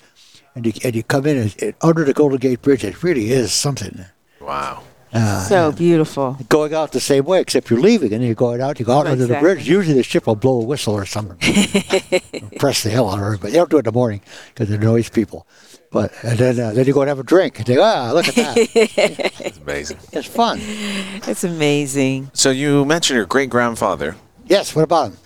And 0.54 0.66
you, 0.66 0.72
and 0.84 0.94
you 0.94 1.02
come 1.02 1.26
in 1.26 1.38
and, 1.38 1.56
and 1.62 1.74
under 1.80 2.04
the 2.04 2.12
Golden 2.12 2.38
Gate 2.38 2.62
Bridge. 2.62 2.84
It 2.84 3.02
really 3.02 3.32
is 3.32 3.52
something. 3.52 4.04
Wow. 4.40 4.84
Uh, 5.12 5.44
so 5.44 5.72
beautiful. 5.72 6.38
Going 6.48 6.72
out 6.72 6.92
the 6.92 7.00
same 7.00 7.24
way, 7.24 7.40
except 7.40 7.68
you're 7.68 7.80
leaving, 7.80 8.12
and 8.12 8.24
you're 8.24 8.34
going 8.34 8.60
out. 8.62 8.78
You 8.78 8.86
go 8.86 8.98
out 8.98 9.06
under 9.06 9.26
the 9.26 9.38
bridge. 9.40 9.68
Usually 9.68 9.94
the 9.94 10.02
ship 10.02 10.26
will 10.26 10.36
blow 10.36 10.60
a 10.60 10.64
whistle 10.64 10.94
or 10.94 11.04
something, 11.04 11.36
press 12.58 12.82
the 12.82 12.90
hell 12.90 13.10
out 13.10 13.18
of 13.18 13.20
her. 13.20 13.36
But 13.36 13.50
you 13.50 13.56
don't 13.56 13.70
do 13.70 13.76
it 13.76 13.80
in 13.80 13.84
the 13.84 13.92
morning 13.92 14.22
because 14.48 14.70
they're 14.70 14.78
noise 14.78 15.10
people. 15.10 15.46
But 15.92 16.12
and 16.24 16.38
then 16.38 16.58
uh, 16.58 16.72
then 16.72 16.86
you 16.86 16.94
go 16.94 17.02
and 17.02 17.08
have 17.08 17.18
a 17.18 17.22
drink. 17.22 17.58
And 17.58 17.68
you 17.68 17.80
ah, 17.82 18.12
look 18.14 18.26
at 18.26 18.34
that. 18.34 18.56
it's 18.74 19.58
amazing. 19.58 19.98
it's 20.12 20.26
fun. 20.26 20.58
It's 20.62 21.44
amazing. 21.44 22.30
So 22.32 22.50
you 22.50 22.84
mentioned 22.86 23.16
your 23.16 23.26
great 23.26 23.50
grandfather. 23.50 24.16
Yes, 24.46 24.74
what 24.74 24.82
about 24.82 25.12
him? 25.12 25.18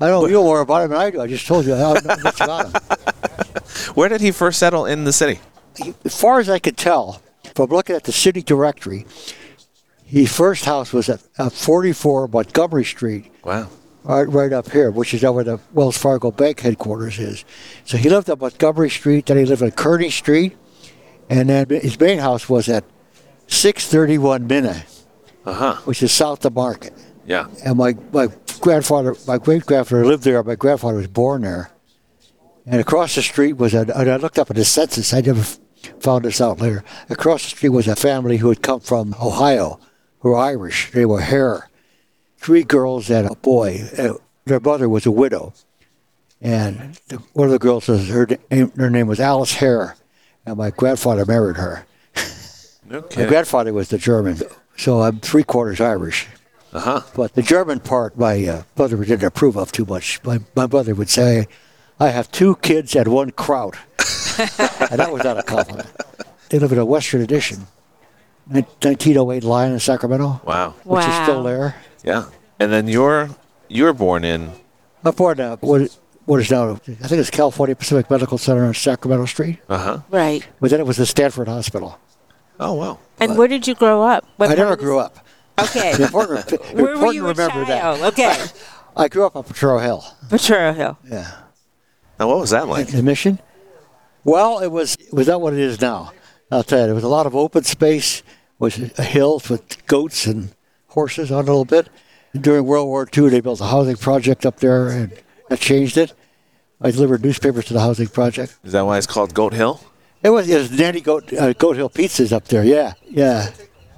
I 0.00 0.06
know 0.08 0.26
you 0.26 0.32
know 0.32 0.42
more 0.42 0.60
about 0.60 0.82
him 0.82 0.90
than 0.90 0.98
I 0.98 1.10
do. 1.10 1.20
I 1.20 1.26
just 1.26 1.46
told 1.46 1.64
you 1.64 1.74
how 1.74 1.94
much 1.94 2.40
about 2.40 2.66
him. 2.66 2.72
Where 3.94 4.08
did 4.08 4.20
he 4.20 4.32
first 4.32 4.58
settle 4.58 4.86
in 4.86 5.04
the 5.04 5.12
city? 5.12 5.40
He, 5.76 5.94
as 6.04 6.18
far 6.18 6.40
as 6.40 6.48
I 6.48 6.58
could 6.58 6.76
tell, 6.76 7.22
from 7.54 7.70
looking 7.70 7.94
at 7.94 8.04
the 8.04 8.12
city 8.12 8.42
directory, 8.42 9.06
his 10.04 10.34
first 10.34 10.64
house 10.64 10.92
was 10.92 11.08
at, 11.08 11.22
at 11.38 11.52
44 11.52 12.28
Montgomery 12.28 12.84
Street, 12.84 13.30
Wow. 13.44 13.68
Right, 14.02 14.22
right 14.28 14.52
up 14.52 14.70
here, 14.70 14.90
which 14.90 15.12
is 15.12 15.22
where 15.22 15.44
the 15.44 15.60
Wells 15.72 15.96
Fargo 15.98 16.30
Bank 16.30 16.60
headquarters 16.60 17.18
is. 17.18 17.44
So 17.84 17.98
he 17.98 18.08
lived 18.08 18.30
on 18.30 18.38
Montgomery 18.38 18.88
Street, 18.90 19.26
then 19.26 19.36
he 19.36 19.44
lived 19.44 19.62
on 19.62 19.70
Kearny 19.72 20.10
Street, 20.10 20.56
and 21.28 21.50
then 21.50 21.68
his 21.68 22.00
main 22.00 22.18
house 22.18 22.48
was 22.48 22.68
at 22.68 22.84
631 23.48 24.46
Minna, 24.46 24.84
Uh 25.44 25.52
huh. 25.52 25.74
which 25.84 26.02
is 26.02 26.12
south 26.12 26.44
of 26.44 26.54
Market. 26.54 26.94
Yeah. 27.26 27.48
And 27.64 27.76
my, 27.76 27.94
my 28.12 28.28
grandfather, 28.60 29.14
my 29.26 29.38
great 29.38 29.66
grandfather 29.66 30.06
lived 30.06 30.24
there. 30.24 30.42
My 30.42 30.54
grandfather 30.56 30.96
was 30.96 31.06
born 31.08 31.42
there. 31.42 31.70
And 32.66 32.80
across 32.80 33.14
the 33.14 33.22
street 33.22 33.54
was 33.54 33.74
a, 33.74 33.80
and 33.94 34.10
I 34.10 34.16
looked 34.16 34.38
up 34.38 34.50
at 34.50 34.56
the 34.56 34.64
census. 34.64 35.12
I 35.12 35.20
never 35.20 35.42
found 36.00 36.24
this 36.24 36.40
out 36.40 36.60
later. 36.60 36.84
Across 37.08 37.44
the 37.44 37.50
street 37.56 37.70
was 37.70 37.86
a 37.88 37.96
family 37.96 38.38
who 38.38 38.48
had 38.48 38.62
come 38.62 38.80
from 38.80 39.14
Ohio, 39.20 39.78
who 40.20 40.30
were 40.30 40.36
Irish. 40.38 40.90
They 40.92 41.04
were 41.06 41.20
Hare. 41.20 41.68
Three 42.40 42.64
girls 42.64 43.10
and 43.10 43.30
a 43.30 43.34
boy. 43.34 43.82
Uh, 43.96 44.14
their 44.46 44.60
mother 44.60 44.88
was 44.88 45.04
a 45.04 45.10
widow. 45.10 45.52
And 46.40 46.98
the, 47.08 47.16
one 47.34 47.46
of 47.48 47.52
the 47.52 47.58
girls, 47.58 47.86
was, 47.86 48.08
her, 48.08 48.26
name, 48.50 48.70
her 48.76 48.88
name 48.88 49.06
was 49.06 49.20
Alice 49.20 49.52
Hare. 49.54 49.94
And 50.46 50.56
my 50.56 50.70
grandfather 50.70 51.26
married 51.26 51.56
her. 51.56 51.84
No 52.88 53.04
My 53.16 53.26
grandfather 53.26 53.72
was 53.74 53.90
the 53.90 53.98
German. 53.98 54.38
So 54.76 55.02
I'm 55.02 55.20
three 55.20 55.44
quarters 55.44 55.80
Irish. 55.80 56.26
Uh 56.72 56.80
huh. 56.80 57.00
But 57.14 57.34
the 57.34 57.42
German 57.42 57.80
part, 57.80 58.16
my 58.16 58.44
uh, 58.46 58.62
mother 58.76 58.96
didn't 59.04 59.26
approve 59.26 59.56
of 59.56 59.70
too 59.70 59.84
much. 59.84 60.18
My, 60.24 60.40
my 60.56 60.66
mother 60.66 60.94
would 60.94 61.10
say, 61.10 61.46
I 62.00 62.08
have 62.08 62.32
two 62.32 62.56
kids 62.56 62.96
and 62.96 63.08
one 63.08 63.30
kraut. 63.32 63.76
and 64.38 64.98
that 64.98 65.10
was 65.12 65.22
not 65.24 65.38
a 65.38 65.42
compliment. 65.42 65.88
They 66.48 66.58
live 66.58 66.72
in 66.72 66.78
a 66.78 66.84
Western 66.86 67.20
Addition, 67.20 67.66
nin- 68.46 68.64
1908 68.82 69.44
line 69.44 69.72
in 69.72 69.78
Sacramento, 69.78 70.40
Wow. 70.44 70.70
which 70.84 71.04
is 71.06 71.14
still 71.22 71.36
Wow. 71.38 71.42
there. 71.42 71.74
Yeah. 72.04 72.26
And 72.58 72.72
then 72.72 72.88
you're 72.88 73.30
you 73.68 73.84
were 73.84 73.92
born 73.92 74.24
in. 74.24 74.52
Up 75.04 75.16
born 75.16 75.40
uh, 75.40 75.56
what, 75.60 75.98
what 76.26 76.40
is 76.40 76.50
now, 76.50 76.72
I 76.72 76.76
think 76.76 77.12
it's 77.12 77.30
California 77.30 77.74
Pacific 77.74 78.10
Medical 78.10 78.36
Center 78.38 78.64
on 78.64 78.74
Sacramento 78.74 79.24
Street. 79.26 79.60
Uh 79.68 79.78
huh. 79.78 80.00
Right. 80.10 80.46
But 80.60 80.70
then 80.70 80.80
it 80.80 80.86
was 80.86 80.96
the 80.98 81.06
Stanford 81.06 81.48
Hospital. 81.48 81.98
Oh 82.58 82.74
wow. 82.74 82.98
And 83.18 83.36
where 83.38 83.48
did 83.48 83.66
you 83.66 83.74
grow 83.74 84.02
up? 84.02 84.26
What 84.36 84.50
I 84.50 84.54
never 84.54 84.76
grew 84.76 84.98
up. 84.98 85.24
Okay. 85.58 85.92
Important, 86.02 86.52
it's 86.52 86.72
Where 86.72 86.84
were 86.84 86.90
important 86.92 87.14
you 87.14 87.20
to 87.22 87.26
a 87.26 87.30
remember 87.30 87.64
child? 87.66 88.00
that. 88.00 88.12
Okay. 88.12 88.44
I 88.96 89.08
grew 89.08 89.24
up 89.26 89.36
on 89.36 89.44
Potrero 89.44 89.78
Hill. 89.78 90.04
Ventura 90.28 90.72
Hill. 90.74 90.98
Yeah. 91.10 91.30
Now 92.18 92.28
what 92.28 92.38
was 92.38 92.50
that 92.50 92.66
like? 92.68 92.88
The 92.88 93.02
mission? 93.02 93.38
Well, 94.24 94.58
it 94.58 94.68
was 94.68 94.96
it 94.96 95.12
was 95.12 95.28
not 95.28 95.40
what 95.40 95.52
it 95.54 95.58
is 95.58 95.80
now. 95.80 96.12
I'll 96.50 96.62
tell 96.64 96.80
you, 96.80 96.86
there 96.86 96.94
was 96.94 97.04
a 97.04 97.08
lot 97.08 97.26
of 97.26 97.34
open 97.36 97.64
space, 97.64 98.22
was 98.58 98.78
a 98.98 99.04
hill 99.04 99.40
with 99.48 99.86
goats 99.86 100.26
and 100.26 100.54
horses 100.90 101.30
on 101.30 101.38
a 101.44 101.46
little 101.46 101.64
bit. 101.64 101.88
During 102.38 102.64
World 102.64 102.86
War 102.88 103.08
II, 103.16 103.28
they 103.28 103.40
built 103.40 103.60
a 103.60 103.64
housing 103.66 103.96
project 103.96 104.46
up 104.46 104.60
there, 104.60 104.88
and 104.88 105.12
that 105.48 105.58
changed 105.60 105.96
it. 105.96 106.12
I 106.80 106.90
delivered 106.90 107.24
newspapers 107.24 107.64
to 107.66 107.74
the 107.74 107.80
housing 107.80 108.06
project. 108.08 108.56
Is 108.64 108.72
that 108.72 108.82
why 108.86 108.98
it's 108.98 109.06
called 109.06 109.34
Goat 109.34 109.52
Hill? 109.52 109.80
It 110.22 110.30
was, 110.30 110.48
it 110.48 110.56
was 110.56 110.70
Nanny 110.70 111.00
Goat, 111.00 111.32
uh, 111.32 111.52
Goat 111.54 111.76
Hill 111.76 111.90
Pizzas 111.90 112.32
up 112.32 112.46
there, 112.48 112.64
yeah, 112.64 112.92
yeah. 113.08 113.50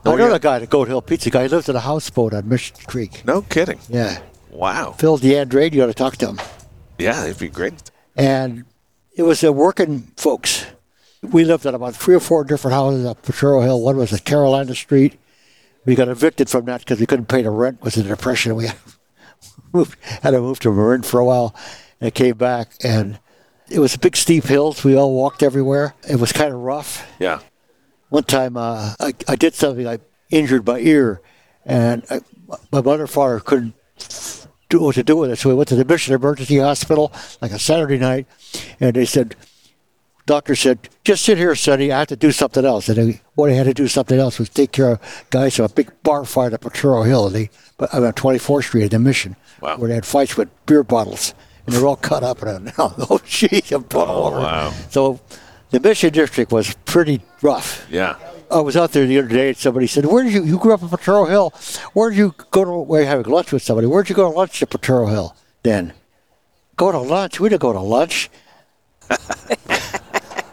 Oh, 0.05 0.15
I 0.15 0.17
know 0.17 0.27
yeah. 0.27 0.33
the 0.33 0.39
guy, 0.39 0.59
the 0.59 0.67
Goat 0.67 0.89
Hill 0.89 1.03
Pizza 1.03 1.31
guy. 1.31 1.43
He 1.43 1.49
lived 1.49 1.69
in 1.69 1.77
a 1.77 1.81
houseboat 1.81 2.35
on 2.35 2.49
Mission 2.49 2.77
Creek. 2.87 3.25
No 3.25 3.43
kidding. 3.43 3.79
Yeah. 3.89 4.21
Wow. 4.51 4.93
Phil 4.99 5.17
DeAndrade, 5.19 5.75
you 5.75 5.83
ought 5.85 5.87
to 5.87 5.95
talk 5.95 6.17
to 6.19 6.29
him. 6.29 6.41
Yeah, 6.99 7.25
it'd 7.25 7.39
be 7.39 7.49
great. 7.49 7.91
and 8.17 8.65
it 9.15 9.23
was 9.23 9.43
the 9.43 9.53
working 9.53 10.11
folks. 10.17 10.67
We 11.23 11.45
lived 11.45 11.67
at 11.67 11.75
about 11.75 11.95
three 11.95 12.15
or 12.17 12.21
four 12.21 12.43
different 12.45 12.75
houses 12.75 13.05
up 13.05 13.23
Potrero 13.23 13.61
Hill. 13.63 13.81
One 13.81 13.97
was 13.97 14.13
at 14.13 14.25
Carolina 14.25 14.75
Street. 14.75 15.19
We 15.85 15.95
got 15.95 16.09
evicted 16.09 16.49
from 16.49 16.67
that 16.67 16.81
because 16.81 17.01
we 17.01 17.07
couldn't 17.07 17.27
pay 17.27 17.43
the 17.43 17.51
rent. 17.51 17.79
It 17.79 17.85
was 17.85 17.97
a 17.97 18.03
depression. 18.03 18.55
We 18.55 18.69
moved, 19.73 19.99
had 20.05 20.31
to 20.31 20.41
move 20.41 20.61
to 20.61 20.73
Marin 20.73 21.03
for 21.03 21.21
a 21.21 21.25
while, 21.25 21.55
and 22.01 22.15
came 22.15 22.37
back. 22.37 22.73
And 22.85 23.19
it 23.69 23.79
was 23.79 23.97
big 23.97 24.17
steep 24.17 24.45
hills. 24.45 24.85
We 24.85 24.97
all 24.97 25.15
walked 25.15 25.43
everywhere. 25.43 25.95
It 26.09 26.17
was 26.17 26.33
kind 26.33 26.53
of 26.53 26.61
rough. 26.61 27.07
Yeah. 27.19 27.41
One 28.11 28.25
time, 28.25 28.57
uh, 28.57 28.95
I, 29.01 29.15
I 29.27 29.37
did 29.37 29.55
something. 29.55 29.89
I 29.89 29.99
injured 30.31 30.67
my 30.67 30.79
ear, 30.79 31.21
and 31.65 32.05
I, 32.11 32.21
my 32.71 32.81
mother 32.81 33.03
and 33.03 33.11
father 33.11 33.41
couldn't 33.41 33.75
do 34.69 34.81
what 34.81 34.95
to 34.97 35.03
do 35.03 35.17
with 35.17 35.31
it. 35.31 35.37
So 35.37 35.49
we 35.49 35.55
went 35.55 35.69
to 35.69 35.77
the 35.77 35.85
Mission 35.85 36.15
Emergency 36.15 36.59
Hospital 36.59 37.13
like 37.41 37.53
a 37.53 37.59
Saturday 37.59 37.99
night, 37.99 38.27
and 38.81 38.95
they 38.95 39.05
said, 39.05 39.37
doctor 40.27 40.55
said, 40.55 40.89
just 41.05 41.25
sit 41.25 41.39
here, 41.39 41.55
sonny. 41.55 41.91
I 41.93 42.01
have 42.01 42.09
to 42.09 42.17
do 42.17 42.33
something 42.33 42.65
else. 42.65 42.89
And 42.89 42.97
they, 42.97 43.21
what 43.35 43.51
I 43.51 43.55
had 43.55 43.65
to 43.67 43.75
do 43.75 43.89
something 43.89 44.19
else 44.19 44.39
was 44.39 44.49
take 44.49 44.73
care 44.73 44.91
of 44.93 45.25
guys 45.31 45.57
from 45.57 45.67
a 45.67 45.69
big 45.69 45.91
bar 46.03 46.25
fight 46.25 46.53
at 46.53 46.61
Potrero 46.61 47.03
Hill. 47.03 47.27
And 47.27 47.35
they, 47.35 47.51
but 47.79 47.93
I'm 47.93 48.05
on 48.05 48.13
24th 48.13 48.65
Street 48.65 48.85
at 48.85 48.91
the 48.93 48.99
Mission, 48.99 49.37
Wow. 49.61 49.77
where 49.79 49.89
they 49.89 49.95
had 49.95 50.07
fights 50.07 50.37
with 50.37 50.49
beer 50.67 50.83
bottles, 50.83 51.35
and 51.67 51.75
they're 51.75 51.87
all 51.87 51.97
cut 51.97 52.23
up. 52.23 52.43
And 52.43 52.73
oh, 52.79 52.95
oh 52.99 53.19
jeez, 53.27 53.73
I'm 53.73 53.85
over. 53.99 54.39
wow. 54.39 54.71
So 54.91 55.21
the 55.71 55.81
Mission 55.81 56.13
District 56.13 56.53
was 56.53 56.75
pretty 56.85 57.21
rough. 57.41 57.87
Yeah. 57.91 58.17
I 58.51 58.61
was 58.61 58.77
out 58.77 58.93
there 58.93 59.07
the 59.07 59.19
other 59.19 59.29
day 59.29 59.49
and 59.49 59.57
somebody 59.57 59.87
said, 59.87 60.05
Where 60.05 60.23
did 60.25 60.35
you, 60.35 60.45
you 60.45 60.59
grew 60.59 60.75
up 60.75 60.83
in 60.83 60.89
Potrero 60.91 61.25
Hill. 61.25 61.55
Where 61.95 62.11
did 62.11 62.19
you 62.19 62.35
go 62.51 62.65
to, 62.65 62.71
where 62.71 63.05
having 63.07 63.25
lunch 63.33 63.51
with 63.51 63.63
somebody? 63.63 63.87
Where 63.87 64.03
did 64.03 64.11
you 64.11 64.17
go 64.17 64.31
to 64.31 64.37
lunch 64.37 64.63
at 64.63 64.69
Potrero 64.69 65.07
Hill 65.07 65.35
then? 65.63 65.95
Go 66.77 66.93
to 66.93 66.99
lunch. 66.99 67.41
We 67.41 67.49
didn't 67.49 67.63
go 67.63 67.73
to 67.73 67.81
lunch. 67.81 68.29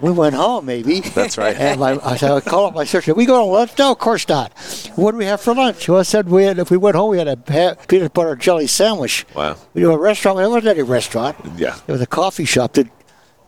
we 0.01 0.11
went 0.11 0.35
home, 0.35 0.65
maybe. 0.65 0.99
That's 1.01 1.37
right. 1.37 1.55
And 1.59 1.79
my, 1.79 1.99
I 2.03 2.15
said, 2.15 2.31
I 2.31 2.39
call 2.41 2.65
up 2.67 2.73
my 2.75 2.83
sister. 2.85 3.13
We 3.13 3.25
go 3.25 3.37
to 3.39 3.43
lunch? 3.45 3.71
No, 3.77 3.91
of 3.91 3.99
course 3.99 4.27
not. 4.27 4.51
What 4.95 5.11
do 5.11 5.17
we 5.17 5.25
have 5.25 5.41
for 5.41 5.53
lunch? 5.53 5.87
Well, 5.89 5.99
I 5.99 6.03
said 6.03 6.29
we 6.29 6.43
had, 6.45 6.57
if 6.59 6.71
we 6.71 6.77
went 6.77 6.95
home, 6.95 7.11
we 7.11 7.17
had 7.17 7.27
a 7.27 7.75
peanut 7.87 8.13
butter 8.13 8.35
jelly 8.35 8.67
sandwich. 8.67 9.25
Wow. 9.35 9.57
We 9.73 9.81
do 9.81 9.91
a 9.91 9.97
restaurant. 9.97 10.39
It 10.39 10.47
wasn't 10.47 10.67
any 10.77 10.83
restaurant. 10.83 11.35
Yeah. 11.57 11.77
It 11.87 11.91
was 11.91 12.01
a 12.01 12.07
coffee 12.07 12.45
shop. 12.45 12.73
Did 12.73 12.89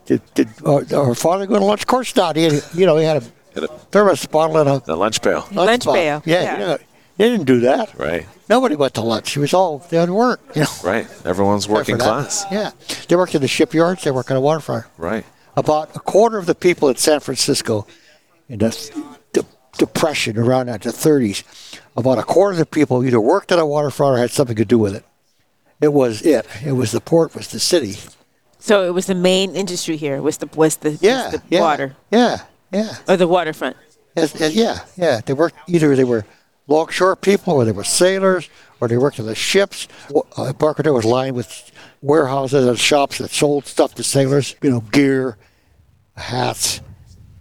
did, 0.06 0.22
did 0.34 0.48
our, 0.66 0.84
our 0.96 1.16
father 1.16 1.46
go 1.46 1.60
to 1.60 1.64
lunch? 1.66 1.82
Of 1.82 1.88
course 1.88 2.16
not. 2.16 2.36
He 2.36 2.44
had, 2.44 2.64
you 2.74 2.86
know, 2.86 2.98
he 2.98 3.06
had 3.06 3.18
a 3.18 3.24
Had 3.54 3.64
a- 3.66 3.68
thermos 3.92 4.26
bottle 4.26 4.58
and 4.58 4.70
a 4.70 4.80
The 4.86 4.96
lunch 4.98 5.22
pail. 5.22 5.48
Lunch 5.52 5.86
bottle. 5.86 5.94
pail, 5.94 6.24
Yeah, 6.26 6.42
yeah. 6.42 6.54
You 6.54 6.60
know, 6.66 6.78
they 7.18 7.30
didn't 7.30 7.46
do 7.46 7.60
that. 7.62 7.98
Right. 8.00 8.26
Nobody 8.50 8.76
went 8.76 8.96
to 8.96 9.02
lunch. 9.02 9.38
It 9.38 9.40
was 9.40 9.54
all 9.54 9.78
they 9.90 10.04
weren't. 10.08 10.40
You 10.56 10.64
know, 10.64 10.68
Right. 10.84 11.08
Everyone's 11.24 11.68
working 11.70 11.98
class. 11.98 12.46
Yeah, 12.52 12.72
they 13.08 13.16
worked 13.16 13.36
in 13.36 13.42
the 13.42 13.48
shipyards. 13.48 14.04
They 14.04 14.12
worked 14.12 14.32
on 14.32 14.36
the 14.36 14.42
waterfront. 14.42 14.86
Right. 14.98 15.24
About 15.56 15.96
a 15.96 16.00
quarter 16.00 16.38
of 16.38 16.46
the 16.46 16.56
people 16.56 16.88
in 16.90 16.96
San 16.96 17.20
Francisco 17.20 17.86
in 18.48 18.60
the, 18.60 18.70
the 19.34 19.46
depression 19.78 20.38
around 20.38 20.68
that, 20.68 20.82
the 20.82 20.90
30s, 20.92 21.44
about 21.98 22.18
a 22.18 22.24
quarter 22.24 22.54
of 22.54 22.58
the 22.60 22.66
people 22.66 23.04
either 23.04 23.20
worked 23.20 23.52
on 23.52 23.58
the 23.58 23.66
waterfront 23.66 24.16
or 24.16 24.18
had 24.20 24.32
something 24.32 24.56
to 24.56 24.66
do 24.66 24.78
with 24.78 24.96
it. 24.96 25.04
It 25.82 25.94
was 25.94 26.22
it. 26.22 26.46
It 26.66 26.74
was 26.74 26.92
the 26.92 27.02
port, 27.02 27.36
was 27.36 27.48
the 27.50 27.60
city. 27.60 27.96
So 28.60 28.86
it 28.86 28.94
was 28.94 29.08
the 29.08 29.16
main 29.16 29.56
industry 29.56 29.98
here. 29.98 30.22
Was 30.22 30.38
the 30.38 30.48
was 30.56 30.78
the, 30.78 30.92
was 30.92 31.02
Yeah, 31.02 31.32
the 31.32 31.42
yeah, 31.50 31.60
water 31.60 31.96
Yeah, 32.12 32.42
yeah. 32.72 32.98
or 33.08 33.18
the 33.18 33.28
waterfront? 33.28 33.76
Yes, 34.16 34.36
yeah, 34.54 34.80
yeah. 34.96 35.22
They 35.26 35.34
worked 35.34 35.56
either 35.68 35.96
they 35.96 36.04
were 36.04 36.26
longshore 36.68 37.16
people, 37.16 37.54
or 37.54 37.66
they 37.66 37.72
were 37.72 37.84
sailors, 37.84 38.50
or 38.80 38.88
they 38.88 38.98
worked 38.98 39.20
on 39.20 39.26
the 39.26 39.36
ships. 39.36 39.88
Uh, 40.38 40.44
Embarcadero 40.44 40.96
was 40.96 41.06
lined 41.06 41.36
with 41.36 41.71
warehouses 42.02 42.68
and 42.68 42.78
shops 42.80 43.20
that 43.20 43.32
sold 43.32 43.66
stuff 43.66 43.96
to 43.96 44.04
sailors. 44.04 44.56
You 44.62 44.72
know, 44.72 44.80
gear, 44.82 45.38
hats, 46.16 46.82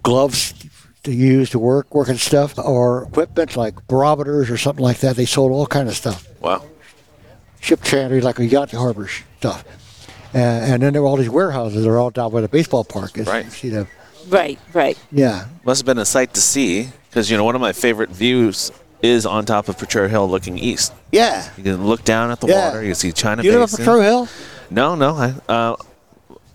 gloves 0.02 0.54
to 1.02 1.12
use 1.12 1.50
to 1.50 1.58
work, 1.58 1.94
working 1.94 2.16
stuff, 2.16 2.58
or 2.58 3.04
equipment 3.04 3.56
like 3.56 3.86
barometers 3.86 4.50
or 4.50 4.56
something 4.56 4.84
like 4.84 4.98
that. 4.98 5.16
They 5.16 5.24
sold 5.24 5.52
all 5.52 5.66
kind 5.66 5.88
of 5.88 5.94
stuff. 5.94 6.26
Wow. 6.40 6.64
Ship 7.60 7.80
chandlery, 7.80 8.22
like 8.22 8.38
a 8.38 8.46
yacht 8.46 8.70
harbor 8.72 9.08
stuff. 9.38 9.64
Uh, 10.34 10.38
and 10.38 10.82
then 10.82 10.92
there 10.92 11.02
were 11.02 11.08
all 11.08 11.16
these 11.16 11.28
warehouses. 11.30 11.84
They're 11.84 11.98
all 11.98 12.10
down 12.10 12.30
where 12.32 12.42
the 12.42 12.48
baseball 12.48 12.84
park 12.84 13.18
is. 13.18 13.26
Right. 13.26 13.44
You 13.44 13.50
see 13.50 13.68
them. 13.70 13.88
Right, 14.28 14.58
right. 14.72 14.98
Yeah. 15.10 15.46
Must 15.64 15.80
have 15.80 15.86
been 15.86 15.98
a 15.98 16.04
sight 16.04 16.34
to 16.34 16.40
see 16.40 16.88
because, 17.08 17.30
you 17.30 17.36
know, 17.36 17.44
one 17.44 17.54
of 17.54 17.60
my 17.60 17.72
favorite 17.72 18.10
views 18.10 18.70
is 19.02 19.24
on 19.26 19.44
top 19.46 19.68
of 19.68 19.78
Potrero 19.78 20.08
Hill 20.08 20.28
looking 20.28 20.58
east. 20.58 20.92
Yeah. 21.12 21.48
You 21.56 21.64
can 21.64 21.86
look 21.86 22.04
down 22.04 22.30
at 22.30 22.40
the 22.40 22.48
Yeah. 22.48 22.66
water. 22.68 22.82
You 22.82 22.88
can 22.90 22.94
see 22.96 23.12
China 23.12 23.42
You 23.42 23.54
on 23.54 23.60
Basin. 23.60 23.84
Hill? 23.84 24.28
No, 24.70 24.94
no. 24.94 25.16
I, 25.16 25.34
uh, 25.52 25.76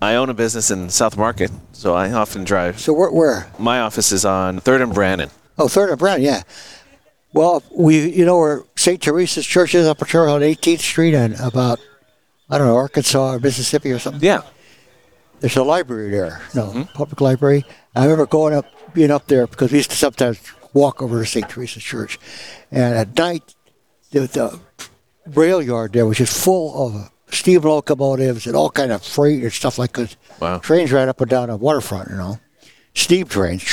I 0.00 0.14
own 0.14 0.28
a 0.30 0.34
business 0.34 0.70
in 0.70 0.88
South 0.90 1.16
Market, 1.16 1.50
so 1.72 1.94
I 1.94 2.12
often 2.12 2.44
drive. 2.44 2.78
So 2.78 2.92
where? 2.92 3.10
where? 3.10 3.46
My 3.58 3.80
office 3.80 4.12
is 4.12 4.24
on 4.24 4.60
3rd 4.60 4.82
and 4.82 4.94
Brannan. 4.94 5.30
Oh, 5.58 5.68
Third 5.68 5.90
and 5.90 5.98
Brown, 5.98 6.20
yeah. 6.22 6.42
Well, 7.32 7.62
we, 7.74 8.10
you 8.10 8.24
know, 8.24 8.38
where 8.38 8.62
St. 8.76 9.00
Teresa's 9.00 9.46
Church 9.46 9.74
is 9.74 9.86
up 9.86 9.98
Potrero 9.98 10.34
on 10.34 10.42
18th 10.42 10.80
Street 10.80 11.14
and 11.14 11.34
about, 11.40 11.80
I 12.48 12.58
don't 12.58 12.66
know, 12.66 12.76
Arkansas 12.76 13.32
or 13.34 13.38
Mississippi 13.40 13.90
or 13.90 13.98
something. 13.98 14.22
Yeah. 14.22 14.42
There's 15.40 15.56
a 15.56 15.62
library 15.62 16.10
there, 16.10 16.40
no, 16.54 16.88
public 16.94 17.20
library. 17.20 17.64
I 17.94 18.04
remember 18.04 18.24
going 18.26 18.54
up, 18.54 18.66
being 18.94 19.10
up 19.10 19.26
there 19.26 19.46
because 19.46 19.70
we 19.70 19.78
used 19.78 19.90
to 19.90 19.96
sometimes 19.96 20.38
walk 20.76 21.02
over 21.02 21.20
to 21.22 21.26
St. 21.26 21.48
Teresa's 21.48 21.82
Church, 21.82 22.18
and 22.70 22.94
at 23.02 23.16
night, 23.16 23.54
the, 24.12 24.20
the 24.20 24.60
rail 25.40 25.60
yard 25.62 25.92
there 25.92 26.06
was 26.06 26.18
just 26.18 26.36
full 26.44 26.66
of 26.86 27.10
steam 27.34 27.62
locomotives 27.62 28.46
and 28.46 28.54
all 28.54 28.70
kind 28.70 28.92
of 28.92 29.02
freight 29.02 29.42
and 29.42 29.52
stuff 29.52 29.78
like 29.78 29.92
that. 29.94 30.14
Wow. 30.40 30.58
Trains 30.58 30.92
right 30.92 31.08
up 31.08 31.20
and 31.20 31.30
down 31.30 31.48
the 31.48 31.56
waterfront, 31.56 32.10
you 32.10 32.16
know, 32.16 32.38
steam 32.94 33.26
trains. 33.26 33.64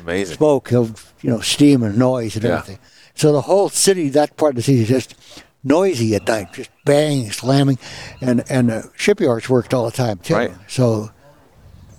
Amazing. 0.00 0.36
smoke 0.38 0.72
of 0.72 1.12
you 1.22 1.28
know 1.30 1.40
steam 1.40 1.82
and 1.82 1.98
noise 1.98 2.34
and 2.36 2.44
Yeah. 2.44 2.50
everything. 2.58 2.78
So 3.14 3.32
the 3.32 3.42
whole 3.42 3.68
city, 3.68 4.08
that 4.10 4.36
part 4.38 4.52
of 4.52 4.56
the 4.56 4.62
city, 4.62 4.80
is 4.82 4.88
just 4.88 5.14
noisy 5.62 6.14
at 6.14 6.26
night, 6.26 6.54
just 6.54 6.70
bang, 6.86 7.30
slamming, 7.30 7.78
and 8.22 8.42
and 8.48 8.70
the 8.70 8.90
shipyards 8.96 9.48
worked 9.50 9.74
all 9.74 9.84
the 9.84 9.96
time 10.04 10.16
too. 10.18 10.34
Right. 10.34 10.52
So 10.68 11.10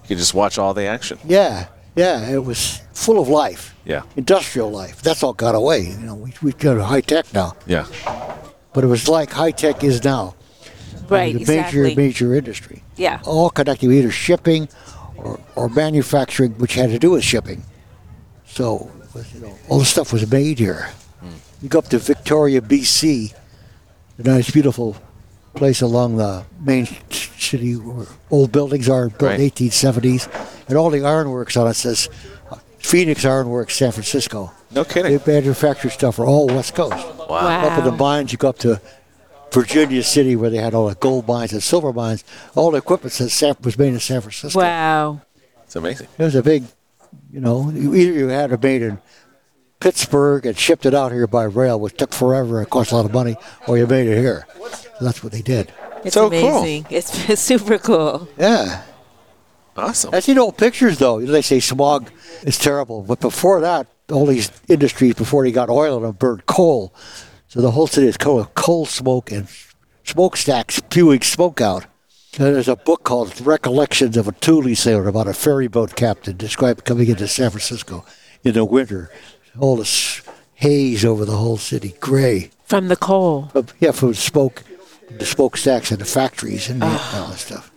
You 0.03 0.07
could 0.07 0.17
just 0.17 0.33
watch 0.33 0.57
all 0.57 0.73
the 0.73 0.85
action. 0.85 1.19
yeah, 1.25 1.67
yeah, 1.95 2.29
it 2.29 2.43
was 2.43 2.81
full 2.93 3.19
of 3.19 3.27
life, 3.27 3.75
Yeah. 3.85 4.03
industrial 4.15 4.71
life. 4.71 5.01
That's 5.01 5.23
all 5.23 5.33
got 5.33 5.55
away. 5.55 5.81
You 5.89 5.97
know, 6.05 6.15
we 6.15 6.33
we 6.41 6.51
got 6.53 6.79
high 6.81 7.01
tech 7.01 7.25
now, 7.33 7.55
Yeah. 7.65 7.85
but 8.73 8.83
it 8.83 8.87
was 8.87 9.07
like 9.07 9.31
high 9.31 9.51
tech 9.51 9.83
is 9.83 10.03
now. 10.03 10.35
Right, 11.09 11.33
the 11.33 11.41
exactly. 11.41 11.81
major 11.81 11.95
major 12.01 12.35
industry. 12.35 12.83
Yeah. 12.95 13.19
all 13.25 13.49
connected 13.49 13.87
with 13.87 13.97
either 13.97 14.11
shipping 14.11 14.69
or, 15.17 15.39
or 15.55 15.67
manufacturing, 15.69 16.51
which 16.57 16.75
had 16.75 16.89
to 16.91 16.99
do 16.99 17.11
with 17.11 17.23
shipping. 17.23 17.63
So, 18.45 18.89
was, 19.13 19.33
you 19.33 19.41
know, 19.41 19.53
all 19.69 19.79
the 19.79 19.85
stuff 19.85 20.13
was 20.13 20.29
made 20.31 20.57
here. 20.59 20.89
Hmm. 21.19 21.27
You 21.61 21.69
go 21.69 21.79
up 21.79 21.89
to 21.89 21.97
Victoria, 21.99 22.61
BC, 22.61 23.33
a 24.17 24.23
nice, 24.23 24.49
beautiful 24.51 24.95
place 25.53 25.81
along 25.81 26.15
the 26.17 26.43
main 26.59 26.87
city 27.37 27.73
where 27.75 28.07
old 28.29 28.51
buildings 28.53 28.87
are 28.87 29.09
built 29.09 29.21
Right. 29.31 29.39
in 29.39 29.41
the 29.41 29.45
1870s, 29.51 30.27
and 30.71 30.79
all 30.79 30.89
the 30.89 31.03
ironworks 31.05 31.55
on 31.57 31.67
it 31.67 31.75
says 31.75 32.09
uh, 32.49 32.55
Phoenix 32.79 33.23
Ironworks, 33.25 33.75
San 33.75 33.91
Francisco. 33.91 34.51
No 34.71 34.83
kidding. 34.83 35.17
They 35.17 35.33
manufacture 35.33 35.89
stuff 35.89 36.15
for 36.15 36.25
all 36.25 36.47
the 36.47 36.53
West 36.55 36.73
Coast. 36.73 36.95
Wow. 37.29 37.67
Up 37.67 37.77
in 37.77 37.85
the 37.85 37.91
mines, 37.91 38.31
you 38.31 38.37
go 38.37 38.49
up 38.49 38.57
to 38.59 38.81
Virginia 39.51 40.01
City 40.01 40.35
where 40.35 40.49
they 40.49 40.57
had 40.57 40.73
all 40.73 40.87
the 40.87 40.95
gold 40.95 41.27
mines 41.27 41.51
and 41.53 41.61
silver 41.61 41.93
mines. 41.93 42.23
All 42.55 42.71
the 42.71 42.77
equipment 42.77 43.11
says 43.13 43.33
San, 43.33 43.55
was 43.63 43.77
made 43.77 43.93
in 43.93 43.99
San 43.99 44.21
Francisco. 44.21 44.59
Wow. 44.59 45.21
It's 45.63 45.75
amazing. 45.75 46.07
It 46.17 46.23
was 46.23 46.35
a 46.35 46.41
big, 46.41 46.63
you 47.31 47.39
know, 47.41 47.69
either 47.69 48.11
you 48.13 48.27
had 48.29 48.51
it 48.51 48.63
made 48.63 48.81
in 48.81 48.99
Pittsburgh 49.79 50.45
and 50.45 50.57
shipped 50.57 50.85
it 50.85 50.93
out 50.93 51.11
here 51.11 51.27
by 51.27 51.43
rail, 51.43 51.79
which 51.79 51.97
took 51.97 52.13
forever 52.13 52.59
and 52.59 52.69
cost 52.69 52.91
a 52.91 52.95
lot 52.95 53.05
of 53.05 53.13
money, 53.13 53.35
or 53.67 53.77
you 53.77 53.87
made 53.87 54.07
it 54.07 54.17
here. 54.17 54.47
So 54.99 55.05
that's 55.05 55.23
what 55.23 55.33
they 55.33 55.41
did. 55.41 55.71
It's 56.03 56.13
So 56.13 56.27
amazing. 56.27 56.85
It's, 56.89 57.29
it's 57.29 57.41
super 57.51 57.77
cool. 57.77 58.27
Yeah. 58.37 58.83
Awesome. 59.81 60.13
I've 60.13 60.23
seen 60.23 60.37
old 60.37 60.57
pictures, 60.57 60.99
though. 60.99 61.19
They 61.19 61.41
say 61.41 61.59
smog 61.59 62.11
is 62.43 62.57
terrible. 62.57 63.01
But 63.01 63.19
before 63.19 63.61
that, 63.61 63.87
all 64.11 64.27
these 64.27 64.51
industries, 64.67 65.15
before 65.15 65.43
they 65.43 65.51
got 65.51 65.69
oil 65.69 65.97
and 65.97 66.05
them, 66.05 66.11
burned 66.13 66.45
coal. 66.45 66.93
So 67.47 67.61
the 67.61 67.71
whole 67.71 67.87
city 67.87 68.07
is 68.07 68.17
coal, 68.17 68.45
coal 68.53 68.85
smoke 68.85 69.31
and 69.31 69.47
smokestacks 70.03 70.75
spewing 70.75 71.21
smoke 71.21 71.59
out. 71.61 71.87
And 72.37 72.55
there's 72.55 72.67
a 72.67 72.75
book 72.75 73.03
called 73.03 73.41
Recollections 73.41 74.15
of 74.15 74.27
a 74.27 74.31
Tule 74.33 74.73
Sailor 74.75 75.07
about 75.07 75.27
a 75.27 75.33
ferry 75.33 75.67
boat 75.67 75.95
captain 75.95 76.37
described 76.37 76.85
coming 76.85 77.09
into 77.09 77.27
San 77.27 77.49
Francisco 77.49 78.05
in 78.43 78.53
the 78.53 78.63
winter. 78.63 79.11
All 79.59 79.75
this 79.77 80.21
haze 80.53 81.03
over 81.03 81.25
the 81.25 81.35
whole 81.35 81.57
city, 81.57 81.95
gray. 81.99 82.51
From 82.63 82.87
the 82.87 82.95
coal. 82.95 83.49
But 83.51 83.73
yeah, 83.79 83.91
from 83.91 84.09
the 84.09 84.15
smoke, 84.15 84.63
the 85.09 85.25
smokestacks 85.25 85.91
in 85.91 85.99
the 85.99 86.05
factories 86.05 86.69
and 86.69 86.83
all 86.83 86.89
that 86.89 87.37
stuff. 87.37 87.70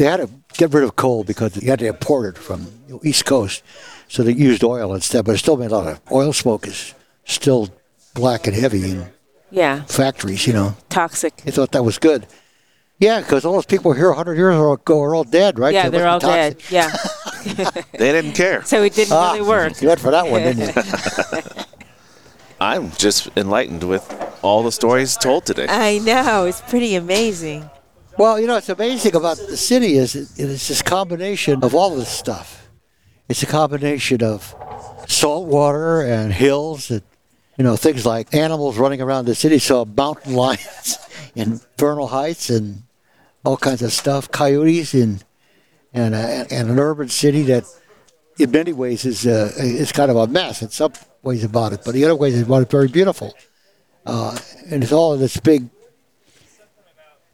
They 0.00 0.06
had 0.06 0.16
to 0.16 0.30
get 0.54 0.72
rid 0.72 0.82
of 0.82 0.96
coal 0.96 1.24
because 1.24 1.62
you 1.62 1.68
had 1.68 1.78
to 1.80 1.86
import 1.86 2.34
it 2.34 2.40
from 2.42 2.66
the 2.88 2.98
East 3.06 3.26
Coast, 3.26 3.62
so 4.08 4.22
they 4.22 4.32
used 4.32 4.64
oil 4.64 4.94
instead. 4.94 5.26
But 5.26 5.34
it 5.34 5.38
still 5.38 5.58
made 5.58 5.70
a 5.72 5.76
lot 5.76 5.86
of 5.88 6.00
oil 6.10 6.32
smoke 6.32 6.66
is 6.66 6.94
still 7.26 7.68
black 8.14 8.46
and 8.46 8.56
heavy 8.56 8.92
in 8.92 9.10
Yeah. 9.50 9.82
factories. 9.84 10.46
You 10.46 10.54
know, 10.54 10.76
Toxic. 10.88 11.36
they 11.44 11.50
thought 11.50 11.72
that 11.72 11.82
was 11.84 11.98
good. 11.98 12.26
Yeah, 12.98 13.20
because 13.20 13.44
all 13.44 13.52
those 13.52 13.66
people 13.66 13.92
here 13.92 14.08
100 14.08 14.36
years 14.38 14.54
ago 14.54 15.02
are 15.02 15.14
all 15.14 15.24
dead, 15.24 15.58
right? 15.58 15.74
Yeah, 15.74 15.84
So 15.84 15.90
they're 15.90 16.08
all 16.08 16.18
must 16.18 16.24
be 16.24 16.32
dead. 16.32 16.56
Yeah. 16.70 16.90
They 17.98 18.12
didn't 18.12 18.32
care. 18.32 18.62
So 18.64 18.82
it 18.82 18.94
didn't 18.94 19.12
Ah, 19.12 19.32
really 19.34 19.46
work. 19.46 19.82
You 19.82 19.88
went 19.88 20.00
for 20.00 20.10
that 20.12 20.30
one, 20.30 20.40
didn't 20.44 20.74
you? 20.74 21.52
I'm 22.60 22.90
just 22.92 23.28
enlightened 23.36 23.84
with 23.84 24.04
all 24.40 24.62
the 24.62 24.72
stories 24.72 25.18
told 25.18 25.44
today. 25.44 25.66
I 25.68 25.98
know. 25.98 26.46
It's 26.46 26.62
pretty 26.62 26.94
amazing. 26.94 27.68
Well, 28.20 28.38
you 28.38 28.46
know, 28.46 28.52
what's 28.52 28.68
amazing 28.68 29.16
about 29.16 29.38
the 29.38 29.56
city 29.56 29.96
is 29.96 30.14
it, 30.14 30.28
it's 30.36 30.68
this 30.68 30.82
combination 30.82 31.64
of 31.64 31.74
all 31.74 31.96
this 31.96 32.10
stuff. 32.10 32.68
It's 33.30 33.42
a 33.42 33.46
combination 33.46 34.22
of 34.22 34.54
salt 35.08 35.48
water 35.48 36.02
and 36.02 36.30
hills 36.30 36.90
and, 36.90 37.00
you 37.56 37.64
know, 37.64 37.76
things 37.76 38.04
like 38.04 38.34
animals 38.34 38.76
running 38.76 39.00
around 39.00 39.24
the 39.24 39.34
city. 39.34 39.58
So 39.58 39.86
mountain 39.86 40.34
lions 40.44 40.98
in 41.34 41.62
Bernal 41.78 42.08
Heights 42.08 42.50
and 42.50 42.82
all 43.42 43.56
kinds 43.56 43.80
of 43.80 43.90
stuff, 43.90 44.30
coyotes 44.30 44.92
and, 44.92 45.24
and, 45.94 46.14
uh, 46.14 46.44
and 46.50 46.68
an 46.68 46.78
urban 46.78 47.08
city 47.08 47.40
that 47.44 47.64
in 48.38 48.50
many 48.50 48.74
ways 48.74 49.06
is, 49.06 49.26
uh, 49.26 49.50
is 49.56 49.92
kind 49.92 50.10
of 50.10 50.18
a 50.18 50.26
mess 50.26 50.60
in 50.60 50.68
some 50.68 50.92
ways 51.22 51.42
about 51.42 51.72
it, 51.72 51.80
but 51.86 51.94
in 51.94 52.04
other 52.04 52.16
ways 52.16 52.38
it's 52.38 52.70
very 52.70 52.88
beautiful. 52.88 53.34
Uh, 54.04 54.38
and 54.70 54.82
it's 54.82 54.92
all 54.92 55.14
in 55.14 55.20
this 55.20 55.38
big 55.38 55.70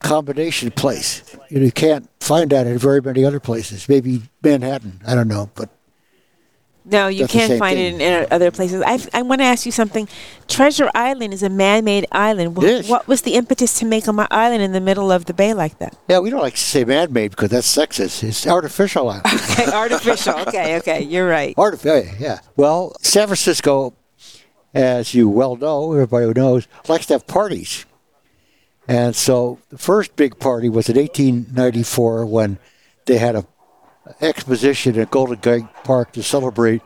combination 0.01 0.70
place. 0.70 1.22
You, 1.51 1.59
know, 1.59 1.64
you 1.66 1.72
can't 1.72 2.09
find 2.20 2.51
that 2.51 2.66
in 2.66 2.78
very 2.78 3.01
many 3.01 3.24
other 3.24 3.40
places. 3.40 3.88
Maybe 3.88 4.22
Manhattan, 4.42 5.01
I 5.07 5.14
don't 5.14 5.28
know, 5.28 5.51
but 5.55 5.70
No, 6.84 7.09
you 7.09 7.26
can't 7.26 7.59
find 7.59 7.76
thing. 7.76 8.01
it 8.01 8.01
in, 8.01 8.26
other 8.30 8.51
places. 8.51 8.82
I, 8.86 9.01
I 9.12 9.22
want 9.22 9.40
to 9.40 9.44
ask 9.44 9.66
you 9.66 9.72
something. 9.72 10.07
Treasure 10.47 10.90
Island 10.94 11.32
is 11.34 11.42
a 11.42 11.49
man-made 11.49 12.07
island. 12.12 12.62
Is. 12.62 12.88
What 12.88 13.09
was 13.09 13.22
the 13.22 13.34
impetus 13.34 13.78
to 13.80 13.86
make 13.86 14.07
an 14.07 14.18
island 14.30 14.62
in 14.62 14.72
the 14.72 14.80
middle 14.80 15.11
of 15.11 15.24
the 15.24 15.34
bay 15.34 15.55
like 15.55 15.78
that? 15.78 15.97
Yeah, 16.09 16.20
we 16.20 16.30
don't 16.30 16.42
like 16.42 16.55
to 16.55 16.61
say 16.61 16.84
man-made 16.84 17.30
because 17.32 17.51
that's 17.51 17.74
sexist. 17.74 18.22
It's 18.22 18.47
artificial 18.47 19.09
island. 19.09 19.24
Okay, 19.51 19.72
artificial. 19.72 20.34
Okay, 20.47 20.76
okay, 20.78 21.03
you're 21.03 21.28
right. 21.28 21.55
Artificial, 21.57 22.14
yeah. 22.20 22.40
Well, 22.57 22.94
San 23.01 23.26
Francisco, 23.26 23.94
as 24.74 25.14
you 25.14 25.28
well 25.30 25.57
know, 25.57 25.92
everybody 25.94 26.26
who 26.26 26.34
knows, 26.34 26.68
likes 26.86 27.07
to 27.07 27.14
have 27.14 27.26
parties. 27.26 27.86
And 28.89 29.16
so 29.16 29.59
the 29.70 29.78
first 29.78 30.16
big 30.16 30.39
party 30.39 30.68
was 30.68 30.89
in 30.89 30.97
1894 30.97 32.26
when 32.26 32.59
they 33.07 33.18
had 33.18 33.37
a 33.37 33.47
exposition 34.20 34.99
at 34.99 35.11
Golden 35.11 35.39
Gate 35.41 35.64
Park 35.82 36.12
to 36.12 36.22
celebrate 36.22 36.82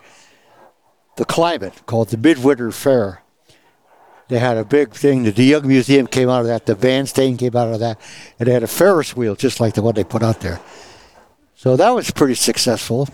the 1.16 1.24
climate 1.24 1.82
called 1.86 2.08
the 2.08 2.16
Midwinter 2.16 2.72
Fair. 2.72 3.22
They 4.28 4.38
had 4.38 4.56
a 4.56 4.64
big 4.64 4.94
thing. 4.94 5.24
The 5.24 5.32
De 5.32 5.42
Young 5.42 5.66
Museum 5.66 6.06
came 6.06 6.30
out 6.30 6.42
of 6.42 6.46
that. 6.46 6.64
The 6.64 6.76
bandstand 6.76 7.40
came 7.40 7.56
out 7.56 7.72
of 7.72 7.80
that. 7.80 8.00
And 8.38 8.46
they 8.46 8.52
had 8.52 8.62
a 8.62 8.68
Ferris 8.68 9.16
wheel 9.16 9.34
just 9.34 9.60
like 9.60 9.74
the 9.74 9.82
one 9.82 9.94
they 9.94 10.04
put 10.04 10.22
out 10.22 10.40
there. 10.40 10.60
So 11.56 11.76
that 11.76 11.90
was 11.90 12.10
pretty 12.10 12.36
successful. 12.36 13.08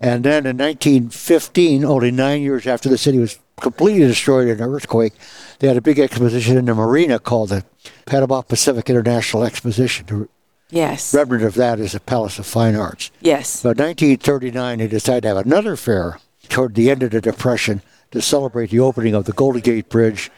And 0.00 0.24
then 0.24 0.46
in 0.46 0.56
1915, 0.56 1.84
only 1.84 2.12
nine 2.12 2.40
years 2.40 2.66
after 2.66 2.88
the 2.88 2.96
city 2.96 3.18
was 3.18 3.38
completely 3.58 4.06
destroyed 4.06 4.48
in 4.48 4.60
an 4.60 4.68
earthquake, 4.68 5.12
they 5.58 5.68
had 5.68 5.76
a 5.76 5.80
big 5.82 5.98
exposition 5.98 6.56
in 6.56 6.64
the 6.66 6.74
marina 6.74 7.18
called 7.18 7.50
the 7.50 7.64
Panama 8.06 8.42
Pacific 8.42 8.88
International 8.88 9.44
Exposition. 9.44 10.06
The 10.06 10.28
Yes. 10.70 11.14
remnant 11.14 11.44
of 11.44 11.54
that 11.54 11.80
is 11.80 11.92
the 11.92 12.00
Palace 12.00 12.38
of 12.38 12.46
Fine 12.46 12.76
Arts. 12.76 13.10
Yes. 13.20 13.64
In 13.64 13.68
1939, 13.70 14.78
they 14.78 14.86
decided 14.86 15.22
to 15.22 15.28
have 15.28 15.36
another 15.46 15.76
fair 15.76 16.18
toward 16.48 16.74
the 16.74 16.90
end 16.90 17.02
of 17.02 17.10
the 17.10 17.20
Depression 17.20 17.80
to 18.10 18.20
celebrate 18.20 18.70
the 18.70 18.80
opening 18.80 19.14
of 19.14 19.24
the 19.24 19.32
Golden 19.32 19.60
Gate 19.62 19.88
Bridge 19.88 20.30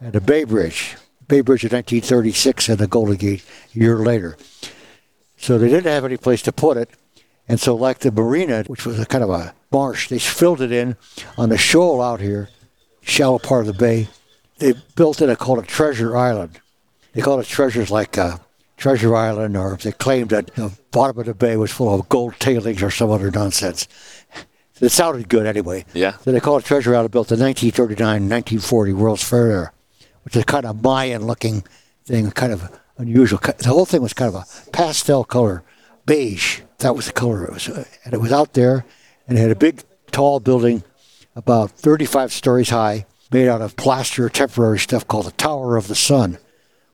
and 0.00 0.12
the 0.12 0.20
Bay 0.20 0.44
Bridge. 0.44 0.96
Bay 1.26 1.40
Bridge 1.40 1.64
in 1.64 1.70
1936 1.70 2.68
and 2.68 2.78
the 2.78 2.86
Golden 2.86 3.16
Gate 3.16 3.44
a 3.74 3.78
year 3.78 3.96
later. 3.98 4.36
So 5.36 5.58
they 5.58 5.68
didn't 5.68 5.90
have 5.92 6.04
any 6.04 6.16
place 6.16 6.42
to 6.42 6.52
put 6.52 6.76
it. 6.76 6.90
And 7.48 7.60
so, 7.60 7.74
like 7.74 8.00
the 8.00 8.10
marina, 8.10 8.64
which 8.66 8.84
was 8.84 8.98
a 8.98 9.06
kind 9.06 9.22
of 9.22 9.30
a 9.30 9.54
marsh, 9.70 10.08
they 10.08 10.18
filled 10.18 10.60
it 10.60 10.72
in 10.72 10.96
on 11.38 11.48
the 11.48 11.58
shoal 11.58 12.02
out 12.02 12.20
here, 12.20 12.48
shallow 13.02 13.38
part 13.38 13.66
of 13.66 13.66
the 13.66 13.78
bay. 13.78 14.08
They 14.58 14.74
built 14.96 15.20
it 15.20 15.28
and 15.28 15.38
called 15.38 15.60
it 15.60 15.68
Treasure 15.68 16.16
Island. 16.16 16.60
They 17.12 17.20
called 17.20 17.40
it 17.40 17.46
treasures 17.46 17.90
like 17.90 18.18
uh, 18.18 18.38
Treasure 18.76 19.14
Island, 19.14 19.56
or 19.56 19.76
they 19.76 19.92
claimed 19.92 20.30
that 20.30 20.54
the 20.54 20.72
bottom 20.90 21.18
of 21.18 21.26
the 21.26 21.34
bay 21.34 21.56
was 21.56 21.70
full 21.70 21.94
of 21.94 22.08
gold 22.08 22.34
tailings 22.38 22.82
or 22.82 22.90
some 22.90 23.10
other 23.10 23.30
nonsense. 23.30 23.86
It 24.80 24.90
sounded 24.90 25.28
good 25.28 25.46
anyway. 25.46 25.86
Yeah. 25.94 26.18
So 26.18 26.32
they 26.32 26.40
called 26.40 26.62
it 26.62 26.66
Treasure 26.66 26.94
Island, 26.94 27.10
built 27.10 27.28
the 27.28 27.36
1939-1940 27.36 28.94
World's 28.94 29.22
Fair 29.22 29.72
which 30.26 30.34
is 30.34 30.44
kind 30.44 30.66
of 30.66 30.82
Mayan-looking 30.82 31.62
thing, 32.04 32.32
kind 32.32 32.52
of 32.52 32.80
unusual. 32.98 33.38
The 33.38 33.68
whole 33.68 33.86
thing 33.86 34.02
was 34.02 34.12
kind 34.12 34.34
of 34.34 34.42
a 34.42 34.70
pastel 34.72 35.22
color, 35.22 35.62
beige. 36.04 36.62
That 36.78 36.94
was 36.94 37.06
the 37.06 37.12
color 37.12 37.44
it 37.44 37.52
was, 37.52 37.68
and 37.68 38.12
it 38.12 38.20
was 38.20 38.32
out 38.32 38.52
there, 38.52 38.84
and 39.26 39.38
it 39.38 39.40
had 39.40 39.50
a 39.50 39.56
big, 39.56 39.82
tall 40.10 40.40
building, 40.40 40.82
about 41.34 41.70
35 41.70 42.32
stories 42.32 42.70
high, 42.70 43.06
made 43.32 43.48
out 43.48 43.62
of 43.62 43.76
plaster, 43.76 44.28
temporary 44.28 44.78
stuff 44.78 45.06
called 45.06 45.26
the 45.26 45.32
Tower 45.32 45.76
of 45.76 45.88
the 45.88 45.94
Sun, 45.94 46.38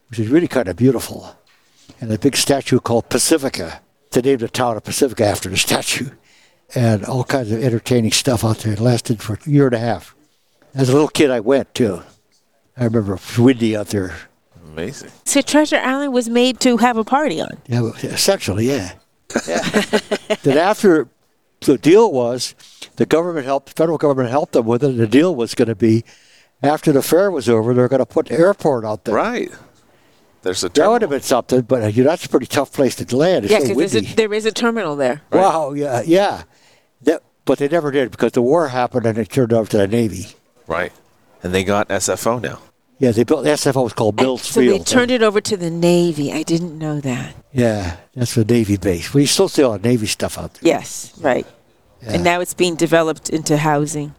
which 0.09 0.19
is 0.19 0.29
really 0.29 0.49
kind 0.49 0.69
of 0.69 0.77
beautiful, 0.77 1.37
and 2.01 2.13
a 2.13 2.19
big 2.19 2.37
statue 2.37 2.81
called 2.81 3.09
Pacifica. 3.09 3.81
They 4.11 4.21
named 4.21 4.41
the 4.41 4.49
town 4.49 4.77
of 4.77 4.85
Pacifica 4.85 5.25
after 5.25 5.49
the 5.49 5.57
statue, 5.69 6.11
and 6.75 7.05
all 7.05 7.25
kinds 7.25 7.51
of 7.51 7.63
entertaining 7.63 8.13
stuff 8.13 8.45
out 8.45 8.59
there. 8.59 8.75
It 8.75 8.81
lasted 8.81 9.21
for 9.23 9.35
a 9.35 9.51
year 9.51 9.67
and 9.67 9.75
a 9.75 9.79
half. 9.79 10.15
As 10.75 10.89
a 10.89 10.93
little 10.93 11.09
kid, 11.09 11.31
I 11.31 11.41
went 11.41 11.75
too. 11.75 12.03
I 12.77 12.85
remember 12.85 13.15
it 13.15 13.29
was 13.29 13.39
windy 13.39 13.77
out 13.77 13.89
there. 13.89 14.17
Amazing. 14.65 15.11
So 15.25 15.43
Treasure 15.43 15.77
Island 15.77 16.15
was 16.15 16.31
made 16.31 16.61
to 16.61 16.79
have 16.79 16.97
a 16.97 17.05
party 17.05 17.41
on. 17.41 17.59
Yeah, 17.67 17.83
well, 17.83 17.95
essentially, 18.03 18.69
yeah. 18.69 18.93
Yeah. 19.47 20.37
then 20.43 20.59
after 20.59 21.09
the 21.61 21.79
deal 21.79 22.11
was, 22.13 22.55
the 22.97 23.07
government 23.07 23.47
helped, 23.47 23.67
the 23.69 23.73
federal 23.75 23.99
government 23.99 24.31
helped 24.31 24.53
them 24.53 24.67
with 24.67 24.83
it. 24.85 24.91
And 24.91 24.99
the 25.01 25.07
deal 25.07 25.35
was 25.35 25.55
going 25.55 25.69
to 25.69 25.75
be, 25.75 26.05
after 26.63 26.93
the 26.93 27.03
fair 27.03 27.31
was 27.31 27.49
over, 27.49 27.75
they're 27.75 27.89
going 27.89 28.01
to 28.01 28.07
put 28.07 28.27
the 28.27 28.39
airport 28.39 28.85
out 28.85 29.05
there. 29.05 29.15
Right. 29.15 29.51
There's 30.43 30.65
a 30.65 30.69
That 30.69 30.71
would 30.71 30.75
terminal. 30.77 31.01
have 31.01 31.11
been 31.11 31.21
something, 31.23 31.61
but 31.63 31.83
uh, 31.83 31.87
you 31.87 32.03
know, 32.03 32.11
that's 32.11 32.25
a 32.27 32.29
pretty 32.29 32.47
tough 32.47 32.73
place 32.73 32.97
to 32.97 33.17
land. 33.17 33.45
It's 33.45 33.53
Yeah, 33.53 33.61
so 33.61 33.69
because 33.75 33.95
windy. 33.95 34.15
there 34.15 34.33
is 34.35 34.45
a 34.45 34.51
terminal 34.51 34.97
there. 34.97 35.23
Wow, 35.31 35.73
yeah, 35.73 36.03
yeah. 36.05 36.43
That, 37.03 37.23
but 37.45 37.59
they 37.59 37.69
never 37.69 37.91
did 37.93 38.11
because 38.11 38.33
the 38.33 38.43
war 38.43 38.69
happened 38.69 39.07
and 39.07 39.17
it 39.19 39.29
turned 39.31 39.53
over 39.53 39.71
to 39.71 39.77
the 39.79 39.87
Navy. 39.87 40.27
Right. 40.67 40.93
And 41.45 41.55
they 41.55 41.63
got 41.65 41.89
SFO 41.89 42.41
now. 42.43 42.59
Yeah, 42.99 43.11
they 43.11 43.25
built 43.25 43.45
that 43.45 43.59
SFO 43.59 43.85
was 43.85 43.93
called 43.93 44.21
Mills 44.21 44.43
so 44.43 44.61
Field. 44.61 44.81
they 44.81 44.85
turned 44.85 45.11
it 45.11 45.23
over 45.23 45.41
to 45.41 45.57
the 45.57 45.71
Navy. 45.71 46.33
I 46.33 46.43
didn't 46.45 46.79
know 46.79 47.01
that. 47.01 47.35
Yeah, 47.53 47.97
that's 48.15 48.35
the 48.35 48.45
Navy 48.45 48.77
base. 48.77 49.13
We 49.13 49.27
still 49.27 49.49
see 49.49 49.63
a 49.63 49.69
lot 49.69 49.77
of 49.77 49.85
Navy 49.85 50.07
stuff 50.07 50.39
out 50.39 50.55
there. 50.55 50.69
Yes, 50.69 51.13
right. 51.21 51.47
And 52.01 52.25
now 52.25 52.41
it's 52.41 52.55
being 52.55 52.75
developed 52.77 53.31
into 53.31 53.57
housing. 53.57 54.15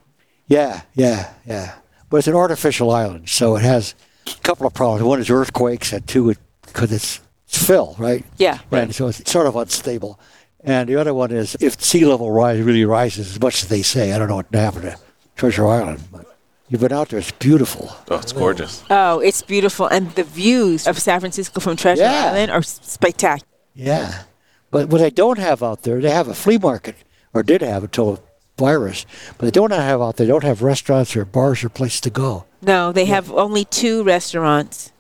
Yeah, 0.47 0.81
yeah, 0.93 1.33
yeah. 1.45 1.75
But 2.09 2.17
it's 2.17 2.27
an 2.27 2.35
artificial 2.35 2.91
island, 2.91 3.29
so 3.29 3.55
it 3.55 3.63
has 3.63 3.95
a 4.27 4.39
couple 4.41 4.67
of 4.67 4.73
problems. 4.73 5.03
One 5.03 5.19
is 5.19 5.29
earthquakes, 5.29 5.91
and 5.93 6.05
two, 6.07 6.35
because 6.65 6.91
it's, 6.91 7.19
it's 7.47 7.65
fill, 7.65 7.95
right? 7.97 8.25
Yeah. 8.37 8.59
And 8.71 8.93
so 8.93 9.07
it's 9.07 9.29
sort 9.31 9.47
of 9.47 9.55
unstable. 9.55 10.19
And 10.63 10.87
the 10.87 10.95
other 10.95 11.13
one 11.13 11.31
is 11.31 11.57
if 11.59 11.81
sea 11.81 12.05
level 12.05 12.31
rise 12.31 12.61
really 12.61 12.85
rises 12.85 13.31
as 13.31 13.41
much 13.41 13.63
as 13.63 13.69
they 13.69 13.81
say. 13.81 14.13
I 14.13 14.17
don't 14.17 14.29
know 14.29 14.37
what 14.37 14.53
happened 14.53 14.83
to 14.83 14.97
Treasure 15.35 15.67
Island, 15.67 16.01
but 16.11 16.32
you've 16.73 16.81
been 16.81 16.91
out 16.91 17.09
there. 17.09 17.19
It's 17.19 17.29
beautiful. 17.31 17.95
Oh, 18.09 18.17
it's 18.17 18.33
gorgeous. 18.33 18.83
Oh, 18.89 19.19
it's 19.19 19.43
beautiful. 19.43 19.85
And 19.85 20.09
the 20.15 20.23
views 20.23 20.87
of 20.87 20.97
San 20.97 21.19
Francisco 21.19 21.59
from 21.59 21.75
Treasure 21.77 22.01
Yeah. 22.01 22.31
Island 22.31 22.51
are 22.51 22.63
spectacular. 22.63 23.47
Yeah. 23.75 24.23
But 24.71 24.89
what 24.89 24.99
they 24.99 25.11
don't 25.11 25.37
have 25.37 25.61
out 25.61 25.83
there, 25.83 26.01
they 26.01 26.09
have 26.09 26.27
a 26.27 26.33
flea 26.33 26.57
market, 26.57 26.95
or 27.31 27.43
did 27.43 27.61
have 27.61 27.83
until 27.83 28.13
the 28.13 28.21
virus. 28.57 29.05
But 29.37 29.45
they 29.45 29.51
don't 29.51 29.71
have 29.71 30.01
out 30.01 30.17
there. 30.17 30.25
They 30.25 30.31
don't 30.33 30.43
have 30.43 30.63
restaurants 30.63 31.15
or 31.15 31.25
bars 31.25 31.63
or 31.63 31.69
places 31.69 32.01
to 32.01 32.09
go. 32.09 32.45
No, 32.63 32.91
they 32.91 33.05
have 33.05 33.31
only 33.31 33.65
two 33.65 34.03
restaurants 34.03 34.91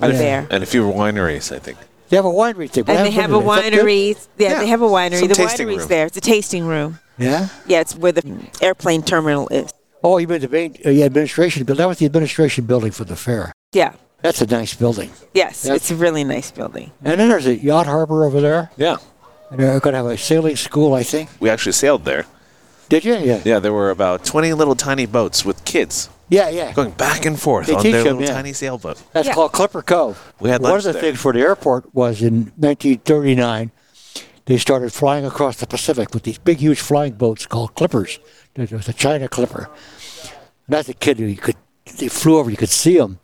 out 0.00 0.12
Yeah. 0.12 0.18
there. 0.18 0.46
And 0.48 0.62
a 0.62 0.66
few 0.66 0.84
wineries, 0.84 1.52
I 1.54 1.58
think. 1.58 1.78
They 2.08 2.16
have 2.16 2.24
a 2.24 2.30
winery 2.30 2.70
thing. 2.70 2.84
And 2.86 3.04
they 3.04 3.10
have 3.10 3.32
a 3.32 3.40
to 3.40 3.40
it? 3.40 3.42
Is 3.42 3.56
that 3.56 3.70
good? 3.72 3.84
winery. 3.84 4.16
Yeah, 4.38 4.50
Yeah, 4.50 4.58
they 4.60 4.68
have 4.68 4.82
a 4.82 4.86
winery. 4.86 5.18
some 5.18 5.28
The 5.28 5.34
winery's 5.34 5.78
room. 5.80 5.88
there. 5.88 6.06
It's 6.06 6.16
a 6.16 6.20
tasting 6.20 6.64
room. 6.64 7.00
Yeah. 7.18 7.48
Yeah, 7.66 7.80
it's 7.80 7.96
where 7.96 8.12
the 8.12 8.22
airplane 8.60 9.02
terminal 9.02 9.48
is. 9.48 9.72
Oh, 10.04 10.18
you 10.18 10.28
mean 10.28 10.40
the 10.40 10.48
main 10.48 10.76
uh, 10.84 10.90
yeah, 10.90 11.04
administration 11.06 11.64
building? 11.64 11.82
That 11.82 11.88
was 11.88 11.98
the 11.98 12.06
administration 12.06 12.64
building 12.66 12.92
for 12.92 13.04
the 13.04 13.16
fair. 13.16 13.52
Yeah. 13.72 13.92
That's 14.22 14.40
a 14.40 14.46
nice 14.46 14.74
building. 14.74 15.10
Yes, 15.34 15.62
That's- 15.62 15.82
it's 15.82 15.90
a 15.90 15.96
really 15.96 16.24
nice 16.24 16.50
building. 16.50 16.90
And 17.04 17.20
then 17.20 17.28
there's 17.28 17.46
a 17.46 17.54
yacht 17.56 17.86
harbor 17.86 18.24
over 18.24 18.40
there. 18.40 18.70
Yeah. 18.76 18.96
And 19.50 19.60
they're 19.60 19.78
going 19.80 19.92
to 19.92 19.98
have 19.98 20.06
a 20.06 20.16
sailing 20.18 20.56
school, 20.56 20.94
I 20.94 21.02
think. 21.02 21.30
We 21.38 21.48
actually 21.50 21.72
sailed 21.72 22.04
there. 22.04 22.26
Did 22.88 23.04
you? 23.04 23.14
Yeah. 23.16 23.40
Yeah, 23.44 23.58
there 23.58 23.72
were 23.72 23.90
about 23.90 24.24
20 24.24 24.52
little 24.54 24.74
tiny 24.74 25.06
boats 25.06 25.44
with 25.44 25.64
kids 25.64 26.08
Yeah, 26.28 26.48
yeah. 26.48 26.72
going 26.72 26.92
back 26.92 27.26
and 27.26 27.38
forth 27.40 27.66
They 27.66 27.74
on 27.74 27.82
teach 27.82 27.92
their 27.92 28.04
them, 28.04 28.18
little 28.18 28.28
yeah. 28.30 28.34
tiny 28.36 28.52
sailboat. 28.52 29.02
That's 29.12 29.28
Yeah. 29.28 29.34
called 29.34 29.52
Clipper 29.52 29.82
Cove. 29.82 30.32
We 30.40 30.50
had 30.50 30.62
One 30.62 30.76
of 30.76 30.82
the 30.84 30.92
there. 30.92 31.02
things 31.02 31.20
for 31.20 31.32
the 31.32 31.40
airport 31.40 31.94
was 31.94 32.22
in 32.22 32.52
1939, 32.56 33.70
they 34.46 34.56
started 34.58 34.92
flying 34.92 35.24
across 35.26 35.56
the 35.56 35.66
Pacific 35.66 36.14
with 36.14 36.22
these 36.22 36.38
big, 36.38 36.58
huge 36.58 36.80
flying 36.80 37.12
boats 37.14 37.46
called 37.46 37.74
Clippers. 37.74 38.18
There 38.56 38.66
was 38.78 38.88
a 38.88 38.92
China 38.92 39.28
Clipper. 39.28 39.68
And 40.66 40.74
as 40.74 40.88
a 40.88 40.94
kid, 40.94 41.18
you 41.20 41.36
could 41.36 41.56
they 41.98 42.08
flew 42.08 42.38
over, 42.38 42.50
you 42.50 42.56
could 42.56 42.68
see 42.68 42.98
them, 42.98 43.20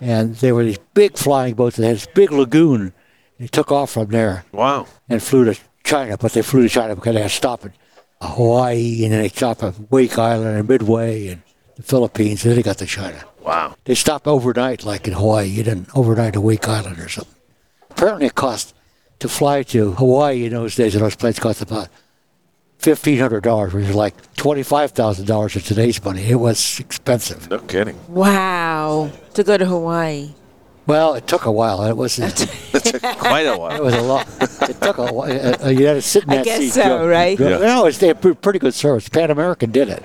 and 0.00 0.34
they 0.36 0.50
were 0.52 0.64
these 0.64 0.78
big 0.94 1.16
flying 1.16 1.54
boats. 1.54 1.76
They 1.76 1.86
had 1.86 1.96
this 1.96 2.06
big 2.12 2.32
lagoon. 2.32 2.92
They 3.38 3.46
took 3.46 3.70
off 3.70 3.92
from 3.92 4.08
there 4.08 4.44
Wow. 4.52 4.86
and 5.08 5.22
flew 5.22 5.44
to 5.44 5.58
China, 5.84 6.16
but 6.18 6.32
they 6.32 6.42
flew 6.42 6.62
to 6.62 6.68
China 6.68 6.96
because 6.96 7.14
they 7.14 7.20
had 7.22 7.30
to 7.30 7.36
stop 7.36 7.64
at 7.64 7.72
Hawaii, 8.20 9.04
and 9.04 9.12
then 9.12 9.22
they 9.22 9.28
stopped 9.28 9.62
at 9.62 9.74
Wake 9.90 10.18
Island 10.18 10.58
and 10.58 10.68
Midway 10.68 11.28
and 11.28 11.42
the 11.76 11.82
Philippines, 11.82 12.44
and 12.44 12.50
then 12.50 12.56
they 12.56 12.62
got 12.62 12.78
to 12.78 12.86
China. 12.86 13.24
Wow. 13.42 13.76
They 13.84 13.94
stopped 13.94 14.26
overnight, 14.26 14.84
like 14.84 15.06
in 15.06 15.14
Hawaii. 15.14 15.46
You 15.48 15.62
didn't 15.62 15.88
overnight 15.94 16.34
to 16.34 16.40
Wake 16.40 16.68
Island 16.68 16.98
or 16.98 17.08
something. 17.08 17.34
Apparently, 17.90 18.26
it 18.26 18.34
cost 18.34 18.74
to 19.20 19.28
fly 19.28 19.62
to 19.62 19.92
Hawaii 19.92 20.44
in 20.46 20.52
those 20.52 20.74
days, 20.74 20.94
and 20.94 21.04
those 21.04 21.16
planes 21.16 21.38
cost 21.38 21.62
about 21.62 21.88
fifteen 22.80 23.18
hundred 23.18 23.42
dollars, 23.42 23.72
which 23.72 23.84
is 23.86 23.94
like 23.94 24.14
twenty-five 24.34 24.90
thousand 24.92 25.26
dollars 25.26 25.54
in 25.56 25.62
today's 25.62 26.02
money. 26.04 26.22
It 26.24 26.36
was 26.36 26.80
expensive. 26.80 27.48
No 27.50 27.58
kidding. 27.58 27.98
Wow. 28.08 29.10
To 29.34 29.44
go 29.44 29.56
to 29.56 29.64
Hawaii. 29.66 30.30
Well, 30.86 31.14
it 31.14 31.26
took 31.28 31.44
a 31.44 31.52
while. 31.52 31.84
It 31.84 31.96
was 31.96 32.18
it 32.18 32.34
took 32.36 33.02
quite 33.18 33.42
a 33.46 33.56
while. 33.56 33.76
It 33.76 33.82
was 33.82 33.94
a 33.94 34.00
lot. 34.02 34.26
It 34.68 34.80
took 34.80 34.98
a 34.98 35.12
while. 35.12 35.30
Uh, 35.64 35.68
you 35.68 35.86
had 35.86 35.94
to 35.94 36.02
sit 36.02 36.24
in 36.24 36.30
that 36.30 36.40
I 36.40 36.42
guess 36.44 36.58
seat. 36.58 36.72
so, 36.72 36.82
Joe. 36.82 37.06
right? 37.08 37.38
Yeah. 37.38 37.58
No, 37.58 37.86
it's 37.86 37.98
they 37.98 38.08
had 38.08 38.20
pretty 38.20 38.58
good 38.58 38.74
service. 38.74 39.08
Pan 39.08 39.30
American 39.30 39.70
did 39.70 39.88
it, 39.88 40.02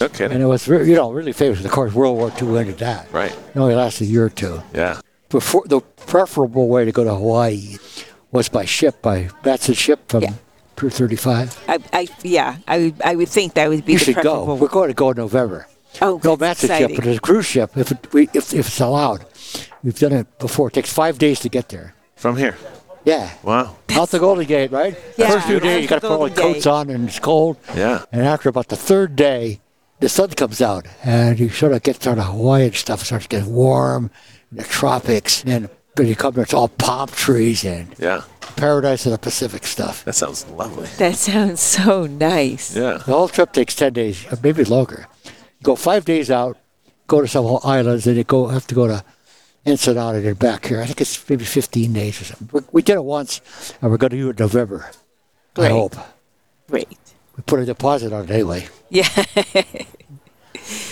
No 0.00 0.08
and 0.26 0.42
it 0.42 0.46
was 0.46 0.68
re- 0.68 0.86
you 0.86 0.94
know 0.94 1.10
really 1.12 1.32
famous. 1.32 1.64
Of 1.64 1.70
course, 1.70 1.94
World 1.94 2.18
War 2.18 2.30
II 2.42 2.58
ended 2.58 2.78
that. 2.78 3.10
Right. 3.12 3.32
It 3.32 3.56
only 3.58 3.74
lasted 3.74 4.08
a 4.08 4.10
year 4.10 4.26
or 4.26 4.30
two. 4.30 4.62
Yeah. 4.74 5.00
before 5.30 5.64
the 5.66 5.80
preferable 5.80 6.68
way 6.68 6.84
to 6.84 6.92
go 6.92 7.04
to 7.04 7.14
Hawaii 7.14 7.78
was 8.30 8.48
by 8.50 8.64
ship, 8.66 9.00
by 9.00 9.30
Matson 9.44 9.74
ship 9.74 10.00
from 10.08 10.24
Yeah. 10.24 10.32
Per 10.76 10.90
35. 10.90 11.64
I, 11.68 11.78
I 11.92 12.08
yeah, 12.22 12.56
I 12.68 12.78
would, 12.78 13.02
I 13.02 13.14
would 13.16 13.28
think 13.28 13.54
that 13.54 13.68
would 13.68 13.84
be 13.84 13.94
You 13.94 13.98
the 13.98 14.04
should 14.04 14.14
go. 14.16 14.22
preferable- 14.22 14.58
We're 14.58 14.68
going 14.68 14.88
to 14.88 14.94
go 14.94 15.10
in 15.10 15.16
November. 15.16 15.66
Oh, 16.02 16.20
no 16.22 16.36
that's 16.36 16.62
massive 16.62 16.68
ship, 16.68 16.90
exciting. 16.90 16.96
but 16.96 17.06
it's 17.06 17.18
a 17.18 17.20
cruise 17.20 17.46
ship. 17.46 17.76
If 17.76 17.90
it, 17.92 18.12
we, 18.12 18.28
if, 18.34 18.52
if 18.52 18.66
it's 18.68 18.80
allowed, 18.80 19.24
we've 19.82 19.98
done 19.98 20.12
it 20.12 20.38
before. 20.38 20.68
It 20.68 20.74
takes 20.74 20.92
five 20.92 21.18
days 21.18 21.40
to 21.40 21.48
get 21.48 21.70
there. 21.70 21.94
From 22.16 22.36
here. 22.36 22.56
Yeah, 23.04 23.30
Wow. 23.42 23.76
out 23.92 24.10
the 24.10 24.18
Golden 24.18 24.44
Gate, 24.46 24.72
right? 24.72 24.96
Yeah, 25.16 25.30
First 25.30 25.46
few 25.46 25.60
days, 25.60 25.82
you 25.82 25.88
the 25.88 25.94
got 25.94 26.02
to 26.02 26.08
put 26.08 26.10
all 26.20 26.28
the 26.28 26.34
coats 26.34 26.66
on, 26.66 26.90
and 26.90 27.08
it's 27.08 27.18
cold. 27.20 27.56
Yeah. 27.74 28.04
And 28.12 28.22
after 28.26 28.48
about 28.48 28.68
the 28.68 28.76
third 28.76 29.14
day, 29.16 29.60
the 30.00 30.08
sun 30.08 30.30
comes 30.30 30.60
out, 30.60 30.86
and 31.04 31.38
you 31.38 31.48
sort 31.48 31.72
of 31.72 31.82
get 31.82 32.02
sort 32.02 32.18
of 32.18 32.24
Hawaiian 32.26 32.72
stuff 32.72 33.02
starts 33.04 33.26
getting 33.28 33.54
warm, 33.54 34.10
in 34.50 34.58
the 34.58 34.64
tropics, 34.64 35.44
and 35.46 35.70
when 35.96 36.08
you 36.08 36.16
come 36.16 36.34
there, 36.34 36.42
it's 36.44 36.52
all 36.52 36.68
palm 36.68 37.08
trees 37.08 37.64
and 37.64 37.94
Yeah. 37.98 38.22
Paradise 38.56 39.06
of 39.06 39.12
the 39.12 39.18
Pacific 39.18 39.64
stuff. 39.64 40.04
That 40.04 40.14
sounds 40.14 40.46
lovely. 40.48 40.88
That 40.98 41.14
sounds 41.16 41.60
so 41.60 42.06
nice. 42.06 42.74
Yeah. 42.76 42.94
The 42.98 43.12
whole 43.12 43.28
trip 43.28 43.52
takes 43.52 43.74
10 43.74 43.92
days, 43.92 44.26
or 44.32 44.38
maybe 44.42 44.64
longer. 44.64 45.06
You 45.24 45.30
go 45.62 45.76
five 45.76 46.04
days 46.04 46.30
out, 46.30 46.56
go 47.06 47.20
to 47.20 47.28
some 47.28 47.46
islands, 47.64 48.06
and 48.06 48.16
you 48.16 48.24
go 48.24 48.48
have 48.48 48.66
to 48.68 48.74
go 48.74 48.86
to 48.86 49.04
Ensenada 49.66 50.18
and 50.26 50.38
back 50.38 50.66
here. 50.66 50.80
I 50.80 50.86
think 50.86 51.00
it's 51.00 51.28
maybe 51.28 51.44
15 51.44 51.92
days 51.92 52.20
or 52.20 52.24
something. 52.24 52.48
We, 52.52 52.60
we 52.72 52.82
did 52.82 52.94
it 52.96 53.04
once, 53.04 53.40
and 53.82 53.90
we're 53.90 53.96
going 53.98 54.10
to 54.10 54.16
do 54.16 54.28
it 54.30 54.40
in 54.40 54.44
November. 54.44 54.90
I 55.56 55.60
Great. 55.60 55.70
hope. 55.72 55.96
Great. 56.68 56.88
We 57.36 57.42
put 57.44 57.60
a 57.60 57.64
deposit 57.64 58.12
on 58.12 58.24
it 58.24 58.30
anyway. 58.30 58.68
Yeah. 58.90 59.08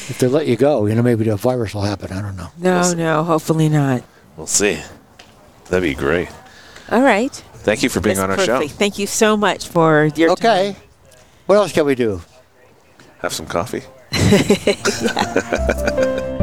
If 0.07 0.19
they 0.19 0.29
let 0.29 0.47
you 0.47 0.57
go, 0.57 0.87
you 0.87 0.95
know, 0.95 1.03
maybe 1.03 1.25
the 1.25 1.35
virus 1.37 1.75
will 1.75 1.83
happen. 1.83 2.13
I 2.13 2.21
don't 2.21 2.37
know. 2.37 2.49
No, 2.59 2.93
no, 2.93 3.25
hopefully 3.25 3.69
not. 3.69 4.05
We'll 4.37 4.47
see. 4.47 4.79
That'd 5.69 5.83
be 5.83 5.95
great. 5.95 6.29
All 6.91 7.01
right. 7.01 7.43
Thank 7.65 7.83
you 7.83 7.89
for 7.89 8.01
being 8.01 8.17
That's 8.17 8.25
on 8.25 8.31
our 8.31 8.37
perfect. 8.37 8.71
show. 8.73 8.77
Thank 8.77 8.99
you 8.99 9.07
so 9.07 9.37
much 9.37 9.69
for 9.69 10.07
your 10.17 10.33
Okay. 10.33 10.73
time. 10.75 10.83
What 11.47 11.57
else 11.57 11.73
can 11.73 11.87
we 11.87 11.95
do? 11.95 12.21
Have 13.21 13.33
some 13.33 13.47
coffee. 13.47 13.83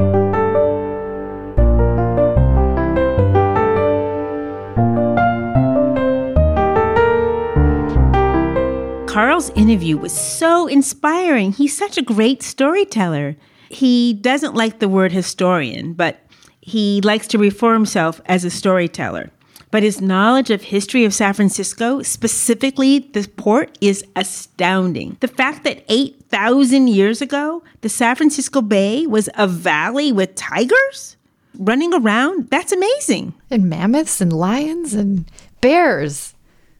Carl's 9.07 9.49
interview 9.51 9.97
was 9.97 10.13
so 10.13 10.67
inspiring. 10.67 11.51
He's 11.51 11.78
such 11.78 11.97
a 11.97 12.01
great 12.01 12.41
storyteller. 12.41 13.36
He 13.67 14.13
doesn't 14.13 14.55
like 14.55 14.80
the 14.80 14.88
word 14.88 15.11
historian, 15.11 15.91
but 15.93 16.17
he 16.61 17.01
likes 17.01 17.28
to 17.28 17.38
refer 17.38 17.74
himself 17.74 18.22
as 18.28 18.45
a 18.45 18.49
storyteller. 18.49 19.30
But 19.72 19.84
his 19.84 20.01
knowledge 20.01 20.49
of 20.49 20.61
history 20.61 21.05
of 21.05 21.13
San 21.13 21.34
Francisco, 21.34 22.01
specifically 22.01 22.99
the 22.99 23.28
port, 23.38 23.78
is 23.82 24.03
astounding. 24.15 25.17
The 25.22 25.28
fact 25.28 25.63
that 25.63 25.84
8,000 25.88 26.89
years 26.89 27.22
ago, 27.22 27.63
the 27.80 27.89
San 27.89 28.15
Francisco 28.15 28.61
Bay 28.61 29.07
was 29.07 29.30
a 29.36 29.47
valley 29.47 30.11
with 30.11 30.36
tigers 30.36 31.15
running 31.57 31.93
around, 31.93 32.49
that's 32.49 32.72
amazing. 32.72 33.34
And 33.49 33.69
mammoths 33.69 34.22
and 34.22 34.34
lions 34.34 34.93
and 34.93 35.30
bears. 35.61 36.34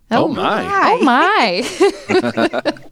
Oh, 0.10 0.28
my. 0.28 0.66
Oh 0.66 1.02
my. 1.04 1.64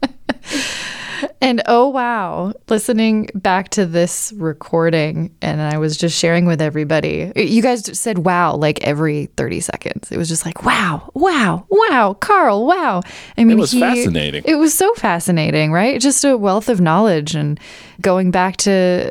and 1.40 1.62
oh 1.66 1.88
wow, 1.88 2.52
listening 2.68 3.30
back 3.34 3.68
to 3.70 3.86
this 3.86 4.32
recording 4.36 5.34
and 5.42 5.60
I 5.60 5.78
was 5.78 5.96
just 5.96 6.18
sharing 6.18 6.46
with 6.46 6.60
everybody. 6.60 7.32
You 7.36 7.62
guys 7.62 7.98
said 7.98 8.18
wow 8.18 8.54
like 8.54 8.82
every 8.82 9.26
30 9.36 9.60
seconds. 9.60 10.12
It 10.12 10.16
was 10.16 10.28
just 10.28 10.44
like 10.44 10.64
wow, 10.64 11.10
wow, 11.14 11.66
wow, 11.68 12.14
Carl, 12.20 12.66
wow. 12.66 13.02
I 13.36 13.44
mean, 13.44 13.58
it 13.58 13.60
was 13.60 13.72
fascinating. 13.72 14.44
It 14.46 14.56
was 14.56 14.74
so 14.74 14.92
fascinating, 14.94 15.72
right? 15.72 16.00
Just 16.00 16.24
a 16.24 16.36
wealth 16.36 16.68
of 16.68 16.80
knowledge 16.80 17.34
and 17.34 17.58
going 18.00 18.30
back 18.30 18.56
to 18.56 19.10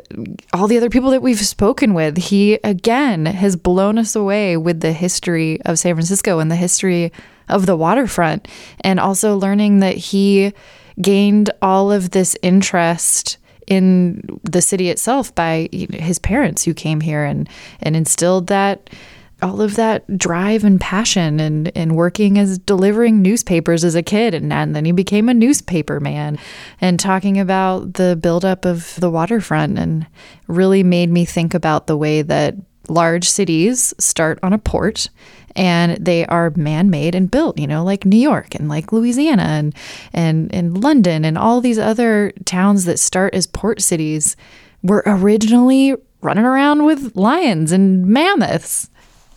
all 0.52 0.66
the 0.66 0.76
other 0.76 0.90
people 0.90 1.10
that 1.10 1.22
we've 1.22 1.38
spoken 1.38 1.94
with, 1.94 2.16
he 2.16 2.54
again 2.64 3.26
has 3.26 3.56
blown 3.56 3.98
us 3.98 4.16
away 4.16 4.56
with 4.56 4.80
the 4.80 4.92
history 4.92 5.60
of 5.62 5.78
San 5.78 5.94
Francisco 5.94 6.38
and 6.38 6.50
the 6.50 6.56
history 6.56 7.12
of 7.48 7.66
the 7.66 7.76
waterfront 7.76 8.46
and 8.80 9.00
also 9.00 9.36
learning 9.36 9.80
that 9.80 9.96
he 9.96 10.52
gained 11.00 11.50
all 11.62 11.90
of 11.90 12.10
this 12.10 12.36
interest 12.42 13.38
in 13.66 14.40
the 14.42 14.60
city 14.60 14.90
itself 14.90 15.34
by 15.34 15.68
his 15.72 16.18
parents 16.18 16.64
who 16.64 16.74
came 16.74 17.00
here 17.00 17.24
and 17.24 17.48
and 17.80 17.94
instilled 17.94 18.48
that 18.48 18.90
all 19.42 19.60
of 19.60 19.76
that 19.76 20.18
drive 20.18 20.64
and 20.64 20.80
passion 20.80 21.40
and, 21.40 21.72
and 21.74 21.96
working 21.96 22.38
as 22.38 22.58
delivering 22.58 23.22
newspapers 23.22 23.84
as 23.84 23.94
a 23.94 24.02
kid. 24.02 24.34
And, 24.34 24.52
and 24.52 24.76
then 24.76 24.84
he 24.84 24.92
became 24.92 25.28
a 25.28 25.34
newspaper 25.34 26.00
man 26.00 26.38
and 26.80 27.00
talking 27.00 27.38
about 27.38 27.94
the 27.94 28.16
buildup 28.16 28.64
of 28.64 28.94
the 28.96 29.10
waterfront 29.10 29.78
and 29.78 30.06
really 30.46 30.82
made 30.82 31.10
me 31.10 31.24
think 31.24 31.54
about 31.54 31.86
the 31.86 31.96
way 31.96 32.22
that 32.22 32.54
large 32.88 33.28
cities 33.28 33.94
start 33.98 34.38
on 34.42 34.52
a 34.52 34.58
port 34.58 35.08
and 35.56 36.04
they 36.04 36.24
are 36.26 36.52
man-made 36.56 37.14
and 37.14 37.30
built 37.30 37.58
you 37.58 37.66
know 37.66 37.82
like 37.84 38.04
new 38.04 38.16
york 38.16 38.54
and 38.54 38.68
like 38.68 38.92
louisiana 38.92 39.42
and 39.42 39.74
and 40.12 40.54
and 40.54 40.82
london 40.82 41.24
and 41.24 41.36
all 41.36 41.60
these 41.60 41.78
other 41.78 42.32
towns 42.44 42.84
that 42.84 42.98
start 42.98 43.34
as 43.34 43.46
port 43.46 43.80
cities 43.80 44.36
were 44.82 45.02
originally 45.06 45.94
running 46.20 46.44
around 46.44 46.84
with 46.84 47.16
lions 47.16 47.72
and 47.72 48.06
mammoths. 48.06 48.90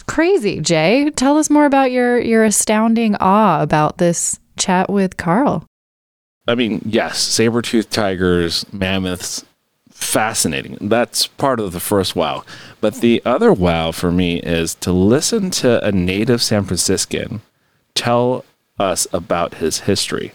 Crazy 0.07 0.59
jay. 0.59 1.09
Tell 1.11 1.38
us 1.38 1.49
more 1.49 1.66
about 1.66 1.91
your 1.91 2.20
your 2.20 2.43
astounding 2.43 3.16
awe 3.16 3.61
about 3.61 3.97
this 3.97 4.39
chat 4.57 4.89
with 4.89 5.18
carl. 5.18 5.66
I 6.45 6.55
mean, 6.55 6.82
yes, 6.86 7.20
saber-toothed 7.20 7.89
tigers, 7.89 8.66
mammoths, 8.74 9.45
fascinating. 9.93 10.77
That's 10.81 11.27
part 11.27 11.59
of 11.59 11.71
the 11.71 11.79
first 11.79 12.15
wow. 12.15 12.43
But 12.81 12.95
the 12.95 13.21
other 13.25 13.53
wow 13.53 13.91
for 13.91 14.11
me 14.11 14.39
is 14.39 14.75
to 14.75 14.91
listen 14.91 15.49
to 15.51 15.83
a 15.85 15.91
native 15.91 16.41
San 16.41 16.63
Franciscan 16.63 17.41
tell 17.95 18.45
us 18.79 19.07
about 19.13 19.55
his 19.55 19.81
history 19.81 20.33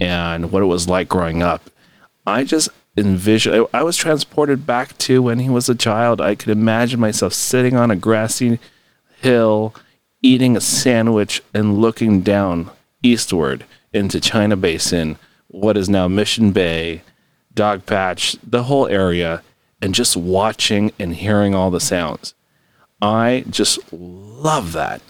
and 0.00 0.50
what 0.50 0.62
it 0.62 0.66
was 0.66 0.88
like 0.88 1.08
growing 1.08 1.42
up. 1.42 1.70
I 2.26 2.44
just 2.44 2.68
envision 2.96 3.66
I 3.72 3.82
was 3.82 3.96
transported 3.96 4.66
back 4.66 4.98
to 4.98 5.22
when 5.22 5.38
he 5.38 5.48
was 5.48 5.68
a 5.68 5.74
child. 5.74 6.20
I 6.20 6.34
could 6.34 6.50
imagine 6.50 7.00
myself 7.00 7.32
sitting 7.32 7.76
on 7.76 7.90
a 7.90 7.96
grassy 7.96 8.58
hill 9.20 9.74
eating 10.22 10.56
a 10.56 10.60
sandwich 10.60 11.42
and 11.54 11.78
looking 11.78 12.22
down 12.22 12.70
eastward 13.02 13.64
into 13.92 14.20
China 14.20 14.56
Basin, 14.56 15.16
what 15.48 15.76
is 15.76 15.88
now 15.88 16.08
Mission 16.08 16.52
Bay, 16.52 17.02
Dog 17.58 17.86
Patch, 17.86 18.36
the 18.40 18.62
whole 18.62 18.86
area, 18.86 19.42
and 19.82 19.92
just 19.92 20.16
watching 20.16 20.92
and 20.96 21.16
hearing 21.16 21.56
all 21.56 21.72
the 21.72 21.80
sounds. 21.80 22.32
I 23.02 23.42
just 23.50 23.80
love 23.92 24.74
that. 24.74 25.02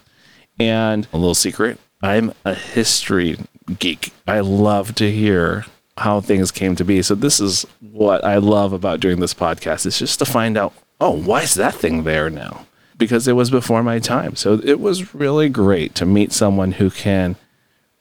And 0.59 1.07
a 1.13 1.17
little 1.17 1.35
secret 1.35 1.79
I'm 2.01 2.33
a 2.45 2.55
history 2.55 3.37
geek. 3.77 4.13
I 4.27 4.39
love 4.39 4.95
to 4.95 5.11
hear 5.11 5.65
how 5.97 6.21
things 6.21 6.49
came 6.49 6.75
to 6.77 6.83
be. 6.83 7.03
So, 7.03 7.13
this 7.13 7.39
is 7.39 7.67
what 7.81 8.25
I 8.25 8.37
love 8.37 8.73
about 8.73 8.99
doing 8.99 9.19
this 9.19 9.35
podcast 9.35 9.85
is 9.85 9.99
just 9.99 10.17
to 10.17 10.25
find 10.25 10.57
out, 10.57 10.73
oh, 10.99 11.11
why 11.11 11.43
is 11.43 11.53
that 11.53 11.75
thing 11.75 12.01
there 12.01 12.31
now? 12.31 12.65
Because 12.97 13.27
it 13.27 13.33
was 13.33 13.51
before 13.51 13.83
my 13.83 13.99
time. 13.99 14.35
So, 14.35 14.59
it 14.63 14.79
was 14.79 15.13
really 15.13 15.49
great 15.49 15.93
to 15.95 16.05
meet 16.07 16.31
someone 16.31 16.71
who 16.73 16.89
can 16.89 17.35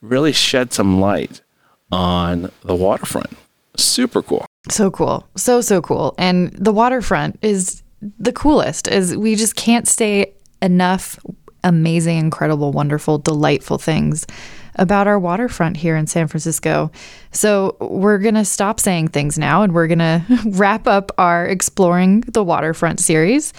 really 0.00 0.32
shed 0.32 0.72
some 0.72 1.00
light 1.00 1.42
on 1.92 2.50
the 2.62 2.74
waterfront. 2.74 3.36
Super 3.78 4.22
cool. 4.22 4.44
So 4.68 4.90
cool. 4.90 5.26
So, 5.36 5.60
so 5.60 5.80
cool. 5.80 6.14
And 6.18 6.52
the 6.52 6.72
waterfront 6.72 7.38
is 7.42 7.82
the 8.18 8.32
coolest 8.32 8.88
is 8.88 9.16
we 9.16 9.34
just 9.34 9.56
can't 9.56 9.88
say 9.88 10.34
enough 10.60 11.18
amazing, 11.64 12.18
incredible, 12.18 12.72
wonderful, 12.72 13.18
delightful 13.18 13.78
things 13.78 14.26
about 14.78 15.06
our 15.06 15.18
waterfront 15.18 15.76
here 15.76 15.96
in 15.96 16.06
San 16.06 16.28
Francisco. 16.28 16.90
So, 17.30 17.76
we're 17.80 18.18
going 18.18 18.34
to 18.34 18.44
stop 18.44 18.80
saying 18.80 19.08
things 19.08 19.38
now 19.38 19.62
and 19.62 19.74
we're 19.74 19.86
going 19.86 19.98
to 19.98 20.24
wrap 20.46 20.86
up 20.86 21.12
our 21.18 21.46
Exploring 21.46 22.20
the 22.22 22.44
Waterfront 22.44 23.00
series. 23.00 23.52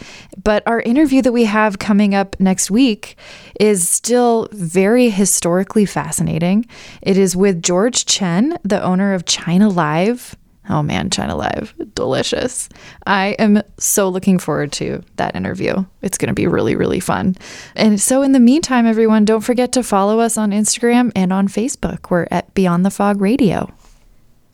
But 0.44 0.64
our 0.66 0.82
interview 0.82 1.22
that 1.22 1.32
we 1.32 1.46
have 1.46 1.80
coming 1.80 2.16
up 2.16 2.36
next 2.40 2.72
week 2.72 3.18
is 3.60 3.88
still 3.88 4.48
very 4.52 5.10
historically 5.10 5.86
fascinating. 5.86 6.66
It 7.02 7.18
is 7.18 7.36
with 7.36 7.62
George 7.62 8.06
Chen, 8.06 8.58
the 8.64 8.82
owner 8.82 9.14
of 9.14 9.26
China 9.26 9.70
Live. 9.70 10.36
Oh 10.70 10.84
man, 10.84 11.10
China 11.10 11.36
Live, 11.36 11.74
delicious. 11.96 12.70
I 13.08 13.30
am 13.40 13.62
so 13.78 14.08
looking 14.08 14.38
forward 14.38 14.72
to 14.74 15.04
that 15.16 15.36
interview. 15.36 15.84
It's 16.02 16.18
going 16.18 16.28
to 16.28 16.34
be 16.34 16.48
really, 16.48 16.76
really 16.76 17.00
fun. 17.00 17.36
And 17.76 18.00
so, 18.00 18.22
in 18.22 18.34
the 18.34 18.40
meantime, 18.40 18.86
everyone, 18.86 19.26
don't 19.26 19.42
forget 19.42 19.72
to 19.74 19.84
follow 19.84 20.20
us 20.20 20.38
on 20.38 20.52
Instagram 20.52 21.12
and 21.16 21.34
on 21.34 21.48
Facebook. 21.48 22.10
We're 22.12 22.28
at 22.30 22.54
Beyond 22.54 22.86
the 22.86 22.92
Fog 22.92 23.20
Radio. 23.20 23.74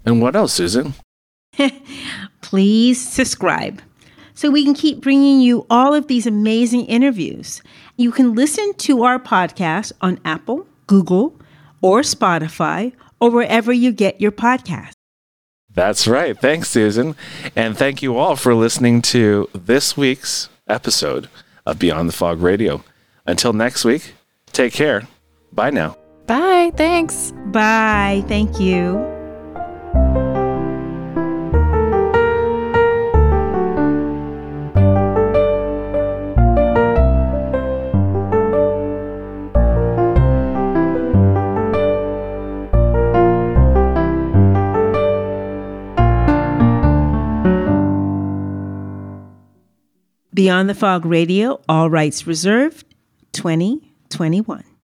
And 0.05 0.22
what 0.22 0.36
else, 0.36 0.53
Susan? 0.53 0.93
please 2.41 3.01
subscribe 3.01 3.82
so 4.34 4.49
we 4.49 4.63
can 4.63 4.74
keep 4.74 5.01
bringing 5.01 5.39
you 5.39 5.66
all 5.70 5.93
of 5.93 6.07
these 6.07 6.28
amazing 6.28 6.86
interviews. 6.86 7.61
You 7.97 8.11
can 8.11 8.36
listen 8.36 8.74
to 8.76 9.03
our 9.03 9.20
podcast 9.20 9.93
on 10.01 10.20
Apple, 10.26 10.68
Google, 10.88 11.39
or 11.82 12.01
Spotify 12.01 12.93
or 13.20 13.32
wherever 13.32 13.72
you 13.72 13.91
get 13.91 14.20
your 14.20 14.32
podcast. 14.32 14.95
That's 15.76 16.07
right. 16.07 16.38
Thanks, 16.38 16.69
Susan. 16.69 17.15
And 17.55 17.78
thank 17.78 18.01
you 18.01 18.17
all 18.17 18.36
for 18.36 18.55
listening 18.55 19.01
to 19.03 19.49
this 19.53 19.95
week's 19.95 20.49
episode 20.67 21.30
of 21.65 21.78
Beyond 21.80 22.09
the 22.09 22.13
Fog 22.13 22.41
Radio. 22.41 22.84
Until 23.28 23.53
next 23.53 23.84
week, 23.86 24.13
take 24.51 24.73
care. 24.73 25.07
Bye 25.51 25.71
now. 25.71 25.97
Bye. 26.28 26.71
Thanks. 26.76 27.34
Bye. 27.47 28.23
Thank 28.28 28.59
you. 28.59 29.14
Beyond 50.36 50.69
the 50.69 50.75
Fog 50.75 51.05
Radio, 51.05 51.61
all 51.69 51.89
rights 51.89 52.27
reserved, 52.27 52.93
2021. 53.31 54.65